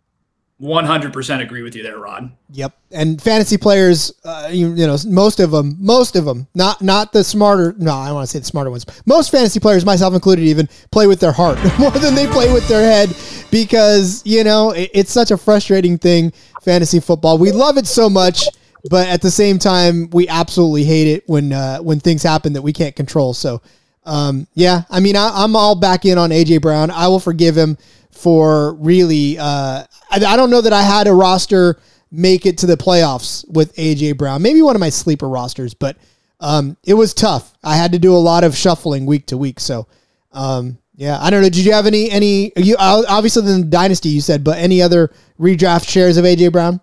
100% 0.61 1.41
agree 1.41 1.63
with 1.63 1.75
you 1.75 1.81
there, 1.81 1.97
Rod. 1.97 2.31
Yep. 2.51 2.77
And 2.91 3.19
fantasy 3.19 3.57
players, 3.57 4.13
uh, 4.23 4.49
you, 4.51 4.73
you, 4.75 4.85
know, 4.85 4.95
most 5.07 5.39
of 5.39 5.49
them, 5.49 5.75
most 5.79 6.15
of 6.15 6.25
them, 6.25 6.47
not 6.53 6.81
not 6.83 7.11
the 7.13 7.23
smarter, 7.23 7.73
no, 7.79 7.91
I 7.91 8.11
want 8.11 8.27
to 8.27 8.31
say 8.31 8.39
the 8.39 8.45
smarter 8.45 8.69
ones. 8.69 8.85
Most 9.07 9.31
fantasy 9.31 9.59
players, 9.59 9.85
myself 9.85 10.13
included, 10.13 10.43
even 10.43 10.69
play 10.91 11.07
with 11.07 11.19
their 11.19 11.31
heart 11.31 11.57
more 11.79 11.91
than 11.91 12.13
they 12.13 12.27
play 12.27 12.53
with 12.53 12.67
their 12.67 12.83
head 12.83 13.15
because, 13.49 14.21
you 14.23 14.43
know, 14.43 14.71
it, 14.71 14.91
it's 14.93 15.11
such 15.11 15.31
a 15.31 15.37
frustrating 15.37 15.97
thing, 15.97 16.31
fantasy 16.61 16.99
football. 16.99 17.39
We 17.39 17.51
love 17.51 17.77
it 17.77 17.87
so 17.87 18.07
much, 18.07 18.45
but 18.89 19.07
at 19.07 19.21
the 19.23 19.31
same 19.31 19.57
time, 19.57 20.11
we 20.11 20.27
absolutely 20.27 20.83
hate 20.83 21.07
it 21.07 21.23
when 21.25 21.53
uh, 21.53 21.79
when 21.79 21.99
things 21.99 22.21
happen 22.21 22.53
that 22.53 22.61
we 22.61 22.71
can't 22.71 22.95
control. 22.95 23.33
So, 23.33 23.63
um, 24.05 24.47
yeah, 24.53 24.83
I 24.91 24.99
mean, 24.99 25.15
I, 25.15 25.31
I'm 25.33 25.55
all 25.55 25.73
back 25.73 26.05
in 26.05 26.19
on 26.19 26.29
AJ 26.29 26.61
Brown. 26.61 26.91
I 26.91 27.07
will 27.07 27.19
forgive 27.19 27.57
him 27.57 27.79
for 28.11 28.73
really. 28.75 29.37
Uh, 29.37 29.85
I, 30.09 30.25
I 30.25 30.35
don't 30.35 30.49
know 30.49 30.61
that 30.61 30.73
I 30.73 30.81
had 30.81 31.07
a 31.07 31.13
roster 31.13 31.79
make 32.11 32.45
it 32.45 32.57
to 32.59 32.65
the 32.65 32.75
playoffs 32.75 33.49
with 33.49 33.73
AJ 33.75 34.17
Brown. 34.17 34.41
Maybe 34.41 34.61
one 34.61 34.75
of 34.75 34.79
my 34.79 34.89
sleeper 34.89 35.29
rosters, 35.29 35.73
but 35.73 35.97
um, 36.39 36.77
it 36.83 36.95
was 36.95 37.13
tough. 37.13 37.53
I 37.63 37.77
had 37.77 37.93
to 37.93 37.99
do 37.99 38.15
a 38.15 38.17
lot 38.17 38.43
of 38.43 38.55
shuffling 38.55 39.05
week 39.05 39.27
to 39.27 39.37
week. 39.37 39.59
So, 39.59 39.87
um, 40.31 40.77
yeah, 40.95 41.19
I 41.21 41.29
don't 41.29 41.41
know. 41.41 41.49
Did 41.49 41.65
you 41.65 41.71
have 41.73 41.87
any 41.87 42.11
any 42.11 42.51
you 42.57 42.75
obviously 42.77 43.43
the 43.43 43.63
dynasty 43.63 44.09
you 44.09 44.21
said, 44.21 44.43
but 44.43 44.57
any 44.57 44.81
other 44.81 45.11
redraft 45.39 45.87
shares 45.87 46.17
of 46.17 46.25
AJ 46.25 46.51
Brown? 46.51 46.81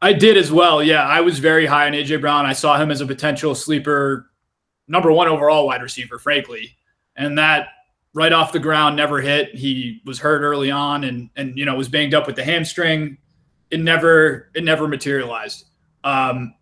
I 0.00 0.12
did 0.12 0.36
as 0.36 0.52
well. 0.52 0.82
Yeah, 0.82 1.02
I 1.02 1.22
was 1.22 1.40
very 1.40 1.66
high 1.66 1.86
on 1.86 1.92
AJ 1.92 2.20
Brown. 2.20 2.46
I 2.46 2.52
saw 2.52 2.80
him 2.80 2.90
as 2.90 3.00
a 3.00 3.06
potential 3.06 3.54
sleeper, 3.54 4.30
number 4.86 5.10
one 5.10 5.26
overall 5.26 5.66
wide 5.66 5.82
receiver, 5.82 6.18
frankly, 6.18 6.76
and 7.16 7.38
that 7.38 7.68
right 8.18 8.32
off 8.32 8.50
the 8.52 8.58
ground, 8.58 8.96
never 8.96 9.20
hit. 9.20 9.54
He 9.54 10.02
was 10.04 10.18
hurt 10.18 10.42
early 10.42 10.72
on 10.72 11.04
and 11.04 11.30
and 11.36 11.56
you 11.56 11.64
know 11.64 11.76
was 11.76 11.88
banged 11.88 12.14
up 12.14 12.26
with 12.26 12.34
the 12.34 12.44
hamstring. 12.44 13.16
It 13.70 13.78
never 13.80 14.50
it 14.54 14.64
never 14.64 14.88
materialized. 14.88 15.66
Um, 16.02 16.54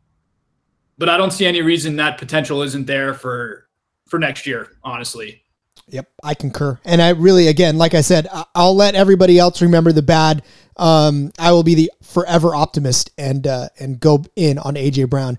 but 0.99 1.09
I 1.09 1.17
don't 1.17 1.33
see 1.33 1.47
any 1.47 1.63
reason 1.63 1.97
that 1.97 2.19
potential 2.19 2.63
isn't 2.63 2.87
there 2.87 3.15
for 3.15 3.69
for 4.07 4.19
next 4.19 4.47
year, 4.47 4.71
honestly. 4.85 5.43
Yep, 5.89 6.09
I 6.23 6.35
concur. 6.35 6.79
And 6.85 7.01
I 7.01 7.11
really, 7.11 7.47
again, 7.47 7.79
like 7.79 7.95
I 7.95 8.01
said, 8.01 8.27
I'll 8.55 8.75
let 8.75 8.95
everybody 8.95 9.39
else 9.39 9.63
remember 9.63 9.93
the 9.93 10.03
bad. 10.03 10.43
Um, 10.77 11.33
I 11.39 11.53
will 11.53 11.63
be 11.63 11.75
the 11.75 11.93
forever 12.03 12.55
optimist 12.55 13.13
and 13.17 13.47
uh, 13.47 13.69
and 13.79 13.99
go 13.99 14.25
in 14.37 14.59
on 14.59 14.75
AJ 14.75 15.09
Brown. 15.09 15.39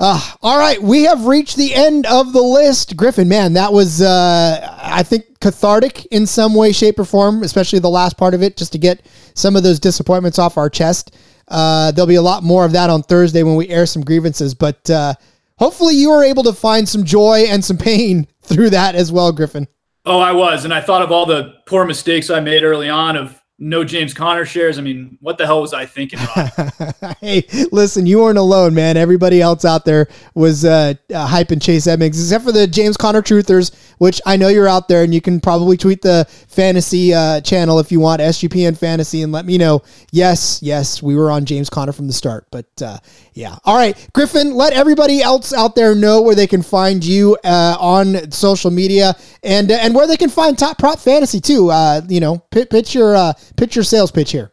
Uh, 0.00 0.18
all 0.40 0.58
right, 0.58 0.82
we 0.82 1.02
have 1.02 1.26
reached 1.26 1.58
the 1.58 1.74
end 1.74 2.06
of 2.06 2.32
the 2.32 2.40
list. 2.40 2.96
Griffin, 2.96 3.28
man, 3.28 3.52
that 3.52 3.70
was 3.70 4.00
uh, 4.00 4.78
I 4.80 5.02
think 5.02 5.38
cathartic 5.40 6.06
in 6.06 6.26
some 6.26 6.54
way, 6.54 6.72
shape, 6.72 6.98
or 6.98 7.04
form, 7.04 7.42
especially 7.42 7.80
the 7.80 7.90
last 7.90 8.16
part 8.16 8.32
of 8.32 8.42
it, 8.42 8.56
just 8.56 8.72
to 8.72 8.78
get 8.78 9.04
some 9.34 9.56
of 9.56 9.62
those 9.62 9.78
disappointments 9.78 10.38
off 10.38 10.56
our 10.56 10.70
chest. 10.70 11.14
Uh, 11.48 11.90
there'll 11.90 12.06
be 12.06 12.14
a 12.14 12.22
lot 12.22 12.42
more 12.42 12.64
of 12.64 12.72
that 12.72 12.88
on 12.88 13.02
Thursday 13.02 13.42
when 13.42 13.56
we 13.56 13.68
air 13.68 13.84
some 13.84 14.02
grievances, 14.02 14.54
but 14.54 14.88
uh, 14.88 15.12
hopefully 15.58 15.96
you 15.96 16.08
were 16.10 16.24
able 16.24 16.44
to 16.44 16.54
find 16.54 16.88
some 16.88 17.04
joy 17.04 17.44
and 17.48 17.62
some 17.62 17.76
pain 17.76 18.26
through 18.42 18.70
that 18.70 18.94
as 18.94 19.12
well, 19.12 19.32
Griffin. 19.32 19.68
Oh, 20.06 20.18
I 20.18 20.32
was, 20.32 20.64
and 20.64 20.72
I 20.72 20.80
thought 20.80 21.02
of 21.02 21.12
all 21.12 21.26
the 21.26 21.56
poor 21.66 21.84
mistakes 21.84 22.30
I 22.30 22.40
made 22.40 22.62
early 22.62 22.88
on 22.88 23.16
of 23.16 23.39
no 23.62 23.84
James 23.84 24.14
Conner 24.14 24.46
shares. 24.46 24.78
I 24.78 24.82
mean, 24.82 25.18
what 25.20 25.36
the 25.36 25.44
hell 25.44 25.60
was 25.60 25.74
I 25.74 25.84
thinking? 25.84 26.18
hey, 27.20 27.44
listen, 27.70 28.06
you 28.06 28.18
weren't 28.20 28.38
alone, 28.38 28.74
man. 28.74 28.96
Everybody 28.96 29.42
else 29.42 29.66
out 29.66 29.84
there 29.84 30.08
was 30.34 30.64
uh, 30.64 30.94
uh, 31.10 31.28
hyping 31.28 31.60
Chase 31.60 31.86
Edmonds, 31.86 32.18
except 32.18 32.42
for 32.42 32.52
the 32.52 32.66
James 32.66 32.96
Conner 32.96 33.20
truthers, 33.20 33.74
which 33.98 34.18
I 34.24 34.38
know 34.38 34.48
you're 34.48 34.66
out 34.66 34.88
there, 34.88 35.04
and 35.04 35.14
you 35.14 35.20
can 35.20 35.40
probably 35.40 35.76
tweet 35.76 36.00
the 36.00 36.26
fantasy 36.48 37.12
uh, 37.12 37.42
channel 37.42 37.78
if 37.78 37.92
you 37.92 38.00
want 38.00 38.22
SGPN 38.22 38.78
fantasy 38.78 39.22
and 39.22 39.30
let 39.30 39.44
me 39.44 39.58
know. 39.58 39.82
Yes, 40.10 40.60
yes, 40.62 41.02
we 41.02 41.14
were 41.14 41.30
on 41.30 41.44
James 41.44 41.68
Conner 41.68 41.92
from 41.92 42.06
the 42.06 42.14
start, 42.14 42.46
but 42.50 42.66
uh, 42.82 42.96
yeah. 43.34 43.56
All 43.64 43.76
right, 43.76 44.08
Griffin, 44.14 44.54
let 44.54 44.72
everybody 44.72 45.20
else 45.20 45.52
out 45.52 45.74
there 45.74 45.94
know 45.94 46.22
where 46.22 46.34
they 46.34 46.46
can 46.46 46.62
find 46.62 47.04
you 47.04 47.36
uh, 47.44 47.76
on 47.78 48.30
social 48.32 48.70
media 48.70 49.14
and 49.42 49.70
uh, 49.70 49.78
and 49.82 49.94
where 49.94 50.06
they 50.06 50.16
can 50.16 50.30
find 50.30 50.58
Top 50.58 50.78
Prop 50.78 50.98
Fantasy 50.98 51.40
too. 51.40 51.70
Uh, 51.70 52.00
you 52.08 52.20
know, 52.20 52.38
pitch 52.50 52.94
your 52.94 53.34
pitch 53.56 53.74
your 53.74 53.84
sales 53.84 54.10
pitch 54.10 54.32
here. 54.32 54.52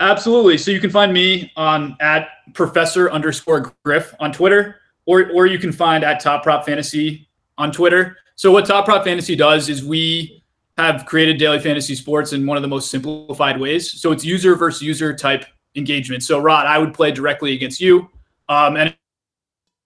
Absolutely. 0.00 0.58
So 0.58 0.70
you 0.70 0.80
can 0.80 0.90
find 0.90 1.12
me 1.12 1.52
on 1.56 1.96
at 2.00 2.28
professor 2.52 3.10
underscore 3.10 3.72
griff 3.84 4.14
on 4.20 4.32
Twitter, 4.32 4.76
or 5.06 5.30
or 5.32 5.46
you 5.46 5.58
can 5.58 5.72
find 5.72 6.04
at 6.04 6.20
Top 6.20 6.42
Prop 6.42 6.66
Fantasy 6.66 7.28
on 7.58 7.70
Twitter. 7.70 8.16
So 8.36 8.50
what 8.50 8.66
Top 8.66 8.84
Prop 8.84 9.04
Fantasy 9.04 9.36
does 9.36 9.68
is 9.68 9.84
we 9.84 10.42
have 10.76 11.06
created 11.06 11.38
daily 11.38 11.60
fantasy 11.60 11.94
sports 11.94 12.32
in 12.32 12.44
one 12.46 12.56
of 12.56 12.62
the 12.62 12.68
most 12.68 12.90
simplified 12.90 13.60
ways. 13.60 13.92
So 13.92 14.10
it's 14.10 14.24
user 14.24 14.56
versus 14.56 14.82
user 14.82 15.14
type 15.14 15.44
engagement. 15.76 16.24
So 16.24 16.40
Rod, 16.40 16.66
I 16.66 16.78
would 16.78 16.92
play 16.92 17.12
directly 17.12 17.52
against 17.52 17.80
you, 17.80 18.10
um, 18.48 18.76
and 18.76 18.96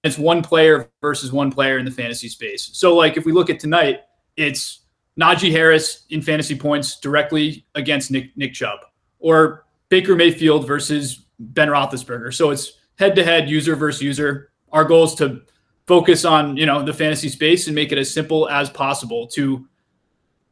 it's 0.04 0.16
one 0.16 0.42
player 0.42 0.90
versus 1.02 1.32
one 1.32 1.50
player 1.50 1.78
in 1.78 1.84
the 1.84 1.90
fantasy 1.90 2.28
space. 2.28 2.70
So 2.72 2.96
like 2.96 3.18
if 3.18 3.26
we 3.26 3.32
look 3.32 3.50
at 3.50 3.60
tonight, 3.60 4.00
it's 4.36 4.86
Najee 5.18 5.50
Harris 5.50 6.04
in 6.10 6.22
fantasy 6.22 6.56
points 6.56 7.00
directly 7.00 7.64
against 7.74 8.10
Nick 8.10 8.36
Nick 8.36 8.54
Chubb, 8.54 8.80
or 9.18 9.64
Baker 9.88 10.14
Mayfield 10.14 10.66
versus 10.66 11.26
Ben 11.38 11.68
Roethlisberger. 11.68 12.32
So 12.32 12.50
it's 12.50 12.78
head 12.98 13.16
to 13.16 13.24
head, 13.24 13.50
user 13.50 13.74
versus 13.74 14.02
user. 14.02 14.50
Our 14.70 14.84
goal 14.84 15.04
is 15.04 15.14
to 15.16 15.42
focus 15.86 16.24
on 16.24 16.56
you 16.56 16.66
know 16.66 16.82
the 16.82 16.92
fantasy 16.92 17.28
space 17.28 17.66
and 17.66 17.74
make 17.74 17.90
it 17.90 17.98
as 17.98 18.12
simple 18.12 18.48
as 18.48 18.70
possible 18.70 19.26
to 19.28 19.66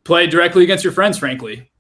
play 0.05 0.27
directly 0.27 0.65
against 0.65 0.83
your 0.83 0.93
friends. 0.93 1.19
Frankly, 1.19 1.71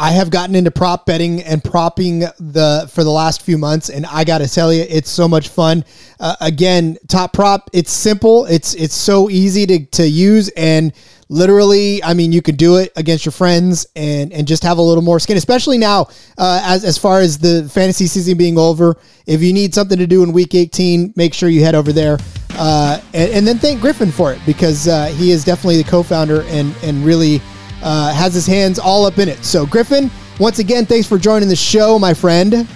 I 0.00 0.12
have 0.12 0.30
gotten 0.30 0.54
into 0.54 0.70
prop 0.70 1.06
betting 1.06 1.42
and 1.42 1.62
propping 1.62 2.20
the 2.20 2.88
for 2.92 3.02
the 3.02 3.10
last 3.10 3.42
few 3.42 3.58
months, 3.58 3.88
and 3.88 4.06
I 4.06 4.22
got 4.22 4.38
to 4.38 4.48
tell 4.48 4.72
you, 4.72 4.86
it's 4.88 5.10
so 5.10 5.26
much 5.26 5.48
fun. 5.48 5.84
Uh, 6.20 6.36
again, 6.40 6.96
top 7.08 7.32
prop, 7.32 7.68
it's 7.72 7.90
simple, 7.90 8.46
it's 8.46 8.74
it's 8.74 8.94
so 8.94 9.28
easy 9.28 9.66
to 9.66 9.84
to 9.86 10.08
use, 10.08 10.50
and 10.50 10.92
literally, 11.28 12.02
I 12.04 12.14
mean, 12.14 12.30
you 12.30 12.42
can 12.42 12.54
do 12.54 12.76
it 12.76 12.92
against 12.94 13.24
your 13.24 13.32
friends 13.32 13.88
and 13.96 14.32
and 14.32 14.46
just 14.46 14.62
have 14.62 14.78
a 14.78 14.82
little 14.82 15.02
more 15.02 15.18
skin, 15.18 15.36
especially 15.36 15.78
now 15.78 16.08
uh, 16.38 16.62
as 16.64 16.84
as 16.84 16.96
far 16.96 17.20
as 17.20 17.36
the 17.36 17.68
fantasy 17.68 18.06
season 18.06 18.38
being 18.38 18.56
over. 18.56 18.96
If 19.26 19.42
you 19.42 19.52
need 19.52 19.74
something 19.74 19.98
to 19.98 20.06
do 20.06 20.22
in 20.22 20.32
week 20.32 20.54
18, 20.54 21.14
make 21.16 21.34
sure 21.34 21.48
you 21.48 21.64
head 21.64 21.74
over 21.74 21.92
there. 21.92 22.18
Uh, 22.52 23.00
and, 23.14 23.32
and, 23.32 23.46
then 23.46 23.58
thank 23.58 23.80
Griffin 23.80 24.10
for 24.10 24.32
it 24.32 24.40
because 24.44 24.88
uh, 24.88 25.06
he 25.06 25.30
is 25.30 25.44
definitely 25.44 25.80
the 25.80 25.88
co-founder 25.88 26.42
and 26.44 26.74
and 26.82 27.04
really 27.04 27.40
uh, 27.82 28.12
has 28.12 28.34
his 28.34 28.46
hands 28.46 28.78
all 28.78 29.04
up 29.04 29.18
in 29.18 29.28
it. 29.28 29.44
So 29.44 29.66
Griffin, 29.66 30.10
once 30.38 30.58
again, 30.58 30.86
thanks 30.86 31.06
for 31.06 31.18
joining 31.18 31.48
the 31.48 31.56
show, 31.56 31.98
my 31.98 32.14
friend. 32.14 32.66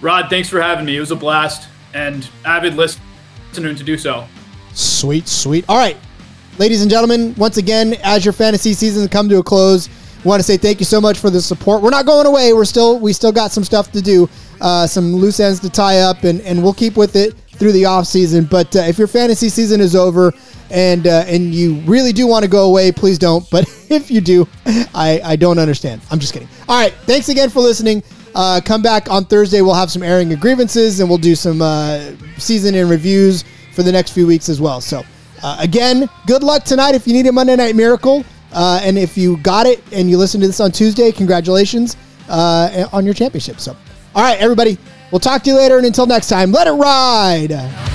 Rod, 0.00 0.28
thanks 0.28 0.48
for 0.48 0.60
having 0.60 0.84
me. 0.84 0.96
It 0.96 1.00
was 1.00 1.10
a 1.10 1.16
blast 1.16 1.68
and 1.94 2.28
avid 2.44 2.74
listener 2.74 3.74
to 3.74 3.84
do 3.84 3.96
so. 3.96 4.26
Sweet, 4.72 5.28
sweet. 5.28 5.64
All 5.68 5.78
right, 5.78 5.96
ladies 6.58 6.82
and 6.82 6.90
gentlemen, 6.90 7.34
once 7.36 7.56
again, 7.56 7.94
as 8.02 8.24
your 8.24 8.32
fantasy 8.32 8.74
season 8.74 9.08
come 9.08 9.28
to 9.28 9.38
a 9.38 9.42
close, 9.42 9.88
want 10.24 10.40
to 10.40 10.44
say 10.44 10.56
thank 10.56 10.80
you 10.80 10.86
so 10.86 11.00
much 11.00 11.18
for 11.18 11.30
the 11.30 11.40
support. 11.40 11.82
We're 11.82 11.90
not 11.90 12.06
going 12.06 12.26
away. 12.26 12.52
We're 12.52 12.64
still 12.64 12.98
we 12.98 13.12
still 13.12 13.32
got 13.32 13.52
some 13.52 13.64
stuff 13.64 13.92
to 13.92 14.02
do, 14.02 14.28
uh, 14.60 14.86
some 14.86 15.14
loose 15.14 15.40
ends 15.40 15.60
to 15.60 15.70
tie 15.70 16.00
up, 16.00 16.24
and 16.24 16.40
and 16.40 16.62
we'll 16.62 16.74
keep 16.74 16.96
with 16.96 17.16
it 17.16 17.34
through 17.56 17.72
the 17.72 17.84
off 17.84 18.06
season. 18.06 18.44
But 18.44 18.74
uh, 18.74 18.80
if 18.80 18.98
your 18.98 19.06
fantasy 19.06 19.48
season 19.48 19.80
is 19.80 19.94
over 19.94 20.32
and 20.74 21.06
uh, 21.06 21.24
and 21.26 21.54
you 21.54 21.76
really 21.86 22.12
do 22.12 22.26
want 22.26 22.44
to 22.44 22.50
go 22.50 22.66
away, 22.66 22.92
please 22.92 23.18
don't. 23.18 23.48
But 23.54 23.64
if 23.88 24.10
you 24.10 24.20
do, 24.20 24.48
I 24.94 25.20
I 25.24 25.36
don't 25.36 25.58
understand. 25.58 26.02
I'm 26.10 26.18
just 26.18 26.32
kidding. 26.32 26.48
All 26.68 26.78
right, 26.78 26.92
thanks 27.06 27.28
again 27.28 27.48
for 27.48 27.60
listening. 27.60 28.02
Uh, 28.34 28.60
come 28.64 28.82
back 28.82 29.08
on 29.08 29.24
Thursday. 29.24 29.60
We'll 29.60 29.74
have 29.74 29.90
some 29.92 30.02
airing 30.02 30.32
of 30.32 30.40
grievances, 30.40 30.98
and 31.00 31.08
we'll 31.08 31.18
do 31.18 31.36
some 31.36 31.62
uh, 31.62 32.10
season 32.36 32.74
in 32.74 32.88
reviews 32.88 33.44
for 33.74 33.82
the 33.84 33.92
next 33.92 34.10
few 34.12 34.26
weeks 34.26 34.48
as 34.48 34.60
well. 34.60 34.80
So. 34.80 35.02
Uh, 35.42 35.58
again, 35.60 36.08
good 36.26 36.42
luck 36.42 36.64
tonight 36.64 36.94
if 36.94 37.06
you 37.06 37.12
need 37.12 37.26
a 37.26 37.32
Monday 37.32 37.54
Night 37.54 37.76
Miracle. 37.76 38.24
Uh, 38.54 38.80
and 38.82 38.96
if 38.96 39.18
you 39.18 39.36
got 39.38 39.66
it 39.66 39.82
and 39.92 40.08
you 40.08 40.16
listen 40.16 40.40
to 40.40 40.46
this 40.46 40.58
on 40.58 40.72
Tuesday, 40.72 41.12
congratulations 41.12 41.98
uh, 42.30 42.88
on 42.92 43.04
your 43.04 43.12
championship. 43.12 43.60
So, 43.60 43.76
all 44.14 44.22
right, 44.22 44.38
everybody, 44.38 44.78
we'll 45.12 45.20
talk 45.20 45.42
to 45.42 45.50
you 45.50 45.56
later. 45.56 45.76
And 45.76 45.86
until 45.86 46.06
next 46.06 46.28
time, 46.28 46.50
let 46.50 46.66
it 46.66 46.72
ride. 46.72 47.93